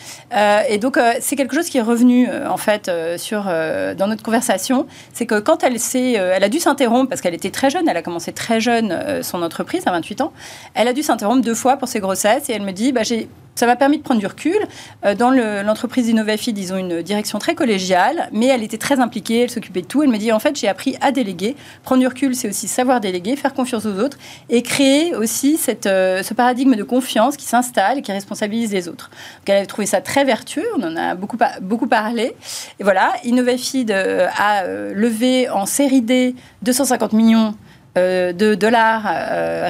et 0.69 0.77
donc 0.77 0.99
c'est 1.21 1.37
quelque 1.37 1.55
chose 1.55 1.69
qui 1.69 1.77
est 1.77 1.81
revenu 1.81 2.27
en 2.29 2.57
fait 2.57 2.91
sur 3.17 3.43
dans 3.43 4.07
notre 4.07 4.23
conversation, 4.23 4.85
c'est 5.13 5.25
que 5.25 5.39
quand 5.39 5.63
elle 5.63 5.79
s'est, 5.79 6.13
elle 6.13 6.43
a 6.43 6.49
dû 6.49 6.59
s'interrompre 6.59 7.09
parce 7.09 7.21
qu'elle 7.21 7.33
était 7.33 7.51
très 7.51 7.69
jeune, 7.69 7.87
elle 7.87 7.97
a 7.97 8.01
commencé 8.01 8.33
très 8.33 8.59
jeune 8.59 9.21
son 9.21 9.41
entreprise 9.41 9.83
à 9.85 9.91
28 9.91 10.21
ans, 10.21 10.33
elle 10.73 10.87
a 10.87 10.93
dû 10.93 11.03
s'interrompre 11.03 11.41
deux 11.41 11.55
fois 11.55 11.77
pour 11.77 11.87
ses 11.87 11.99
grossesses, 11.99 12.49
et 12.49 12.53
elle 12.53 12.63
me 12.63 12.71
dit, 12.71 12.91
bah, 12.91 13.03
j'ai 13.03 13.29
ça 13.55 13.65
m'a 13.65 13.77
permis 13.77 13.97
de 13.97 14.03
prendre 14.03 14.19
du 14.19 14.27
recul. 14.27 14.57
Euh, 15.05 15.15
dans 15.15 15.31
l'entreprise 15.31 16.09
Innovafid, 16.09 16.57
ils 16.57 16.73
ont 16.73 16.77
une 16.77 17.01
direction 17.01 17.39
très 17.39 17.55
collégiale, 17.55 18.29
mais 18.33 18.47
elle 18.47 18.63
était 18.63 18.77
très 18.77 18.99
impliquée, 18.99 19.43
elle 19.43 19.49
s'occupait 19.49 19.81
de 19.81 19.87
tout. 19.87 20.03
Elle 20.03 20.09
me 20.09 20.17
dit, 20.17 20.31
en 20.31 20.39
fait, 20.39 20.59
j'ai 20.59 20.67
appris 20.67 20.97
à 20.99 21.11
déléguer. 21.11 21.55
Prendre 21.83 22.01
du 22.01 22.07
recul, 22.07 22.35
c'est 22.35 22.49
aussi 22.49 22.67
savoir 22.67 22.99
déléguer, 22.99 23.37
faire 23.37 23.53
confiance 23.53 23.85
aux 23.85 23.97
autres 23.99 24.17
et 24.49 24.61
créer 24.61 25.15
aussi 25.15 25.57
euh, 25.85 26.21
ce 26.21 26.33
paradigme 26.33 26.75
de 26.75 26.83
confiance 26.83 27.37
qui 27.37 27.45
s'installe 27.45 27.99
et 27.99 28.01
qui 28.01 28.11
responsabilise 28.11 28.73
les 28.73 28.89
autres. 28.89 29.09
Donc, 29.39 29.49
elle 29.49 29.63
a 29.63 29.65
trouvé 29.65 29.87
ça 29.87 30.01
très 30.01 30.25
vertueux, 30.25 30.67
on 30.77 30.83
en 30.83 30.97
a 30.97 31.15
beaucoup, 31.15 31.37
beaucoup 31.61 31.87
parlé. 31.87 32.35
Et 32.79 32.83
voilà, 32.83 33.13
Innovafid 33.23 33.89
euh, 33.91 34.27
a 34.37 34.65
levé 34.65 35.49
en 35.49 35.65
série 35.65 36.01
D 36.01 36.35
250 36.63 37.13
millions 37.13 37.55
de 37.95 38.55
dollars 38.55 39.05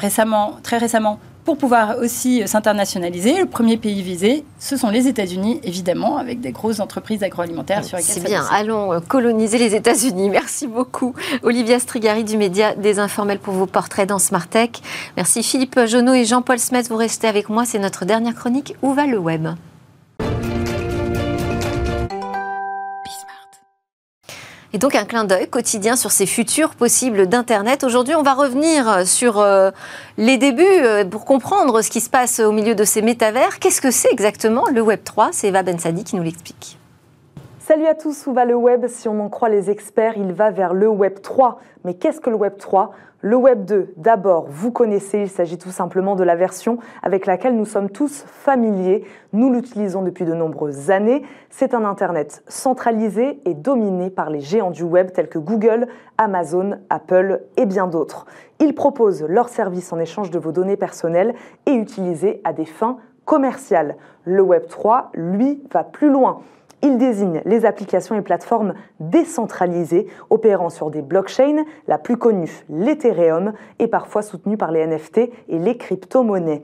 récemment, 0.02 0.58
très 0.64 0.80
récemment 0.80 1.20
pour 1.46 1.58
pouvoir 1.58 2.00
aussi 2.00 2.46
s'internationaliser. 2.48 3.38
Le 3.40 3.46
premier 3.46 3.78
pays 3.78 4.02
visé, 4.02 4.44
ce 4.60 4.76
sont 4.76 4.90
les 4.90 5.08
États-Unis, 5.08 5.62
évidemment, 5.64 6.18
avec 6.18 6.42
des 6.42 6.52
grosses 6.52 6.80
entreprises 6.80 7.24
agroalimentaires 7.24 7.86
sur 7.86 7.98
lesquelles 7.98 8.14
C'est 8.16 8.26
bien, 8.26 8.46
allons 8.52 8.92
euh, 8.92 9.00
coloniser 9.00 9.60
les 9.60 9.76
États-Unis. 9.76 10.30
Merci 10.30 10.68
beaucoup, 10.68 11.14
Olivia 11.44 11.80
Strigari 11.80 12.24
du 12.24 12.36
Média 12.36 12.74
des 12.74 13.00
Informels 13.00 13.40
pour 13.40 13.54
vos 13.54 13.68
portraits 13.68 14.10
dans 14.10 14.20
Smart 14.20 14.48
Tech. 14.48 14.72
Merci 15.16 15.44
Philippe 15.44 15.80
Jonot 15.86 16.14
et 16.14 16.26
Jean-Paul 16.26 16.58
Smets, 16.58 16.84
vous 16.90 16.98
restez 16.98 17.28
avec 17.28 17.48
moi. 17.50 17.64
C'est 17.66 17.80
notre 17.80 18.06
dernière 18.06 18.34
chronique. 18.34 18.76
Où 18.82 18.94
va 18.94 19.06
le 19.06 19.20
web? 19.20 19.48
Et 24.76 24.78
donc 24.78 24.94
un 24.94 25.06
clin 25.06 25.24
d'œil 25.24 25.48
quotidien 25.48 25.96
sur 25.96 26.12
ces 26.12 26.26
futurs 26.26 26.76
possibles 26.76 27.28
d'Internet. 27.28 27.86
Aujourd'hui, 27.86 28.14
on 28.14 28.24
va 28.24 28.34
revenir 28.34 29.08
sur 29.08 29.40
euh, 29.40 29.72
les 30.18 30.38
débuts 30.38 30.66
euh, 30.66 31.06
pour 31.06 31.24
comprendre 31.24 31.82
ce 31.82 31.90
qui 31.90 32.02
se 32.02 32.10
passe 32.10 32.42
au 32.42 32.52
milieu 32.52 32.76
de 32.76 32.84
ces 32.84 33.02
métavers. 33.02 33.60
Qu'est-ce 33.60 33.80
que 33.80 33.90
c'est 33.90 34.12
exactement 34.12 34.66
le 34.70 34.82
Web 34.82 35.00
3 35.06 35.30
C'est 35.32 35.48
Eva 35.48 35.64
Bensadi 35.64 36.04
qui 36.04 36.18
nous 36.18 36.24
l'explique. 36.24 36.78
Salut 37.68 37.88
à 37.88 37.96
tous, 37.96 38.28
où 38.28 38.34
va 38.34 38.46
le 38.46 38.54
web? 38.54 38.86
Si 38.86 39.10
on 39.10 39.20
en 39.20 39.28
croit 39.28 39.50
les 39.50 39.72
experts, 39.72 40.18
il 40.18 40.34
va 40.34 40.52
vers 40.52 40.76
le 40.76 40.88
Web 40.88 41.22
3. 41.24 41.58
Mais 41.84 41.96
qu'est-ce 41.96 42.22
que 42.22 42.30
le 42.30 42.36
Web 42.36 42.58
3 42.60 42.92
le 43.22 43.36
Web 43.36 43.66
2, 43.66 43.94
d'abord, 43.98 44.46
vous 44.48 44.72
connaissez, 44.72 45.22
il 45.22 45.30
s'agit 45.30 45.58
tout 45.58 45.72
simplement 45.72 46.16
de 46.16 46.24
la 46.24 46.36
version 46.36 46.78
avec 47.02 47.26
laquelle 47.26 47.56
nous 47.56 47.66
sommes 47.66 47.90
tous 47.90 48.24
familiers. 48.28 49.04
Nous 49.34 49.52
l'utilisons 49.52 50.04
depuis 50.04 50.26
de 50.26 50.36
nombreuses 50.36 50.92
années. 50.92 51.24
C'est 51.50 51.74
un 51.74 51.86
Internet 51.86 52.44
centralisé 52.48 53.40
et 53.46 53.56
dominé 53.56 54.12
par 54.12 54.30
les 54.30 54.42
géants 54.42 54.70
du 54.70 54.84
web 54.84 55.12
tels 55.12 55.28
que 55.28 55.40
Google, 55.40 55.88
Amazon, 56.20 56.78
Apple 56.92 57.42
et 57.58 57.66
bien 57.66 57.88
d'autres. 57.88 58.28
Ils 58.60 58.76
proposent 58.76 59.26
leurs 59.28 59.50
services 59.50 59.92
en 59.92 59.98
échange 59.98 60.30
de 60.30 60.38
vos 60.38 60.52
données 60.52 60.78
personnelles 60.78 61.34
et 61.66 61.74
utilisées 61.74 62.42
à 62.44 62.54
des 62.54 62.66
fins 62.66 62.98
commerciales. 63.26 63.96
Le 64.24 64.44
Web 64.44 64.68
3, 64.68 65.10
lui, 65.16 65.64
va 65.74 65.84
plus 65.84 66.12
loin. 66.12 66.44
Il 66.86 67.00
désigne 67.00 67.42
les 67.46 67.66
applications 67.66 68.14
et 68.14 68.22
plateformes 68.22 68.76
décentralisées 69.00 70.06
opérant 70.30 70.70
sur 70.70 70.92
des 70.92 71.02
blockchains, 71.02 71.66
la 71.88 71.98
plus 71.98 72.16
connue, 72.16 72.64
l'Ethereum, 72.70 73.54
et 73.80 73.88
parfois 73.88 74.22
soutenue 74.22 74.56
par 74.56 74.70
les 74.72 74.86
NFT 74.86 75.18
et 75.50 75.58
les 75.58 75.78
crypto-monnaies. 75.78 76.62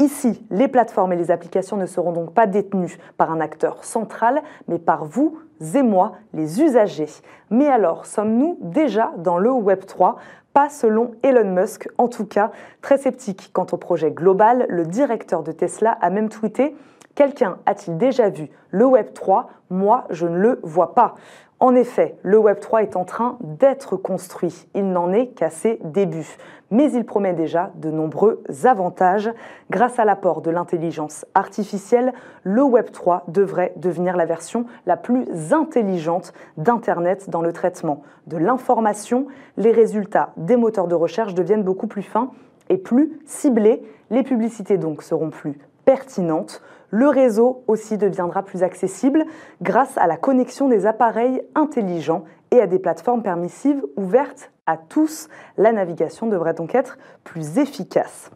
Ici, 0.00 0.44
les 0.50 0.66
plateformes 0.66 1.12
et 1.12 1.16
les 1.16 1.30
applications 1.30 1.76
ne 1.76 1.86
seront 1.86 2.10
donc 2.10 2.34
pas 2.34 2.48
détenues 2.48 2.98
par 3.16 3.30
un 3.30 3.40
acteur 3.40 3.84
central, 3.84 4.42
mais 4.66 4.80
par 4.80 5.04
vous 5.04 5.38
et 5.76 5.82
moi, 5.82 6.14
les 6.34 6.60
usagers. 6.60 7.22
Mais 7.50 7.68
alors, 7.68 8.06
sommes-nous 8.06 8.58
déjà 8.62 9.12
dans 9.18 9.38
le 9.38 9.52
Web 9.52 9.86
3 9.86 10.16
pas 10.52 10.68
selon 10.68 11.12
Elon 11.22 11.54
Musk, 11.54 11.88
en 11.96 12.08
tout 12.08 12.26
cas 12.26 12.50
très 12.82 12.98
sceptique 12.98 13.50
quant 13.52 13.68
au 13.70 13.76
projet 13.76 14.10
global. 14.10 14.66
Le 14.68 14.84
directeur 14.84 15.44
de 15.44 15.52
Tesla 15.52 15.96
a 16.00 16.10
même 16.10 16.28
tweeté 16.28 16.74
Quelqu'un 17.20 17.58
a-t-il 17.66 17.98
déjà 17.98 18.30
vu 18.30 18.48
le 18.70 18.86
Web 18.86 19.12
3 19.12 19.50
Moi, 19.68 20.06
je 20.08 20.26
ne 20.26 20.38
le 20.38 20.58
vois 20.62 20.94
pas. 20.94 21.16
En 21.58 21.74
effet, 21.74 22.16
le 22.22 22.38
Web 22.38 22.60
3 22.60 22.82
est 22.82 22.96
en 22.96 23.04
train 23.04 23.36
d'être 23.42 23.96
construit. 23.96 24.66
Il 24.74 24.90
n'en 24.90 25.12
est 25.12 25.26
qu'à 25.26 25.50
ses 25.50 25.78
débuts. 25.84 26.38
Mais 26.70 26.90
il 26.90 27.04
promet 27.04 27.34
déjà 27.34 27.72
de 27.74 27.90
nombreux 27.90 28.42
avantages. 28.64 29.30
Grâce 29.68 29.98
à 29.98 30.06
l'apport 30.06 30.40
de 30.40 30.50
l'intelligence 30.50 31.26
artificielle, 31.34 32.14
le 32.42 32.62
Web 32.62 32.90
3 32.90 33.24
devrait 33.28 33.74
devenir 33.76 34.16
la 34.16 34.24
version 34.24 34.64
la 34.86 34.96
plus 34.96 35.52
intelligente 35.52 36.32
d'Internet 36.56 37.28
dans 37.28 37.42
le 37.42 37.52
traitement 37.52 38.00
de 38.28 38.38
l'information. 38.38 39.26
Les 39.58 39.72
résultats 39.72 40.30
des 40.38 40.56
moteurs 40.56 40.88
de 40.88 40.94
recherche 40.94 41.34
deviennent 41.34 41.64
beaucoup 41.64 41.86
plus 41.86 42.00
fins 42.00 42.30
et 42.70 42.78
plus 42.78 43.20
ciblés. 43.26 43.82
Les 44.08 44.22
publicités 44.22 44.78
donc 44.78 45.02
seront 45.02 45.28
plus 45.28 45.58
pertinentes. 45.84 46.62
Le 46.90 47.08
réseau 47.08 47.62
aussi 47.66 47.98
deviendra 47.98 48.42
plus 48.42 48.62
accessible 48.62 49.24
grâce 49.62 49.96
à 49.96 50.06
la 50.06 50.16
connexion 50.16 50.68
des 50.68 50.86
appareils 50.86 51.42
intelligents 51.54 52.24
et 52.50 52.60
à 52.60 52.66
des 52.66 52.78
plateformes 52.78 53.22
permissives 53.22 53.82
ouvertes 53.96 54.50
à 54.66 54.76
tous. 54.76 55.28
La 55.56 55.72
navigation 55.72 56.26
devrait 56.26 56.54
donc 56.54 56.74
être 56.74 56.98
plus 57.22 57.58
efficace. 57.58 58.30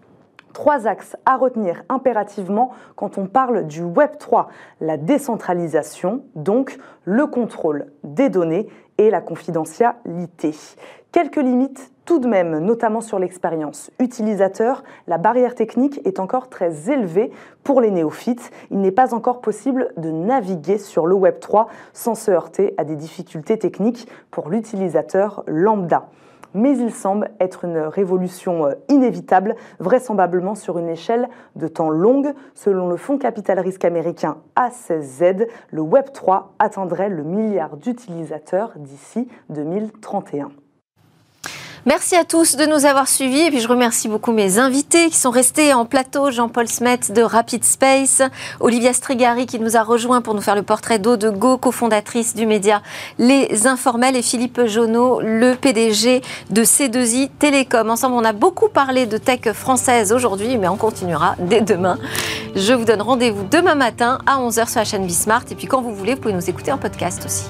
Trois 0.54 0.86
axes 0.86 1.16
à 1.26 1.36
retenir 1.36 1.82
impérativement 1.88 2.70
quand 2.94 3.18
on 3.18 3.26
parle 3.26 3.66
du 3.66 3.82
Web 3.82 4.18
3. 4.20 4.48
La 4.80 4.96
décentralisation, 4.96 6.22
donc 6.36 6.78
le 7.04 7.26
contrôle 7.26 7.86
des 8.04 8.28
données 8.28 8.68
et 8.96 9.10
la 9.10 9.20
confidentialité. 9.20 10.54
Quelques 11.10 11.42
limites 11.42 11.90
Tout 12.04 12.20
de 12.20 12.28
même, 12.28 12.58
notamment 12.60 13.00
sur 13.00 13.18
l'expérience 13.18 13.90
utilisateur, 13.98 14.84
la 15.08 15.18
barrière 15.18 15.56
technique 15.56 16.00
est 16.04 16.20
encore 16.20 16.48
très 16.48 16.88
élevée 16.88 17.32
pour 17.64 17.80
les 17.80 17.90
néophytes. 17.90 18.52
Il 18.70 18.80
n'est 18.80 18.92
pas 18.92 19.12
encore 19.12 19.40
possible 19.40 19.92
de 19.96 20.12
naviguer 20.12 20.78
sur 20.78 21.06
le 21.06 21.16
Web 21.16 21.40
3 21.40 21.66
sans 21.92 22.14
se 22.14 22.30
heurter 22.30 22.74
à 22.78 22.84
des 22.84 22.94
difficultés 22.94 23.58
techniques 23.58 24.06
pour 24.30 24.50
l'utilisateur 24.50 25.42
lambda 25.48 26.06
mais 26.54 26.78
il 26.78 26.92
semble 26.92 27.30
être 27.40 27.64
une 27.64 27.78
révolution 27.78 28.66
euh, 28.66 28.74
inévitable, 28.88 29.56
vraisemblablement 29.80 30.54
sur 30.54 30.78
une 30.78 30.88
échelle 30.88 31.28
de 31.56 31.68
temps 31.68 31.90
longue. 31.90 32.32
Selon 32.54 32.88
le 32.88 32.96
fonds 32.96 33.18
capital 33.18 33.58
risque 33.58 33.84
américain 33.84 34.38
A16Z, 34.56 35.46
le 35.70 35.82
Web3 35.82 36.44
atteindrait 36.58 37.08
le 37.08 37.24
milliard 37.24 37.76
d'utilisateurs 37.76 38.72
d'ici 38.76 39.28
2031. 39.50 40.50
Merci 41.86 42.16
à 42.16 42.24
tous 42.24 42.56
de 42.56 42.64
nous 42.64 42.86
avoir 42.86 43.08
suivis 43.08 43.40
et 43.40 43.50
puis 43.50 43.60
je 43.60 43.68
remercie 43.68 44.08
beaucoup 44.08 44.32
mes 44.32 44.58
invités 44.58 45.10
qui 45.10 45.18
sont 45.18 45.30
restés 45.30 45.74
en 45.74 45.84
plateau. 45.84 46.30
Jean-Paul 46.30 46.66
Smet 46.66 47.00
de 47.10 47.20
Rapid 47.20 47.62
Space, 47.62 48.22
Olivia 48.60 48.94
Strigari 48.94 49.44
qui 49.44 49.58
nous 49.58 49.76
a 49.76 49.82
rejoint 49.82 50.22
pour 50.22 50.32
nous 50.32 50.40
faire 50.40 50.54
le 50.54 50.62
portrait 50.62 50.98
d'Eau 50.98 51.18
de 51.18 51.28
Go, 51.28 51.58
cofondatrice 51.58 52.34
du 52.34 52.46
média 52.46 52.80
Les 53.18 53.66
Informels 53.66 54.16
et 54.16 54.22
Philippe 54.22 54.64
Jonot, 54.64 55.20
le 55.20 55.56
PDG 55.56 56.22
de 56.48 56.64
C2I 56.64 57.28
Télécom. 57.38 57.90
Ensemble, 57.90 58.14
on 58.14 58.24
a 58.24 58.32
beaucoup 58.32 58.70
parlé 58.70 59.04
de 59.04 59.18
tech 59.18 59.52
française 59.52 60.10
aujourd'hui, 60.10 60.56
mais 60.56 60.68
on 60.68 60.76
continuera 60.76 61.34
dès 61.38 61.60
demain. 61.60 61.98
Je 62.56 62.72
vous 62.72 62.86
donne 62.86 63.02
rendez-vous 63.02 63.44
demain 63.50 63.74
matin 63.74 64.20
à 64.24 64.38
11h 64.38 64.70
sur 64.70 64.80
la 64.80 64.84
chaîne 64.86 65.04
Bismart 65.04 65.44
et 65.50 65.54
puis 65.54 65.66
quand 65.66 65.82
vous 65.82 65.94
voulez, 65.94 66.14
vous 66.14 66.22
pouvez 66.22 66.34
nous 66.34 66.48
écouter 66.48 66.72
en 66.72 66.78
podcast 66.78 67.26
aussi. 67.26 67.44